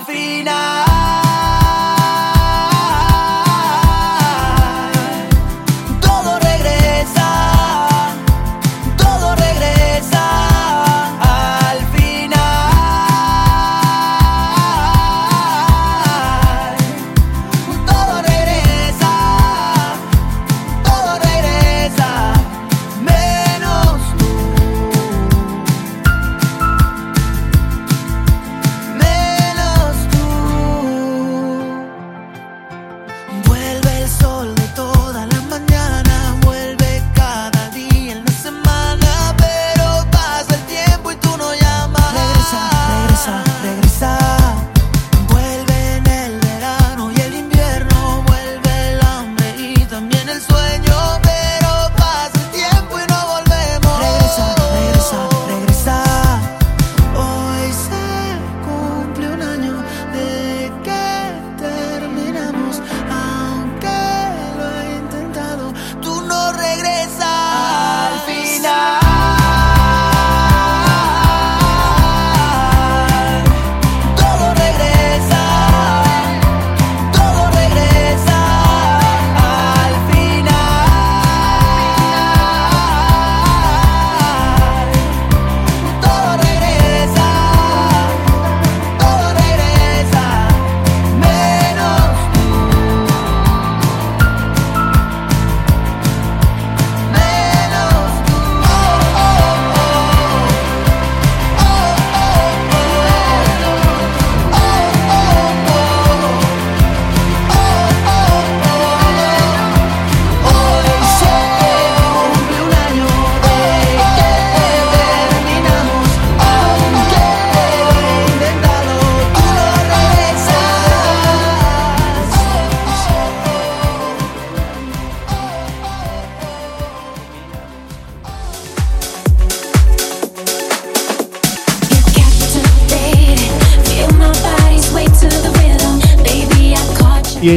Final. 0.07 0.66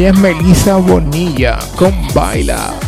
Es 0.09 0.17
Melissa 0.19 0.77
Bonilla 0.77 1.59
con 1.75 1.93
Baila. 2.13 2.78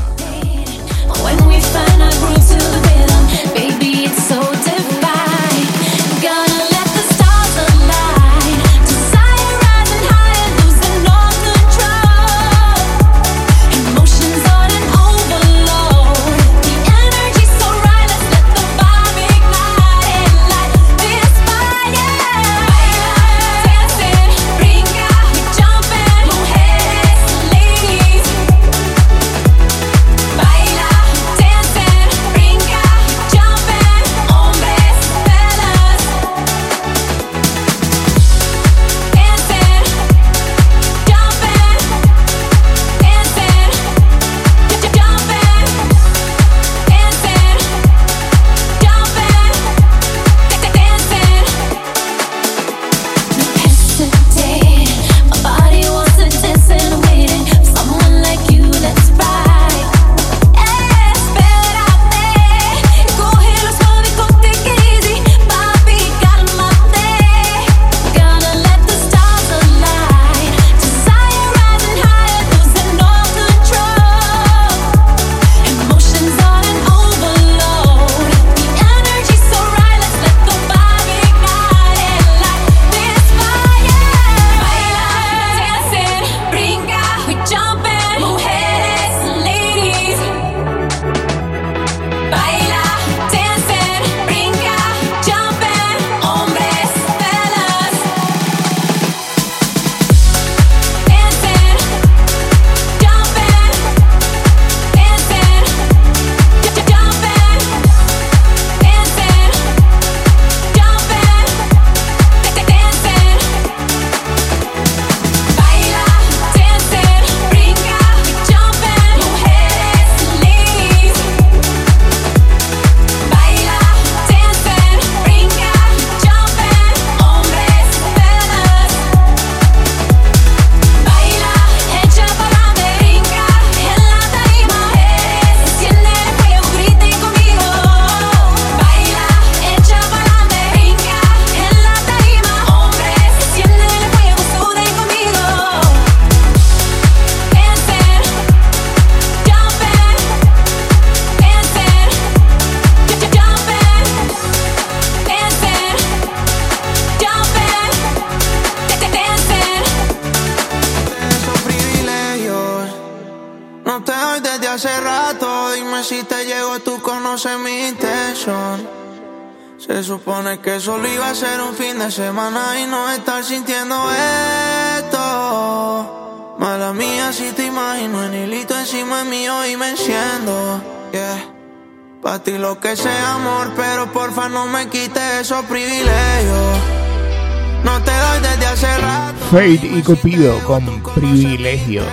Y 189.84 190.02
Cupido 190.02 190.60
con 190.66 191.02
privilegios. 191.16 192.08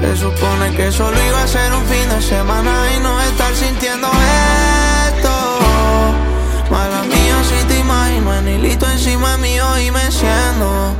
Se 0.00 0.16
supone 0.16 0.74
que 0.76 0.90
solo 0.90 1.16
iba 1.28 1.42
a 1.42 1.46
ser 1.46 1.72
un 1.72 1.84
fin 1.86 2.08
de 2.08 2.20
semana 2.20 2.72
y 2.96 3.00
no 3.00 3.20
estar 3.22 3.54
sintiendo 3.54 4.08
esto. 5.08 5.30
Mala 6.70 7.02
mía, 7.04 7.36
si 7.48 7.66
te 7.66 7.78
imagino 7.78 8.34
en 8.34 8.48
hilito 8.48 8.90
encima 8.90 9.36
mío 9.38 9.64
y 9.78 9.90
me 9.90 10.10
siendo. 10.10 10.94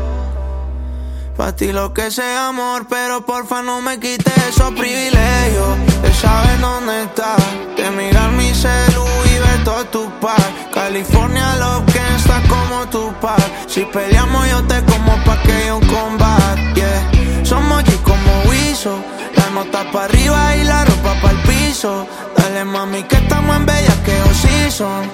Pa' 1.36 1.52
ti 1.56 1.72
lo 1.72 1.92
que 1.92 2.12
sea 2.12 2.48
amor, 2.48 2.86
pero 2.88 3.26
porfa 3.26 3.60
no 3.62 3.80
me 3.80 3.98
quites 3.98 4.36
esos 4.48 4.70
privilegios. 4.70 5.78
De 6.02 6.14
saber 6.14 6.60
dónde 6.60 7.02
estás, 7.02 7.42
de 7.76 7.90
mirar 7.90 8.30
mi 8.32 8.54
celu 8.54 9.04
y 9.24 9.38
ver 9.40 9.64
todo 9.64 9.84
tu 9.86 10.10
par. 10.20 10.40
California 10.72 11.56
lo 11.56 11.84
que 11.86 11.98
está 12.16 12.40
como 12.48 12.88
tu 12.88 13.12
par. 13.20 13.42
Si 13.74 13.84
peleamos 13.86 14.48
yo 14.48 14.62
te 14.68 14.84
como 14.84 15.16
pa' 15.24 15.42
que 15.42 15.66
yo 15.66 15.78
un 15.78 15.86
combate. 15.88 16.62
Yeah. 16.76 17.44
Somos 17.44 17.82
G 17.82 18.00
como 18.02 18.32
Wiso, 18.48 19.02
la 19.34 19.50
nota 19.50 19.90
pa' 19.90 20.04
arriba 20.04 20.54
y 20.54 20.62
la 20.62 20.84
ropa 20.84 21.12
pa' 21.20 21.32
el 21.32 21.38
piso. 21.38 22.06
Dale 22.36 22.64
mami 22.64 23.02
que 23.02 23.16
estamos 23.16 23.56
en 23.56 23.66
bella 23.66 23.96
que 24.04 24.14
season. 24.42 25.10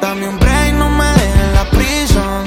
Dame 0.00 0.28
un 0.28 0.36
break, 0.36 0.74
no 0.74 0.90
me 0.90 1.04
dejes 1.04 1.42
en 1.46 1.54
la 1.54 1.64
prison. 1.70 2.44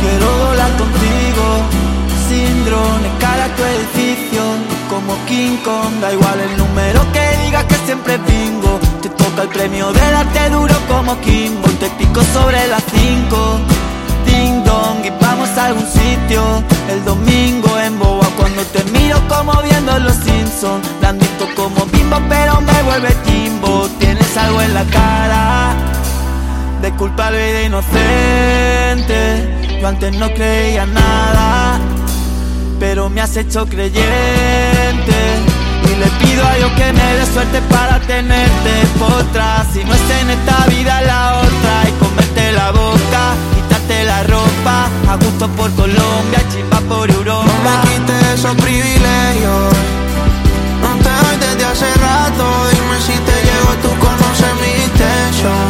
Quiero 0.00 0.28
volar 0.46 0.72
contigo, 0.76 1.17
escala 2.66 3.48
tu 3.56 3.62
edificio. 3.64 4.42
Como 4.88 5.14
King 5.26 5.58
Kong, 5.64 6.00
da 6.00 6.12
igual 6.12 6.40
el 6.40 6.56
número 6.56 7.00
que 7.12 7.44
diga 7.44 7.66
que 7.66 7.74
siempre 7.86 8.18
bingo. 8.18 8.80
Te 9.02 9.08
toca 9.10 9.42
el 9.42 9.48
premio 9.48 9.92
del 9.92 10.14
arte 10.14 10.50
duro 10.50 10.74
como 10.88 11.18
Kimbo. 11.20 11.68
Te 11.80 11.88
pico 11.90 12.22
sobre 12.32 12.66
las 12.68 12.82
5. 12.92 13.60
Ding 14.26 14.64
dong, 14.64 15.04
y 15.04 15.10
vamos 15.20 15.48
a 15.56 15.66
algún 15.66 15.86
sitio. 15.86 16.42
El 16.90 17.04
domingo 17.04 17.78
en 17.78 17.98
Boa, 17.98 18.26
cuando 18.36 18.62
te 18.64 18.82
miro 18.90 19.18
como 19.28 19.52
viendo 19.62 19.98
los 19.98 20.14
Simpsons. 20.16 20.86
Blandito 21.00 21.46
como 21.54 21.84
bimbo, 21.86 22.18
pero 22.28 22.60
me 22.60 22.82
vuelve 22.82 23.10
timbo. 23.26 23.88
Tienes 23.98 24.36
algo 24.36 24.62
en 24.62 24.74
la 24.74 24.84
cara 24.84 25.74
de 26.82 26.90
culpable 26.92 27.50
y 27.50 27.52
de 27.52 27.64
inocente. 27.64 29.58
Yo 29.80 29.86
antes 29.86 30.12
no 30.16 30.28
creía 30.32 30.86
nada, 30.86 31.57
pero 32.78 33.08
me 33.08 33.20
has 33.20 33.36
hecho 33.36 33.66
creyente. 33.66 35.18
Y 35.84 35.96
le 35.96 36.06
pido 36.22 36.46
a 36.46 36.54
Dios 36.54 36.70
que 36.72 36.92
me 36.92 37.14
dé 37.14 37.26
suerte 37.26 37.60
para 37.70 37.98
tenerte 38.00 38.72
por 38.98 39.12
atrás. 39.12 39.66
Si 39.72 39.84
no 39.84 39.94
es 39.94 40.10
en 40.20 40.30
esta 40.30 40.66
vida, 40.66 41.00
la 41.02 41.38
otra. 41.38 41.88
Y 41.88 41.92
comerte 42.02 42.52
la 42.52 42.70
boca, 42.70 43.22
quitarte 43.54 44.04
la 44.04 44.22
ropa. 44.24 44.88
A 45.08 45.16
gusto 45.16 45.48
por 45.48 45.70
Colombia, 45.74 46.40
chimba 46.52 46.80
por 46.88 47.10
Europa. 47.10 47.46
No 47.46 47.58
me 47.64 47.88
quites 47.88 48.38
esos 48.38 48.54
privilegios. 48.56 49.74
No 50.82 50.90
te 51.02 51.10
doy 51.22 51.36
desde 51.40 51.64
hace 51.64 51.92
rato. 51.94 52.44
Dime 52.70 52.98
si 53.06 53.16
te 53.28 53.36
llego, 53.46 53.70
tú 53.82 53.90
conoces 53.98 54.52
mi 54.62 54.84
intención. 54.84 55.66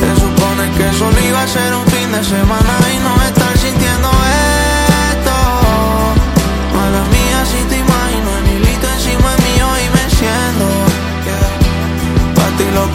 Se 0.00 0.20
supone 0.20 0.64
que 0.76 0.98
solo 0.98 1.18
iba 1.28 1.42
a 1.42 1.46
ser 1.46 1.74
un 1.74 1.86
fin 1.86 2.10
de 2.12 2.24
semana 2.24 2.74
y 2.92 2.98
no 2.98 3.22
estar 3.22 3.43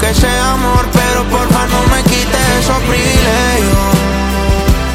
que 0.09 0.15
sea 0.15 0.53
amor, 0.53 0.87
pero 0.91 1.23
porfa 1.25 1.67
no 1.67 1.81
me 1.93 2.01
quites 2.03 2.45
esos 2.59 2.79
privilegios. 2.89 3.93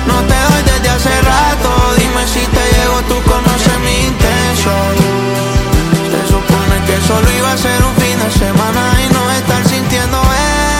No 0.08 0.16
te 0.30 0.38
doy 0.48 0.62
desde 0.72 0.88
hace 0.88 1.14
rato, 1.22 1.70
dime 1.98 2.26
si 2.26 2.40
te 2.56 2.64
llego, 2.74 2.98
tú 3.08 3.16
conoces 3.30 3.78
mi 3.86 3.96
intención. 4.10 4.90
Se 6.10 6.20
supone 6.32 6.76
que 6.86 6.96
solo 7.06 7.28
iba 7.38 7.52
a 7.52 7.56
ser 7.56 7.84
un 7.84 7.94
fin 8.02 8.18
de 8.18 8.30
semana 8.44 8.82
y 9.04 9.12
no 9.12 9.30
estar 9.30 9.64
sintiendo 9.68 10.18
esto. 10.18 10.73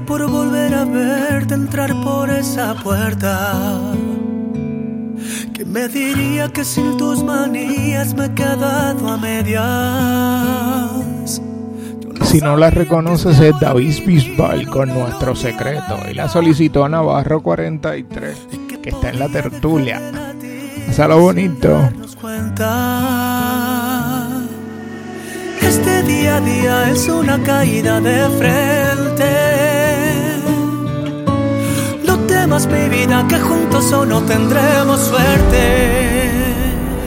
Por 0.00 0.28
volver 0.30 0.74
a 0.74 0.84
verte 0.84 1.54
entrar 1.54 1.94
por 2.02 2.30
esa 2.30 2.74
puerta. 2.74 3.92
Que 5.52 5.64
me 5.64 5.88
diría 5.88 6.48
que 6.48 6.64
sin 6.64 6.96
tus 6.96 7.22
manías 7.22 8.14
me 8.14 8.26
he 8.26 8.34
quedado 8.34 9.08
a 9.08 9.16
medias. 9.18 9.62
Si 12.24 12.40
no 12.40 12.56
la 12.56 12.70
reconoces 12.70 13.38
es 13.38 13.54
David 13.60 14.06
Bisbal 14.06 14.66
con 14.66 14.88
nuestro 14.88 15.36
secreto 15.36 15.98
y 16.10 16.14
la 16.14 16.28
solicitó 16.28 16.84
a 16.84 16.88
Navarro 16.88 17.42
43 17.42 18.48
que 18.82 18.90
está 18.90 19.10
en 19.10 19.18
la 19.18 19.28
tertulia. 19.28 20.00
lo 21.08 21.18
bonito. 21.18 21.90
Este 25.60 26.02
día 26.04 26.36
a 26.36 26.40
día 26.40 26.90
es 26.90 27.08
una 27.08 27.42
caída 27.42 28.00
de 28.00 28.28
frente. 28.38 28.91
No 32.42 32.48
temas 32.58 32.66
mi 32.66 32.88
vida 32.88 33.24
que 33.28 33.38
juntos 33.38 33.84
solo 33.88 34.20
tendremos 34.22 34.98
suerte. 34.98 36.28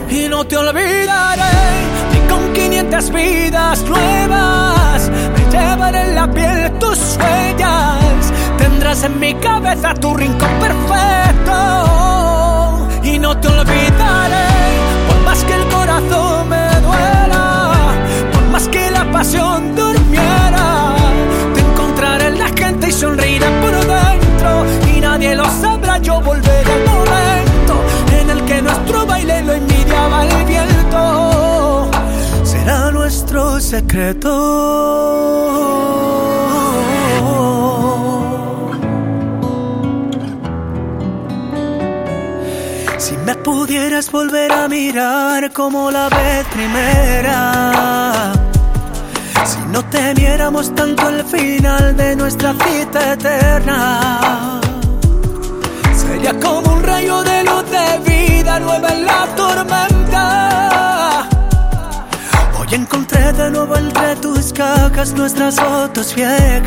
Y 0.10 0.30
no 0.30 0.45
te 0.45 0.56
olvidaré 0.56 1.44
ni 2.14 2.20
con 2.30 2.53
500 2.53 3.12
vidas 3.12 3.84
nuevas. 3.84 5.12
Me 5.36 5.44
llevaré 5.52 6.03
en 6.03 6.16
la 6.16 6.32
piel 6.32 6.72
tus 6.80 7.18
huellas. 7.18 8.32
Tendrás 8.57 9.03
en 9.03 9.20
mi 9.20 9.34
cabeza 9.34 9.94
tu 9.95 10.16
rincón 10.16 10.52
perfecto. 10.57 11.52
Y 13.03 13.20
no 13.20 13.38
te 13.38 13.49
olvidaré, 13.49 14.48
por 15.10 15.20
más 15.26 15.44
que 15.44 15.53
el 15.53 15.68
corazón 15.68 16.48
me 16.48 16.80
duela, 16.80 17.74
por 18.32 18.44
más 18.53 18.70
que 18.70 18.90
la 18.90 19.03
pasión 19.12 19.76
durmiera. 19.76 20.05
Nadie 25.16 25.34
lo 25.34 25.46
sabrá, 25.46 25.98
yo 26.00 26.20
volveré 26.20 26.74
al 26.74 26.86
momento 26.94 27.74
en 28.20 28.30
el 28.32 28.44
que 28.44 28.62
nuestro 28.62 29.06
baile 29.06 29.42
lo 29.44 29.54
envidiaba 29.54 30.26
el 30.26 30.46
viento. 30.46 31.92
Será 32.44 32.92
nuestro 32.92 33.62
secreto. 33.62 34.34
Si 42.98 43.16
me 43.26 43.36
pudieras 43.36 44.12
volver 44.12 44.52
a 44.52 44.68
mirar 44.68 45.54
como 45.54 45.92
la 45.92 46.10
vez 46.10 46.46
primera. 46.48 48.34
Si 49.46 49.60
no 49.72 49.82
temiéramos 49.86 50.76
tanto 50.76 51.08
el 51.08 51.24
final 51.24 51.96
de 51.96 52.18
nuestra 52.18 52.54
cita 52.54 53.14
eterna. 53.14 54.65
Como 56.34 56.74
un 56.74 56.82
rayo 56.82 57.22
de 57.22 57.44
luz 57.44 57.64
de 57.70 58.00
vida 58.00 58.60
nueva 58.60 58.90
en 58.90 59.06
la 59.06 59.28
tormenta. 59.36 61.30
Hoy 62.58 62.68
encontré 62.72 63.32
de 63.32 63.52
nuevo 63.52 63.78
entre 63.78 64.16
tus 64.16 64.52
cajas 64.52 65.14
nuestras 65.14 65.56
fotos 65.56 66.16
viejas. 66.16 66.66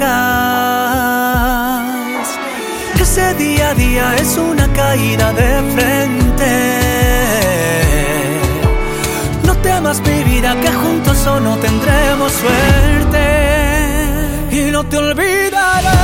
Ese 3.01 3.35
día 3.35 3.71
a 3.71 3.75
día 3.75 4.15
es 4.15 4.39
una 4.39 4.73
caída 4.73 5.33
de 5.33 5.63
frente. 5.75 6.79
No 9.43 9.57
temas 9.57 10.01
mi 10.03 10.23
vida 10.23 10.55
que 10.61 10.71
juntos 10.71 11.27
o 11.27 11.41
no 11.41 11.57
tendremos 11.57 12.31
suerte. 12.33 13.27
Y 14.53 14.71
no 14.71 14.85
te 14.85 14.99
olvidaré 14.99 15.99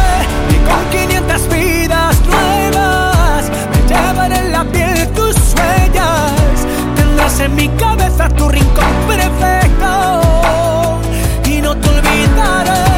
ni 0.50 0.56
con 0.68 0.84
500 0.90 1.48
vidas 1.48 2.13
en 4.32 4.52
la 4.52 4.64
piel 4.64 5.06
tus 5.08 5.36
huellas. 5.54 6.66
Tendrás 6.96 7.40
en 7.40 7.54
mi 7.54 7.68
cabeza 7.68 8.28
tu 8.30 8.48
rincón 8.48 8.86
perfecto. 9.06 11.00
Y 11.44 11.60
no 11.60 11.76
te 11.76 11.88
olvidaré, 11.90 12.93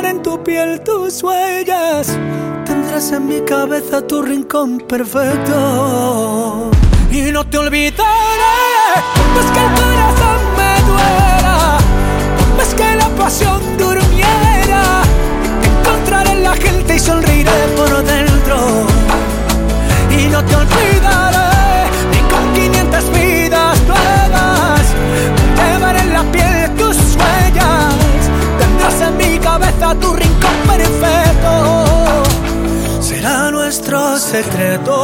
En 0.00 0.22
tu 0.22 0.42
piel 0.42 0.80
tus 0.82 1.22
huellas. 1.22 2.18
Tendrás 2.66 3.12
en 3.12 3.28
mi 3.28 3.40
cabeza 3.42 4.06
tu 4.06 4.20
rincón 4.20 4.78
perfecto. 4.78 6.70
Y 7.10 7.30
no 7.30 7.44
te 7.44 7.58
olvidaré, 7.58 8.02
más 9.34 9.46
que 9.52 9.60
el 9.60 9.70
corazón 9.80 10.38
me 10.58 10.72
duela, 10.90 11.78
más 12.56 12.74
que 12.74 12.94
la 12.96 13.08
pasión 13.10 13.60
durmiera. 13.78 15.02
Te 15.62 15.68
encontraré 15.68 16.32
en 16.32 16.42
la 16.42 16.54
gente 16.54 16.96
y 16.96 16.98
sonreiré 16.98 17.68
por 17.76 18.02
dentro. 18.02 18.86
Y 20.10 20.26
no 20.28 20.44
te 20.44 20.56
olvidaré, 20.56 21.31
secreto. 34.22 34.94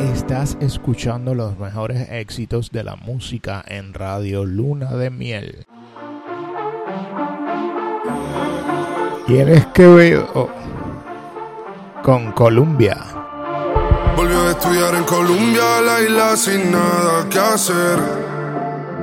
Estás 0.00 0.56
escuchando 0.60 1.34
los 1.34 1.58
mejores 1.58 2.08
éxitos 2.10 2.70
de 2.70 2.82
la 2.84 2.96
música 2.96 3.62
en 3.66 3.92
Radio 3.94 4.44
Luna 4.44 4.92
de 4.92 5.10
Miel. 5.10 5.66
Tienes 9.26 9.66
que 9.66 9.86
ver 9.86 10.26
oh, 10.34 10.48
con 12.02 12.32
Columbia. 12.32 12.96
Volvió 14.16 14.40
a 14.40 14.50
estudiar 14.50 14.94
en 14.94 15.04
Colombia, 15.04 15.80
la 15.84 16.00
isla 16.00 16.36
sin 16.36 16.72
nada 16.72 17.28
que 17.28 17.38
hacer. 17.38 17.98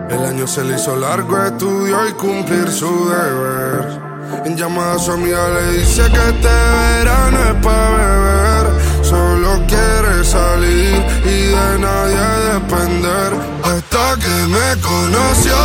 El 0.10 0.26
año 0.26 0.48
se 0.48 0.64
le 0.64 0.76
hizo 0.76 0.96
largo, 0.96 1.38
estudió 1.44 2.08
y 2.10 2.14
cumplir 2.14 2.68
su 2.70 3.10
deber. 3.10 4.05
En 4.46 4.58
llamada 4.58 4.96
a 4.96 5.00
su 5.00 5.12
amiga 5.12 5.50
le 5.50 5.80
dice 5.80 6.02
que 6.04 6.30
este 6.30 6.48
verano 6.48 7.38
es 7.50 7.56
para 7.64 7.90
beber. 7.90 8.66
Solo 9.04 9.62
quiere 9.68 10.24
salir 10.24 11.04
y 11.26 11.48
de 11.54 11.80
nadie 11.80 12.54
depender. 12.54 13.34
Hasta 13.64 14.16
que 14.20 14.36
me 14.48 14.82
conoció, 14.82 15.56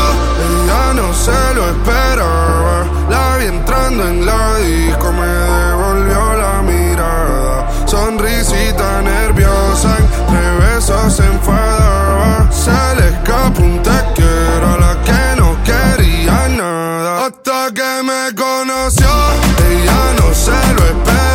ella 0.47 0.95
no 0.95 1.15
se 1.15 1.55
lo 1.55 1.69
esperaba. 1.71 2.85
La 3.09 3.37
vi 3.39 3.47
entrando 3.47 4.07
en 4.09 4.27
la 4.27 4.59
disco, 4.59 5.13
me 5.13 5.27
devolvió 5.27 6.37
la 6.37 6.63
mirada. 6.63 7.87
Sonrisita 7.87 9.03
nerviosa, 9.03 9.97
entre 9.99 10.75
besos 10.75 11.17
se 11.17 11.25
enfadaba. 11.25 12.51
Se 12.53 12.97
le 12.97 13.09
escapó 13.09 13.63
un 13.63 13.83
te 13.83 14.20
Hasta 17.21 17.69
que 17.75 18.03
me 18.03 18.35
conoció, 18.35 19.07
ella 19.69 20.15
no 20.19 20.35
se 20.35 20.53
lo 20.73 20.87
esperaba. 20.87 21.30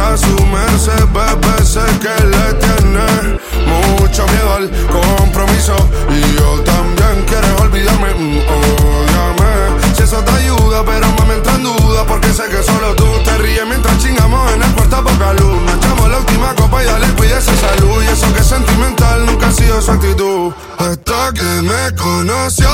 Usa 0.00 0.16
su 0.16 0.46
merced, 0.46 1.04
bebé. 1.12 1.64
Sé 1.64 1.80
que 2.00 2.26
le 2.26 2.54
tiene 2.54 3.38
mucho 3.66 4.26
miedo 4.26 4.54
al 4.54 4.70
compromiso. 4.88 5.76
Y 6.08 6.36
yo 6.36 6.60
también 6.60 7.24
quiero 7.26 7.62
olvidarme, 7.62 8.14
mm, 8.14 8.38
ódiame. 8.48 9.94
Si 9.94 10.02
eso 10.02 10.18
te 10.18 10.32
ayuda, 10.32 10.84
pero 10.84 11.06
me 11.26 11.34
entra 11.34 11.54
en 11.54 11.62
duda. 11.62 12.04
Porque 12.06 12.32
sé 12.32 12.44
que 12.48 12.62
solo 12.62 12.94
tú 12.94 13.06
te 13.24 13.38
ríes 13.38 13.66
mientras 13.66 13.98
chingamos 13.98 14.52
en 14.52 14.62
el 14.62 14.72
cuarto 14.72 14.96
a 14.96 15.02
poca 15.02 15.32
luz. 15.34 15.62
Nos 15.62 15.74
echamos 15.76 16.10
la 16.10 16.18
última 16.18 16.54
copa 16.54 16.82
y 16.82 16.86
dale, 16.86 17.06
cuídese 17.14 17.52
salud. 17.56 18.02
Y 18.02 18.06
eso 18.06 18.32
que 18.34 18.40
es 18.40 18.46
sentimental 18.46 19.26
nunca 19.26 19.48
ha 19.48 19.52
sido 19.52 19.80
su 19.80 19.90
actitud. 19.92 20.52
Hasta 20.78 21.32
que 21.34 21.62
me 21.62 21.94
conoció, 21.96 22.70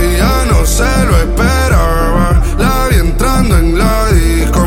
ella 0.00 0.44
no 0.50 0.64
se 0.64 1.04
lo 1.06 1.16
esperaba. 1.18 2.42
La 2.58 2.88
vi 2.88 2.96
entrando 2.96 3.58
en 3.58 3.78
la 3.78 4.06
disco, 4.06 4.66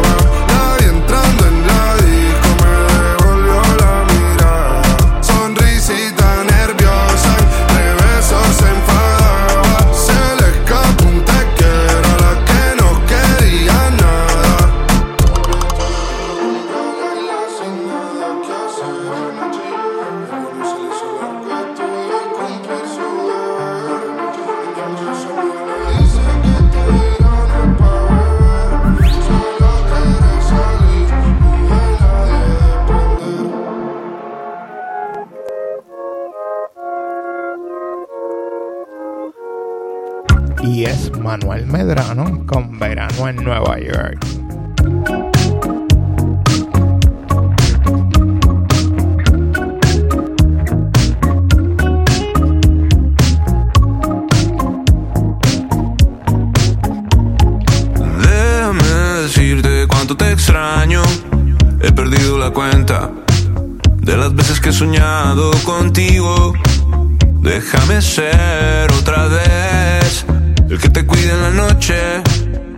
es 40.85 41.11
Manuel 41.19 41.67
Medrano 41.67 42.45
con 42.45 42.79
Verano 42.79 43.27
en 43.27 43.35
Nueva 43.35 43.77
York. 43.79 44.17
Déjame 58.21 58.83
decirte 59.21 59.87
cuánto 59.87 60.15
te 60.17 60.31
extraño, 60.31 61.03
he 61.81 61.91
perdido 61.91 62.39
la 62.39 62.49
cuenta 62.51 63.11
de 63.97 64.17
las 64.17 64.33
veces 64.33 64.59
que 64.59 64.69
he 64.69 64.73
soñado 64.73 65.51
contigo. 65.63 66.53
Déjame 67.41 68.01
ser 68.01 68.91
otra 68.93 69.27
vez 69.27 70.25
el 70.71 70.79
que 70.79 70.89
te 70.89 71.05
cuide 71.05 71.31
en 71.31 71.41
la 71.41 71.49
noche 71.49 72.23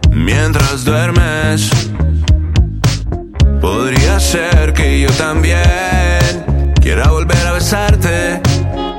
mientras 0.10 0.84
duermes. 0.84 1.70
Podría 3.62 4.20
ser 4.20 4.74
que 4.74 5.00
yo 5.00 5.10
también 5.12 6.74
quiera 6.82 7.10
volver 7.10 7.46
a 7.46 7.52
besarte. 7.52 8.42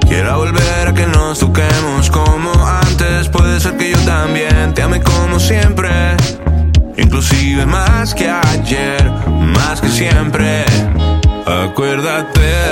Quiera 0.08 0.36
volver 0.36 0.88
a 0.88 0.94
que 0.94 1.08
nos 1.08 1.40
toquemos 1.40 2.08
como 2.08 2.52
antes. 2.66 3.28
Puede 3.28 3.58
ser 3.58 3.76
que 3.76 3.90
yo 3.90 3.98
también 4.06 4.72
te 4.74 4.82
ame 4.82 5.02
como 5.02 5.40
siempre. 5.40 5.90
Inclusive 6.96 7.66
más 7.66 8.14
que 8.14 8.30
ayer, 8.30 9.10
más 9.28 9.80
que 9.80 9.88
siempre. 9.88 10.64
Acuérdate 11.46 12.63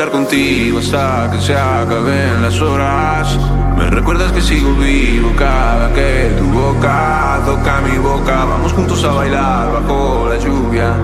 bailar 0.00 0.12
contigo 0.12 0.78
hasta 0.78 1.30
que 1.30 1.42
se 1.42 1.54
acaben 1.54 2.40
las 2.40 2.58
horas. 2.62 3.38
Me 3.76 3.90
recuerdas 3.90 4.32
que 4.32 4.40
sigo 4.40 4.74
vivo 4.76 5.30
cada 5.36 5.92
que 5.92 6.32
tu 6.38 6.44
boca 6.46 7.38
toca 7.44 7.82
mi 7.82 7.98
boca. 7.98 8.46
Vamos 8.46 8.72
juntos 8.72 9.04
a 9.04 9.12
bailar 9.12 9.70
bajo 9.70 10.26
la 10.30 10.38
lluvia. 10.38 10.94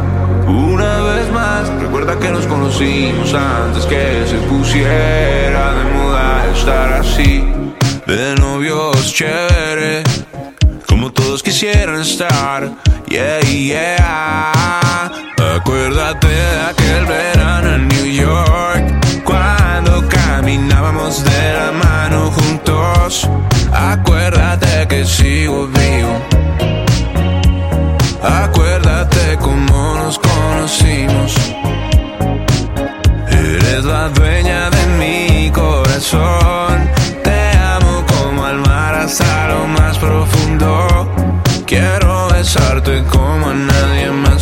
Una 0.46 1.02
vez 1.12 1.30
más, 1.30 1.68
recuerda 1.78 2.18
que 2.18 2.30
nos 2.30 2.46
conocimos 2.46 3.34
antes 3.34 3.84
que 3.84 4.24
se 4.26 4.38
pusiera 4.48 5.74
de 5.74 5.84
moda 5.92 6.46
estar 6.54 6.92
así. 6.94 7.44
De 8.06 8.34
novios 8.36 9.12
chévere, 9.12 10.04
como 10.88 11.12
todos 11.12 11.42
quisieran 11.42 12.00
estar. 12.00 12.72
Yeah, 13.08 13.40
yeah. 13.40 14.95
Acuérdate 15.54 16.26
de 16.26 16.60
aquel 16.70 17.06
verano 17.06 17.74
en 17.74 17.88
New 17.88 18.06
York, 18.06 19.22
cuando 19.24 20.06
caminábamos 20.08 21.24
de 21.24 21.52
la 21.54 21.72
mano 21.72 22.30
juntos. 22.30 23.28
Acuérdate 23.72 24.86
que 24.88 25.04
sigo 25.04 25.68
vivo. 25.68 26.20
Acuérdate 28.22 29.36
cómo 29.40 29.94
nos 29.96 30.18
conocimos. 30.18 31.34
Eres 33.28 33.84
la 33.84 34.08
dueña 34.08 34.70
de 34.70 34.86
mi 34.98 35.50
corazón. 35.50 36.90
Te 37.22 37.50
amo 37.58 38.04
como 38.06 38.44
al 38.44 38.58
mar 38.58 38.94
hasta 38.94 39.48
lo 39.48 39.66
más 39.68 39.96
profundo. 39.98 41.08
Quiero 41.66 42.28
besarte 42.28 43.02
como 43.04 43.50
a 43.50 43.54
nadie 43.54 44.10
más. 44.10 44.35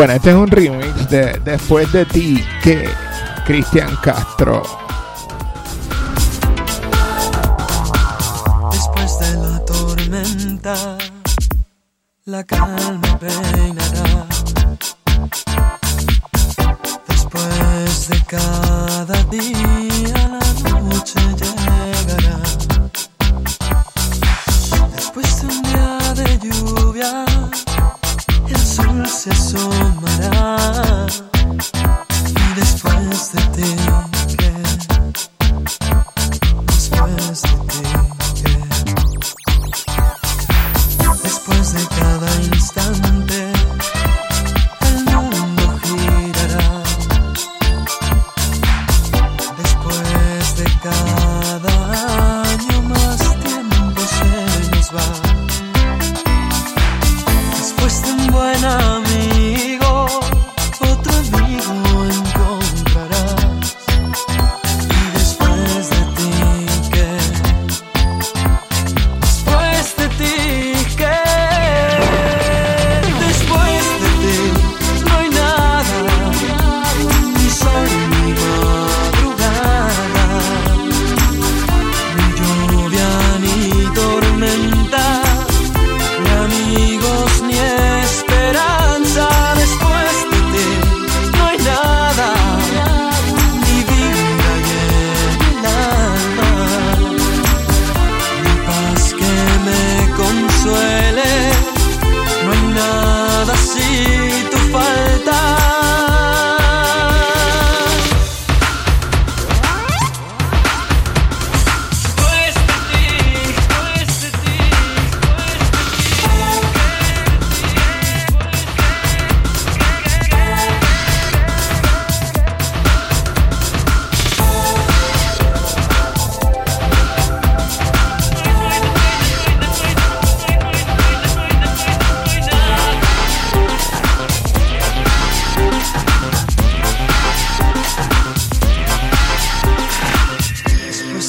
Bueno, 0.00 0.14
este 0.14 0.30
es 0.30 0.34
un 0.34 0.46
remix 0.46 1.10
de 1.10 1.38
Después 1.44 1.92
de 1.92 2.06
ti 2.06 2.42
que 2.62 2.88
Cristian 3.44 3.94
Castro. 3.96 4.62
Después 8.72 9.18
de 9.18 9.36
la 9.36 9.62
tormenta, 9.66 10.96
la 12.24 12.44
calma 12.44 13.18
peinará. 13.18 14.26
Después 17.06 18.08
de 18.08 18.24
cada 18.24 19.22
día, 19.24 19.79
se 29.10 29.30
asomará. 29.30 31.06
Y 32.28 32.54
después 32.54 33.32
de 33.32 33.42
ti, 33.54 33.79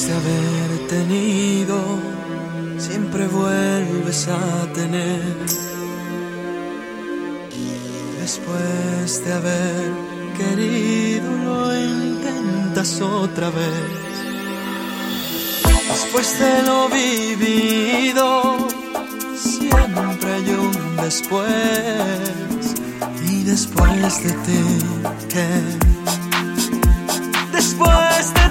de 0.06 0.14
haber 0.14 0.88
tenido, 0.88 1.78
siempre 2.78 3.26
vuelves 3.28 4.26
a 4.28 4.72
tener. 4.72 5.20
Después 8.20 9.24
de 9.24 9.32
haber 9.32 9.90
querido, 10.36 11.30
lo 11.44 11.78
intentas 11.78 13.00
otra 13.00 13.50
vez. 13.50 14.02
Después 15.88 16.38
de 16.40 16.62
lo 16.62 16.88
vivido, 16.88 18.56
siempre 19.36 20.32
hay 20.32 20.50
un 20.50 20.96
después. 20.96 21.48
Y 23.28 23.44
después 23.44 24.24
de 24.24 24.32
ti, 24.32 24.62
¿qué? 25.28 25.48
Después 27.52 28.34
de 28.34 28.41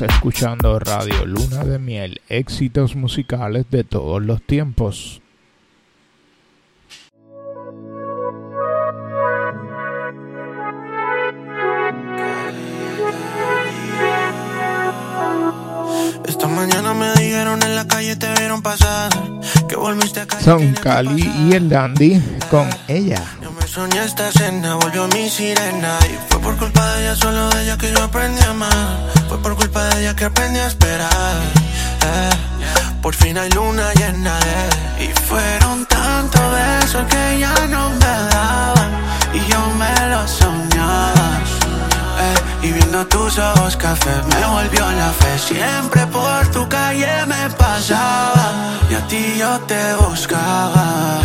Escuchando 0.00 0.78
Radio 0.78 1.26
Luna 1.26 1.64
de 1.64 1.78
Miel, 1.78 2.20
éxitos 2.28 2.96
musicales 2.96 3.66
de 3.70 3.84
todos 3.84 4.22
los 4.22 4.40
tiempos. 4.40 5.20
Son 20.50 20.72
Cali 20.72 21.30
y 21.46 21.52
el 21.54 21.68
Dandy 21.68 22.20
con 22.50 22.68
ella. 22.88 23.22
Me 23.56 23.68
soñé 23.68 24.02
esta 24.02 24.30
escena, 24.30 24.74
volvió 24.74 25.06
mi 25.06 25.30
sirena 25.30 25.96
Y 26.02 26.18
fue 26.28 26.40
por 26.40 26.56
culpa 26.56 26.92
de 26.94 27.02
ella, 27.02 27.14
solo 27.14 27.48
de 27.50 27.62
ella 27.62 27.78
que 27.78 27.92
yo 27.92 28.02
aprendí 28.02 28.42
a 28.42 28.50
amar 28.50 29.12
Fue 29.28 29.40
por 29.40 29.54
culpa 29.54 29.84
de 29.84 30.00
ella 30.00 30.16
que 30.16 30.24
aprendí 30.24 30.58
a 30.58 30.66
esperar 30.66 31.36
eh. 32.04 32.30
Por 33.00 33.14
fin 33.14 33.38
hay 33.38 33.48
luna 33.50 33.92
llena 33.94 34.36
de 34.40 35.04
Y 35.04 35.08
fueron 35.28 35.86
tantos 35.86 36.42
besos 36.50 37.06
que 37.06 37.38
ya 37.38 37.54
no 37.68 37.90
me 37.90 38.30
daban 38.34 38.90
Y 39.32 39.48
yo 39.48 39.60
me 39.78 40.08
los 40.08 40.30
soñaba 40.32 41.12
eh. 41.14 41.19
Y 42.62 42.72
viendo 42.72 43.06
tus 43.06 43.38
ojos 43.38 43.76
café 43.76 44.10
me 44.28 44.46
volvió 44.46 44.90
la 44.92 45.10
fe. 45.12 45.38
Siempre 45.38 46.06
por 46.06 46.46
tu 46.48 46.68
calle 46.68 47.26
me 47.26 47.50
pasaba. 47.50 48.78
Y 48.90 48.94
a 48.94 49.06
ti 49.08 49.36
yo 49.38 49.58
te 49.60 49.94
buscaba. 49.94 51.20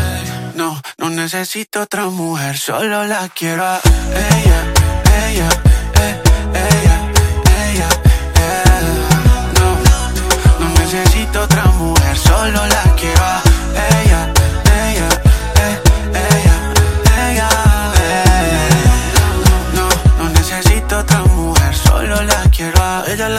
No, 0.56 0.80
no 0.98 1.10
necesito 1.10 1.82
otra 1.82 2.06
mujer, 2.06 2.58
solo 2.58 3.04
la 3.04 3.28
quiero 3.28 3.66
a 3.66 3.82
ella, 4.36 4.60
ella, 5.28 5.50
eh, 6.02 6.22
ella, 6.72 6.98
ella, 7.68 7.90
eh. 8.40 8.64
No, 9.60 10.66
no 10.66 10.74
necesito 10.80 11.42
otra 11.42 11.66
mujer, 11.66 12.18
solo 12.18 12.66
la 12.66 12.84
quiero 12.84 12.95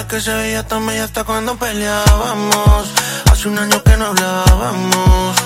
Que 0.09 0.21
se 0.21 0.33
veía 0.33 0.63
tan 0.63 0.87
bella 0.87 1.05
hasta 1.05 1.25
cuando 1.25 1.57
peleábamos. 1.57 2.89
Hace 3.31 3.49
un 3.49 3.59
año 3.59 3.83
que 3.83 3.97
no 3.97 4.07
hablábamos. 4.07 5.37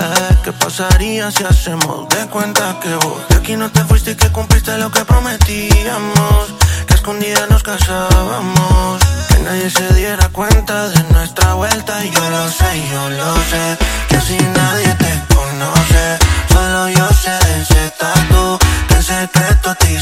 Eh, 0.00 0.36
¿Qué 0.42 0.52
pasaría 0.52 1.30
si 1.30 1.44
hacemos 1.44 2.08
de 2.08 2.26
cuenta 2.26 2.76
que 2.80 2.92
vos 2.96 3.28
de 3.28 3.36
aquí 3.36 3.56
no 3.56 3.70
te 3.70 3.84
fuiste 3.84 4.10
y 4.12 4.14
que 4.16 4.28
cumpliste 4.30 4.76
lo 4.78 4.90
que 4.90 5.04
prometíamos? 5.04 6.54
Que 6.86 6.94
a 6.94 6.96
escondidas 6.96 7.48
nos 7.50 7.62
casábamos, 7.62 9.00
que 9.28 9.38
nadie 9.44 9.70
se 9.70 9.94
diera 9.94 10.28
cuenta 10.30 10.88
de 10.88 11.02
nuestra 11.12 11.54
vuelta. 11.54 12.04
Y 12.04 12.10
yo 12.10 12.30
lo 12.30 12.48
sé, 12.48 12.88
yo 12.90 13.10
lo 13.10 13.34
sé, 13.50 13.78
que 14.08 14.16
así 14.16 14.38
nadie 14.56 14.92
te 14.94 15.34
conoce. 15.34 16.18
Solo 16.52 16.88
yo 16.88 17.08
sé 17.10 17.30
de 17.30 17.62
ese 17.62 17.90
tatu, 17.96 18.58
que 18.88 18.94
en 18.94 19.02
secreto 19.04 19.74
te 19.76 19.92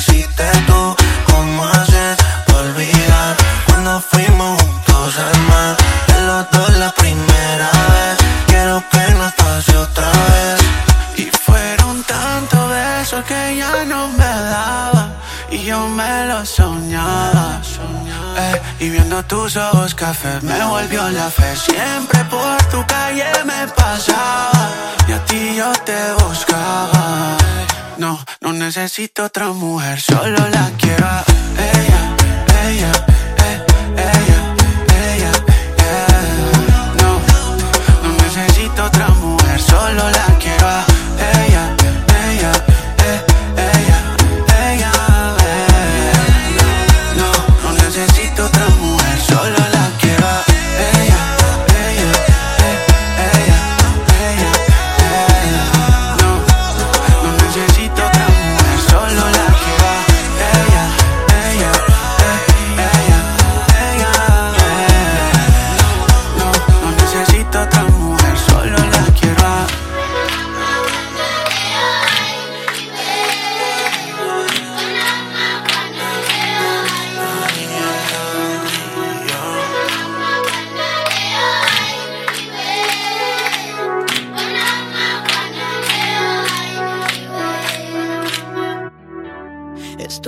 y 18.88 18.90
viendo 18.90 19.22
tus 19.24 19.56
ojos 19.56 19.94
café 19.94 20.40
me 20.42 20.64
volvió 20.64 21.08
la 21.10 21.30
fe. 21.30 21.56
Siempre 21.56 22.24
por 22.24 22.56
tu 22.72 22.84
calle 22.86 23.30
me 23.44 23.60
pasaba 23.68 24.70
y 25.08 25.12
a 25.12 25.24
ti 25.26 25.54
yo 25.56 25.70
te 25.88 26.00
buscaba. 26.20 27.36
No, 27.98 28.18
no 28.40 28.52
necesito 28.52 29.24
otra 29.24 29.48
mujer, 29.48 30.00
solo 30.00 30.40
la 30.56 30.70
quiero 30.80 31.06
a 31.06 31.24
ella, 31.74 32.00
ella, 32.68 32.92
eh, 33.46 33.58
ella, 34.16 34.40
ella. 35.10 35.32
No, 37.02 37.12
no 38.02 38.08
necesito 38.24 38.84
otra 38.84 39.08
mujer, 39.08 39.60
solo 39.60 40.10
la 40.18 40.26
quiero 40.42 40.66
a 40.68 40.97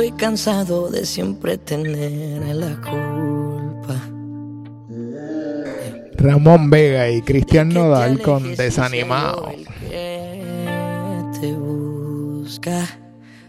estoy 0.00 0.16
cansado 0.16 0.88
de 0.88 1.04
siempre 1.04 1.58
tener 1.58 2.56
la 2.56 2.74
culpa. 2.80 4.00
Ramón 6.16 6.70
Vega 6.70 7.10
y 7.10 7.20
Cristian 7.20 7.68
Nodal 7.68 8.18
con 8.22 8.56
Desanimado. 8.56 9.52
Te 11.38 11.52
busca 11.52 12.86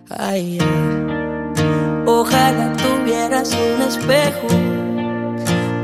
allá. 0.09 0.41
Eh. 0.41 2.03
Ojalá 2.05 2.73
tuvieras 2.75 3.53
un 3.53 3.81
espejo 3.83 4.47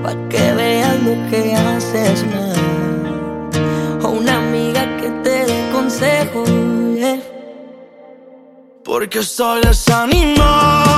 pa' 0.03 0.15
que 0.27 0.53
veas 0.53 1.01
lo 1.01 1.13
que 1.29 1.53
haces 1.55 2.25
mal. 2.25 4.03
O 4.03 4.09
una 4.09 4.37
amiga 4.37 4.85
que 4.97 5.09
te 5.23 5.45
dé 5.45 5.71
consejos 5.71 6.86
porque 8.87 9.21
soy 9.21 9.59
desanimado 9.59 10.96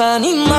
animais. 0.00 0.49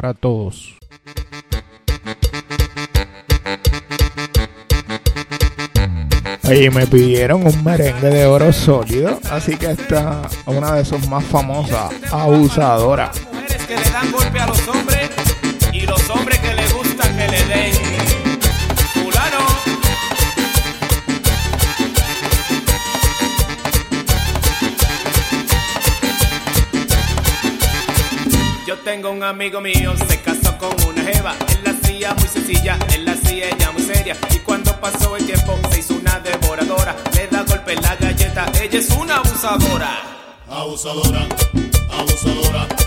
para 0.00 0.14
todos. 0.14 0.78
Y 6.44 6.70
me 6.70 6.86
pidieron 6.86 7.46
un 7.46 7.62
merengue 7.62 8.08
de 8.08 8.24
oro 8.24 8.50
sólido, 8.50 9.20
así 9.30 9.56
que 9.56 9.72
esta 9.72 10.22
una 10.46 10.76
de 10.76 10.86
sus 10.86 11.06
más 11.06 11.22
famosas, 11.24 11.92
abusadoras. 12.10 13.10
Mujeres 13.30 13.66
que 13.66 13.76
le 13.76 13.90
dan 13.90 14.10
golpe 14.10 14.40
a 14.40 14.46
los 14.46 14.68
hombres. 14.68 14.99
un 29.10 29.22
amigo 29.22 29.60
mío, 29.60 29.94
se 30.08 30.20
casó 30.20 30.56
con 30.58 30.70
una 30.88 31.02
jeva. 31.02 31.34
Él 31.48 31.60
la 31.64 31.70
hacía 31.70 32.14
muy 32.14 32.28
sencilla, 32.28 32.78
él 32.94 33.04
la 33.04 33.12
hacía 33.12 33.48
ella 33.48 33.70
muy 33.72 33.82
seria. 33.82 34.16
Y 34.34 34.38
cuando 34.38 34.72
pasó 34.80 35.16
el 35.16 35.26
tiempo, 35.26 35.58
se 35.70 35.80
hizo 35.80 35.94
una 35.94 36.18
devoradora. 36.20 36.96
Le 37.14 37.26
da 37.26 37.42
golpe 37.42 37.72
en 37.72 37.82
la 37.82 37.96
galleta, 37.96 38.46
ella 38.60 38.78
es 38.78 38.90
una 38.90 39.16
abusadora. 39.16 39.90
Abusadora, 40.48 41.26
abusadora. 41.92 42.79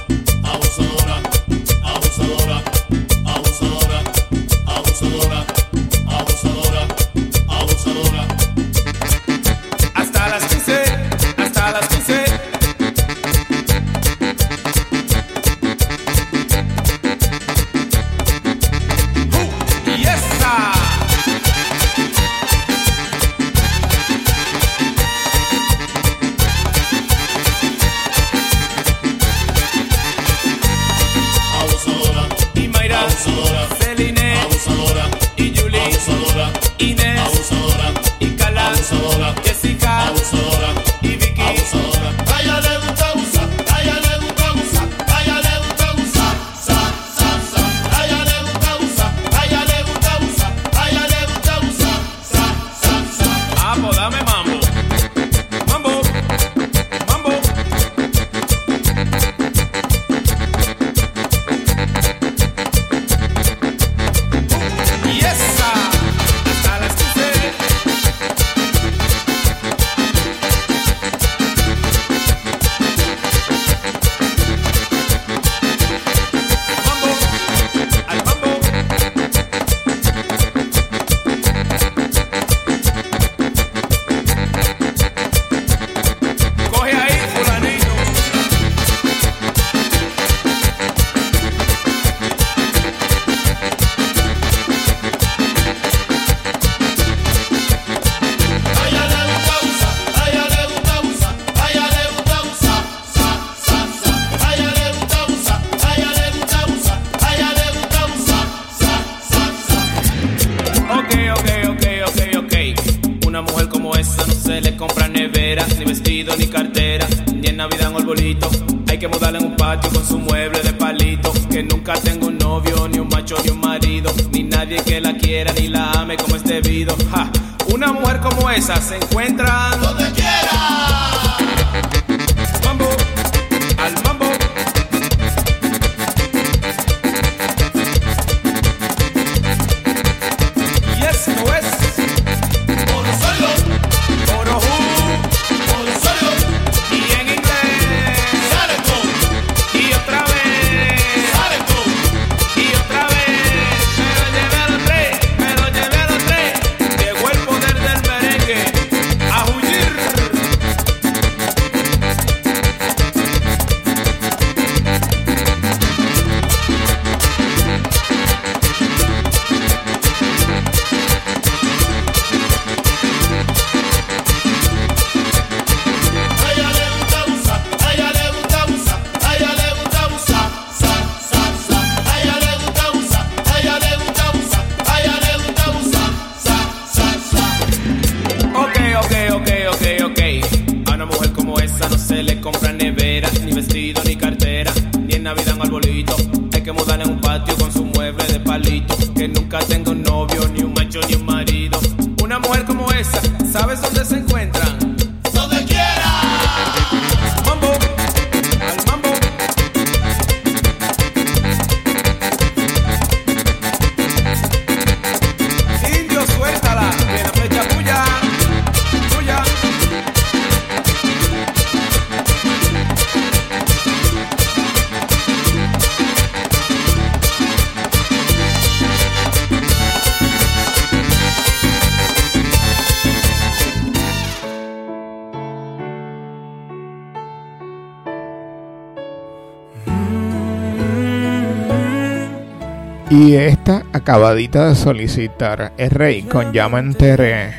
Acabadita 244.03 244.67
de 244.67 244.75
solicitar 244.75 245.72
es 245.77 245.93
Rey 245.93 246.23
con 246.23 246.51
Ya 246.51 246.67
me 246.67 246.80
enteré. 246.80 247.53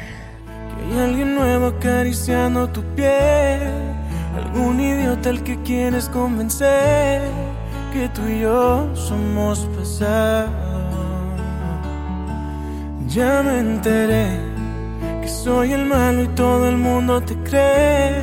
Hay 0.77 0.99
alguien 0.99 1.35
nuevo 1.35 1.69
acariciando 1.69 2.69
tu 2.69 2.83
piel. 2.95 3.63
Algún 4.37 4.79
idiota 4.79 5.31
al 5.31 5.43
que 5.43 5.57
quieres 5.63 6.11
convencer 6.11 7.23
que 7.95 8.11
tú 8.11 8.21
y 8.29 8.41
yo 8.41 8.91
somos 8.95 9.67
pasado. 9.75 10.51
Ya 13.09 13.43
me 13.43 13.61
enteré 13.61 14.27
que 15.23 15.29
soy 15.29 15.73
el 15.73 15.87
malo 15.87 16.25
y 16.25 16.29
todo 16.29 16.69
el 16.69 16.77
mundo 16.77 17.23
te 17.23 17.37
cree. 17.37 18.23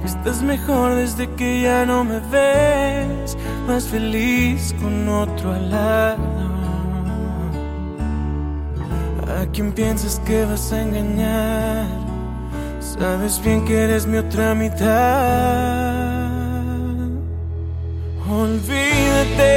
Que 0.00 0.06
estás 0.06 0.42
mejor 0.42 0.94
desde 0.94 1.28
que 1.34 1.60
ya 1.60 1.84
no 1.84 2.04
me 2.04 2.20
ves. 2.20 3.36
Más 3.68 3.84
feliz 3.86 4.74
con 4.80 5.06
otro 5.10 5.52
lado. 5.60 6.29
Quién 9.60 9.72
piensas 9.72 10.18
que 10.26 10.46
vas 10.46 10.72
a 10.72 10.80
engañar? 10.80 11.86
Sabes 12.80 13.42
bien 13.44 13.62
que 13.66 13.74
eres 13.84 14.06
mi 14.06 14.16
otra 14.16 14.54
mitad. 14.54 14.88
Olvídate 18.42 19.52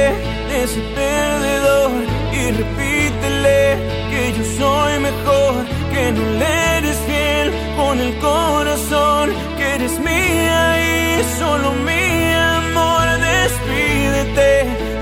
de 0.48 0.64
ese 0.64 0.80
perdedor 0.98 1.92
y 2.40 2.42
repítele 2.60 3.60
que 4.10 4.22
yo 4.36 4.44
soy 4.58 4.92
mejor, 5.08 5.54
que 5.92 6.12
no 6.12 6.24
le 6.40 6.52
eres 6.78 6.98
fiel 7.06 7.48
con 7.78 7.98
el 7.98 8.12
corazón, 8.18 9.30
que 9.56 9.66
eres 9.76 9.98
mía 10.00 10.60
y 10.90 11.24
solo 11.38 11.72
mi 11.88 12.06
amor. 12.58 13.06
Despídete 13.32 14.50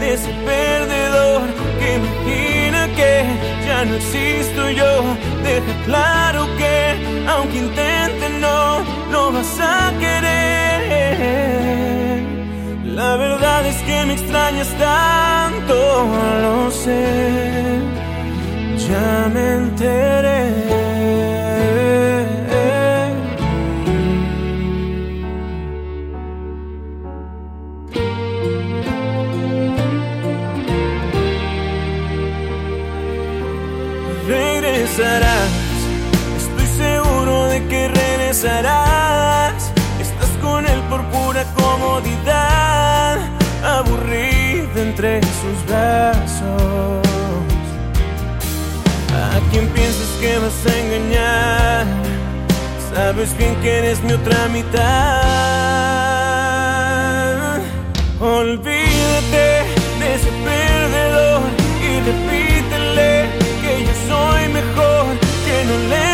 de 0.00 0.14
ese 0.14 0.32
perdedor 0.46 1.42
que 1.80 1.92
que 2.24 2.51
no 3.84 3.94
existo 3.96 4.70
yo. 4.70 5.02
Deja 5.42 5.84
claro 5.84 6.46
que 6.56 6.96
aunque 7.28 7.58
intente 7.58 8.28
no, 8.40 8.82
no 9.10 9.32
vas 9.32 9.58
a 9.60 9.92
querer. 9.98 11.02
La 12.84 13.16
verdad 13.16 13.66
es 13.66 13.76
que 13.82 14.06
me 14.06 14.14
extrañas 14.14 14.68
tanto, 14.78 16.06
lo 16.42 16.70
sé. 16.70 17.80
Ya 18.88 19.30
me 19.32 19.54
enteré. 19.54 20.71
Engañar? 50.66 51.86
Sabes 52.94 53.36
bien 53.36 53.54
que 53.62 53.78
eres 53.78 54.02
mi 54.02 54.12
otra 54.12 54.48
mitad. 54.48 54.82
Olvídate 58.20 59.64
de 60.00 60.14
ese 60.14 60.30
perdedor 60.44 61.42
y 61.88 61.90
repítele 62.10 63.10
que 63.62 63.72
yo 63.86 63.94
soy 64.08 64.42
mejor, 64.48 65.06
que 65.44 65.56
no 65.64 65.76
le 65.88 66.11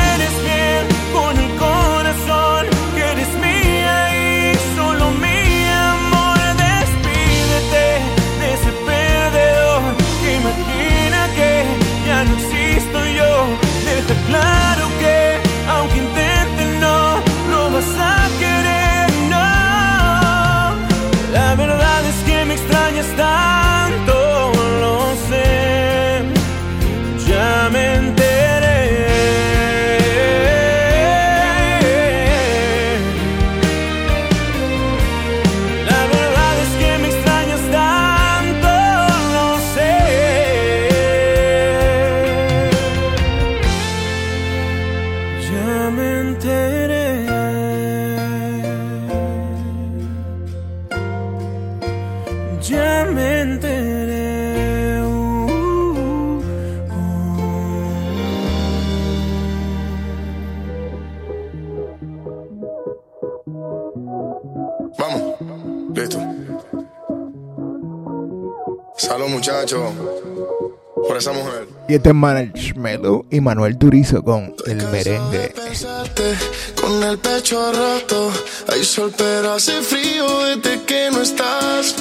Y 71.89 71.95
este 71.95 72.11
es 72.11 72.15
Marshmello 72.15 73.25
y 73.31 73.41
Manuel 73.41 73.79
Turizo 73.79 74.23
con 74.23 74.55
el 74.67 74.77
merengue. 74.89 75.55
De 75.55 76.37
con 76.79 77.03
el 77.03 77.19
pecho 77.19 77.73
roto, 77.73 78.31
hay 78.71 78.85
sol 78.85 79.11
pero 79.17 79.55
hace 79.55 79.81
frío 79.81 80.27
desde 80.45 80.83
que 80.83 81.09
no 81.11 81.23
estás. 81.23 81.95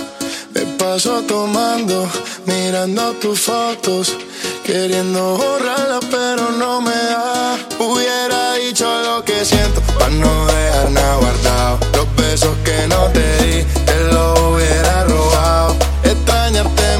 Me 0.53 0.61
paso 0.77 1.21
tomando, 1.21 2.05
mirando 2.45 3.13
tus 3.13 3.39
fotos, 3.39 4.17
queriendo 4.65 5.37
borrarla 5.37 6.01
pero 6.11 6.51
no 6.51 6.81
me 6.81 6.91
da. 6.91 7.57
Hubiera 7.79 8.55
dicho 8.55 8.85
lo 9.03 9.23
que 9.23 9.45
siento 9.45 9.79
para 9.97 10.09
no 10.09 10.47
dejar 10.47 10.91
nada 10.91 11.15
guardado. 11.15 11.79
Los 11.93 12.15
besos 12.17 12.57
que 12.65 12.87
no 12.87 13.05
te 13.13 13.37
di, 13.45 13.63
te 13.85 14.03
los 14.11 14.37
hubiera 14.37 15.05
robado. 15.05 15.77
Extrañarte 16.03 16.96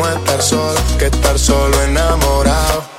como 0.00 0.12
estar 0.12 0.42
solo 0.42 0.80
que 0.98 1.06
estar 1.06 1.38
solo 1.38 1.82
enamorado. 1.82 2.89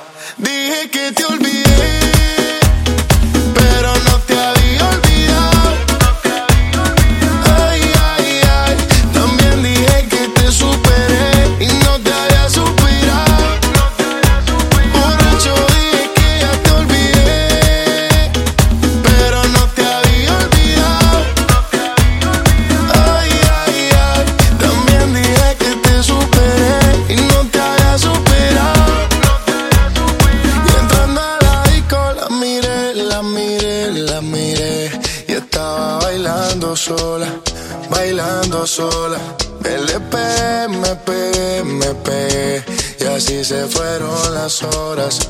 fueron 43.68 44.34
las 44.34 44.62
horas. 44.62 45.20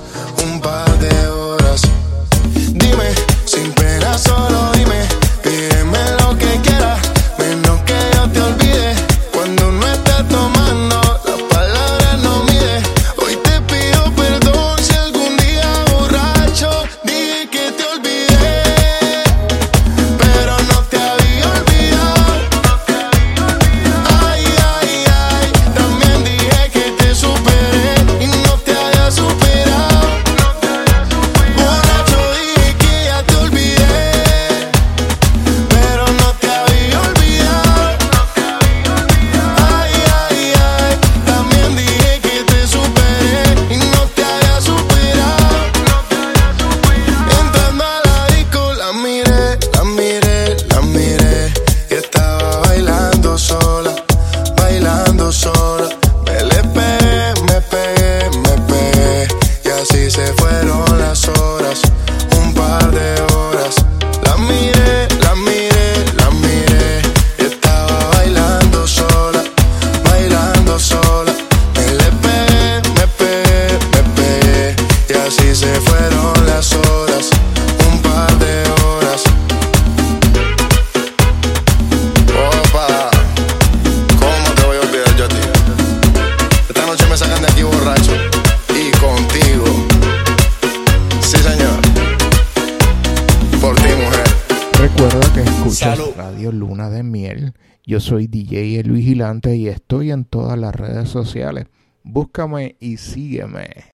Y 99.44 99.66
estoy 99.66 100.12
en 100.12 100.24
todas 100.24 100.56
las 100.56 100.74
redes 100.74 101.08
sociales. 101.08 101.66
Búscame 102.04 102.76
y 102.78 102.96
sígueme. 102.96 103.90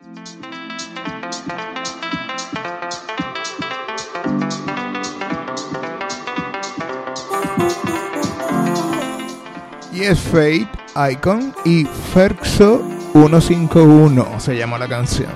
Y 9.92 10.02
es 10.02 10.20
Fate, 10.20 10.68
Icon 11.12 11.54
y 11.64 11.84
Ferxo 12.12 12.82
151 13.12 14.38
se 14.38 14.56
llama 14.56 14.78
la 14.78 14.86
canción. 14.86 15.32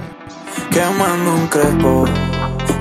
Quemando 0.70 1.34
un 1.34 1.46
crepo, 1.48 2.04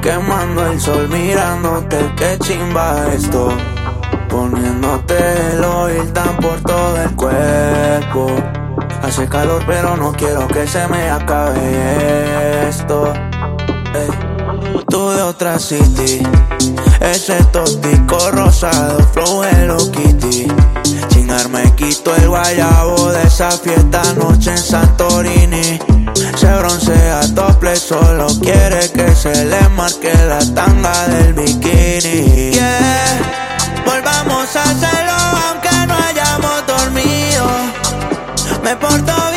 quemando 0.02 0.68
el 0.68 0.80
sol, 0.80 1.08
mirándote, 1.10 1.98
qué 2.18 2.38
chimba 2.40 3.12
esto 3.14 3.58
Poniéndote 4.32 5.18
el 5.52 5.64
oil 5.64 6.14
tan 6.14 6.38
por 6.38 6.62
todo 6.62 6.96
el 7.02 7.14
cuerpo. 7.18 8.28
Hace 9.04 9.28
calor, 9.28 9.62
pero 9.68 9.98
no 9.98 10.14
quiero 10.14 10.48
que 10.48 10.66
se 10.66 10.88
me 10.88 11.10
acabe 11.10 12.70
esto. 12.70 13.14
Ey. 13.94 14.32
Tú 14.88 15.10
de 15.10 15.22
otra 15.22 15.60
city, 15.60 16.22
ese 17.02 17.44
tóxico 17.52 18.18
rosado, 18.32 19.00
flow 19.14 19.44
Hello 19.44 19.78
Kitty. 19.92 20.48
Chingar 21.10 21.50
me 21.50 21.74
quito 21.76 22.16
el 22.16 22.30
guayabo 22.30 23.12
de 23.12 23.24
esa 23.24 23.52
fiesta 23.52 24.02
noche 24.16 24.52
en 24.52 24.58
Santorini. 24.58 25.80
Se 26.36 26.58
broncea 26.58 27.22
tople, 27.36 27.76
solo 27.76 28.28
quiere 28.42 28.90
que 28.92 29.14
se 29.14 29.46
le 29.46 29.68
marque 29.70 30.14
la 30.26 30.40
tanga 30.54 31.08
del 31.08 31.34
bikini. 31.34 32.52
Volvamos 33.94 34.56
a 34.56 34.64
hacerlo 34.64 35.12
aunque 35.50 35.70
no 35.86 35.96
hayamos 35.96 36.66
dormido. 36.66 37.46
Me 38.64 38.74
porto 38.78 39.31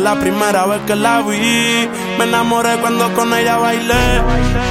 la 0.00 0.14
primera 0.16 0.66
vez 0.66 0.80
que 0.86 0.96
la 0.96 1.20
vi. 1.22 1.88
Me 2.18 2.24
enamoré 2.24 2.76
cuando 2.80 3.12
con 3.14 3.32
ella 3.34 3.58
bailé. 3.58 4.22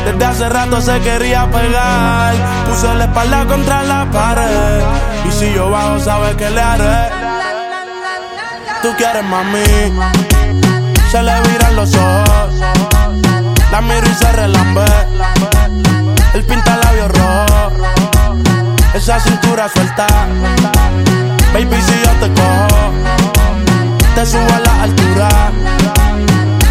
Desde 0.05 0.25
hace 0.25 0.49
rato 0.49 0.81
se 0.81 0.99
quería 1.01 1.49
pegar. 1.49 2.33
Puse 2.67 2.93
la 2.95 3.05
espalda 3.05 3.45
contra 3.45 3.83
la 3.83 4.05
pared. 4.11 4.81
Y 5.27 5.31
si 5.31 5.53
yo 5.53 5.69
bajo, 5.69 5.99
sabes 5.99 6.35
que 6.35 6.49
le 6.49 6.61
haré. 6.61 7.09
Tú 8.81 8.89
quieres 8.97 9.23
mami. 9.23 9.93
Se 11.11 11.23
le 11.23 11.41
viran 11.41 11.75
los 11.75 11.93
ojos. 11.95 12.53
La 13.71 13.81
miro 13.81 14.07
y 14.07 14.15
se 14.15 14.31
relambe. 14.31 14.85
El 16.33 16.45
pinta 16.45 16.77
labios 16.77 17.11
rojo. 17.11 17.71
Esa 18.93 19.19
cintura 19.19 19.69
suelta. 19.69 20.07
Baby, 21.53 21.81
si 21.81 21.93
yo 22.03 22.11
te 22.19 22.33
cojo 22.33 23.68
te 24.15 24.25
subo 24.25 24.53
a 24.53 24.59
la 24.59 24.83
altura. 24.83 25.29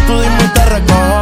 Tú 0.07 0.19
dime 0.19 0.43
y 0.43 0.47
te 0.47 0.65
recojo. 0.65 1.19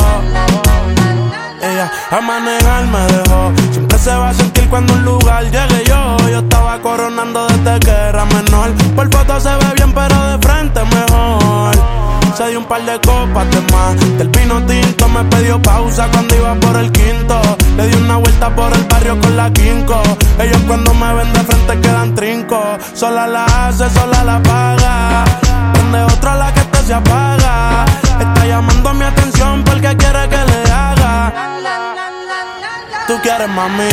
Ella 1.61 1.91
a 2.11 2.21
manejar 2.21 2.85
me 2.87 2.99
dejó. 3.13 3.51
Siempre 3.71 3.97
se 3.97 4.11
va 4.11 4.29
a 4.29 4.33
sentir 4.33 4.69
cuando 4.69 4.93
un 4.93 5.03
lugar 5.03 5.43
llegue 5.45 5.83
yo. 5.85 6.17
Yo 6.29 6.39
estaba 6.39 6.79
coronando 6.81 7.47
desde 7.47 7.79
que 7.79 7.91
era 7.91 8.25
menor. 8.25 8.73
Por 8.95 9.11
foto 9.11 9.39
se 9.39 9.49
ve 9.49 9.73
bien, 9.75 9.93
pero 9.93 10.15
de 10.31 10.47
frente 10.47 10.81
mejor. 10.83 11.75
Se 12.35 12.47
dio 12.49 12.59
un 12.59 12.65
par 12.65 12.85
de 12.85 12.99
copas 13.01 13.49
de 13.49 13.61
más. 13.73 14.17
Del 14.17 14.29
vino 14.29 14.63
tinto 14.65 15.07
me 15.09 15.23
pidió 15.25 15.61
pausa 15.61 16.07
cuando 16.11 16.35
iba 16.35 16.53
por 16.55 16.77
el 16.77 16.91
quinto. 16.91 17.41
Le 17.75 17.87
di 17.87 17.95
una 17.95 18.17
vuelta 18.17 18.55
por 18.55 18.71
el 18.73 18.83
barrio 18.83 19.19
con 19.19 19.35
la 19.35 19.51
quinco. 19.51 20.01
Ellos 20.39 20.61
cuando 20.67 20.93
me 20.93 21.13
ven 21.15 21.33
de 21.33 21.39
frente 21.39 21.79
quedan 21.81 22.15
trinco. 22.15 22.61
Sola 22.93 23.27
la 23.27 23.45
hace, 23.45 23.89
sola 23.89 24.23
la 24.23 24.43
paga. 24.43 25.46
Donde 25.89 26.03
otra 26.03 26.35
la 26.35 26.53
que 26.53 26.59
te 26.65 26.83
se 26.83 26.93
apaga. 26.93 27.85
Está 28.19 28.45
llamando 28.45 28.93
mi 28.93 29.05
atención 29.05 29.63
porque 29.63 29.95
quiere 29.95 30.27
que 30.27 30.35
le 30.35 30.69
haga. 30.69 31.33
Tú 33.07 33.17
quieres 33.23 33.47
mami. 33.47 33.87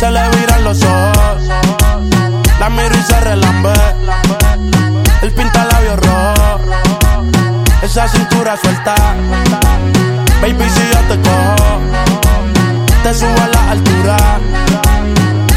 Se 0.00 0.10
le 0.10 0.28
viran 0.30 0.64
los 0.64 0.82
ojos. 0.82 1.42
La 2.58 2.68
miro 2.68 2.96
y 2.98 3.02
se 3.02 3.20
relambe. 3.20 3.72
El 5.22 5.30
pinta 5.30 5.64
labios 5.66 6.00
rojo. 6.00 6.60
Esa 7.82 8.08
cintura 8.08 8.56
suelta. 8.56 8.96
Baby, 10.42 10.68
si 10.68 10.80
yo 10.92 11.00
te 11.10 11.20
cojo, 11.28 11.80
te 13.04 13.14
subo 13.14 13.40
a 13.40 13.46
la 13.46 13.70
altura. 13.70 14.16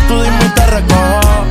Tú 0.07 0.21
dime 0.21 0.45
y 0.45 0.49
te 0.49 0.65
recojo. 0.67 1.45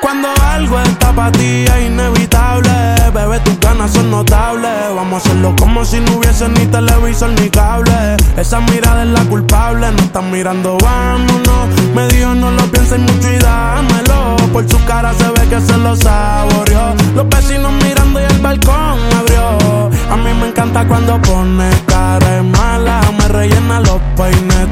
Cuando 0.00 0.28
algo 0.52 0.80
está 0.80 0.95
para 1.16 1.32
ti 1.32 1.64
es 1.64 1.86
inevitable, 1.86 2.70
bebé, 3.12 3.40
tus 3.40 3.58
ganas 3.58 3.90
son 3.90 4.10
notables. 4.10 4.70
Vamos 4.94 5.14
a 5.14 5.16
hacerlo 5.16 5.54
como 5.58 5.84
si 5.84 5.98
no 6.00 6.18
hubiese 6.18 6.48
ni 6.50 6.66
televisor 6.66 7.30
ni 7.30 7.48
cable. 7.48 8.16
Esa 8.36 8.60
mirada 8.60 9.02
es 9.02 9.08
la 9.08 9.24
culpable, 9.24 9.90
no 9.90 9.98
están 9.98 10.30
mirando, 10.30 10.76
vámonos. 10.78 11.68
Me 11.94 12.06
dijo 12.08 12.34
no 12.34 12.50
lo 12.50 12.64
pienses 12.66 12.98
mucho 12.98 13.32
y 13.32 13.38
dámelo. 13.38 14.36
Por 14.52 14.68
su 14.68 14.78
cara 14.84 15.12
se 15.14 15.28
ve 15.30 15.48
que 15.48 15.60
se 15.60 15.76
lo 15.78 15.96
saboreó. 15.96 16.94
Los 17.14 17.28
vecinos 17.30 17.72
mirando 17.82 18.20
y 18.20 18.24
el 18.24 18.38
balcón 18.40 18.98
abrió. 19.18 19.90
A 20.10 20.16
mí 20.16 20.30
me 20.40 20.48
encanta 20.48 20.86
cuando 20.86 21.20
pone 21.22 21.70
cara 21.86 22.42
mala. 22.42 23.00
Me 23.18 23.28
rellena 23.28 23.80
los 23.80 24.00
peines 24.16 24.68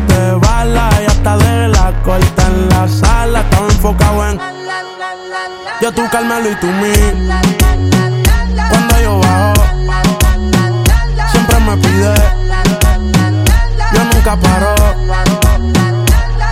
yo 5.84 5.92
tú 5.92 6.08
Carmelo 6.10 6.50
y 6.50 6.54
tú 6.54 6.66
mí. 6.66 6.94
Cuando 8.70 9.00
yo 9.02 9.18
bajo, 9.18 9.52
siempre 11.30 11.60
me 11.60 11.76
pide. 11.76 12.14
Yo 13.92 14.04
nunca 14.04 14.34
paro. 14.34 14.74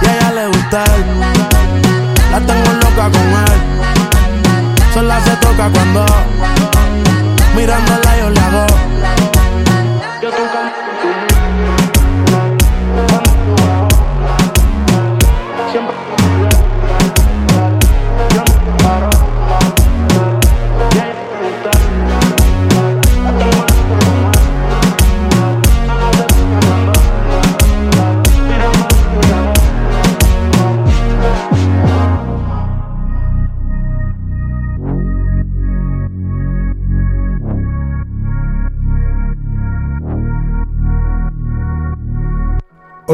Y 0.03 0.07
a 0.07 0.17
ella 0.17 0.33
le 0.33 0.47
gusta 0.49 0.85
él. 0.85 1.05
La 2.31 2.41
tengo 2.41 2.73
loca 2.75 3.11
con 3.11 3.29
él. 3.47 3.61
Sola 4.93 5.19
se 5.25 5.35
toca 5.37 5.71
cuando 5.71 6.05
mirándola 7.57 8.19
yo 8.19 8.29
le 8.29 8.41
hago. 8.41 8.72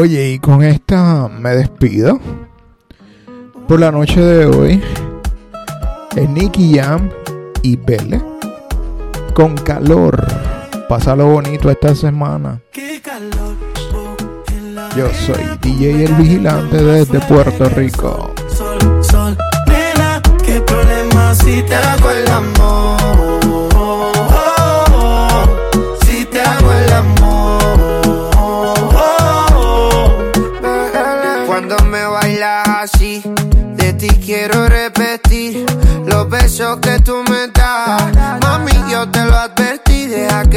Oye, 0.00 0.28
y 0.28 0.38
con 0.38 0.62
esta 0.62 1.26
me 1.26 1.56
despido. 1.56 2.20
Por 3.66 3.80
la 3.80 3.90
noche 3.90 4.20
de 4.20 4.46
hoy, 4.46 4.80
es 6.14 6.28
Nicky 6.28 6.78
Jam 6.78 7.10
y 7.62 7.74
Belle. 7.74 8.22
Con 9.34 9.56
calor. 9.56 10.24
Pásalo 10.88 11.26
bonito 11.26 11.68
esta 11.68 11.96
semana. 11.96 12.62
Yo 14.96 15.08
soy 15.12 15.58
DJ 15.62 16.04
El 16.04 16.14
Vigilante 16.14 16.76
desde 16.76 17.18
Puerto 17.18 17.68
Rico. 17.70 18.32
Sol, 18.56 18.78
sol, 19.02 19.36
nena, 19.66 20.22
qué 20.44 20.60
problema 20.60 21.34
si 21.34 21.60
te 21.62 21.74
hago 21.74 22.08
el 22.12 22.28
amor. 22.28 22.97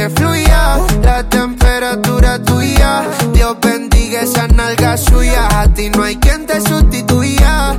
Que 0.08 0.98
la 1.04 1.22
temperatura 1.28 2.42
tuya. 2.42 3.04
Dios 3.32 3.56
bendiga 3.60 4.22
esa 4.22 4.48
nalga 4.48 4.96
suya, 4.96 5.60
a 5.60 5.68
ti 5.68 5.90
no 5.90 6.02
hay 6.02 6.16
quien 6.16 6.44
te 6.46 6.60
sustituya. 6.60 7.76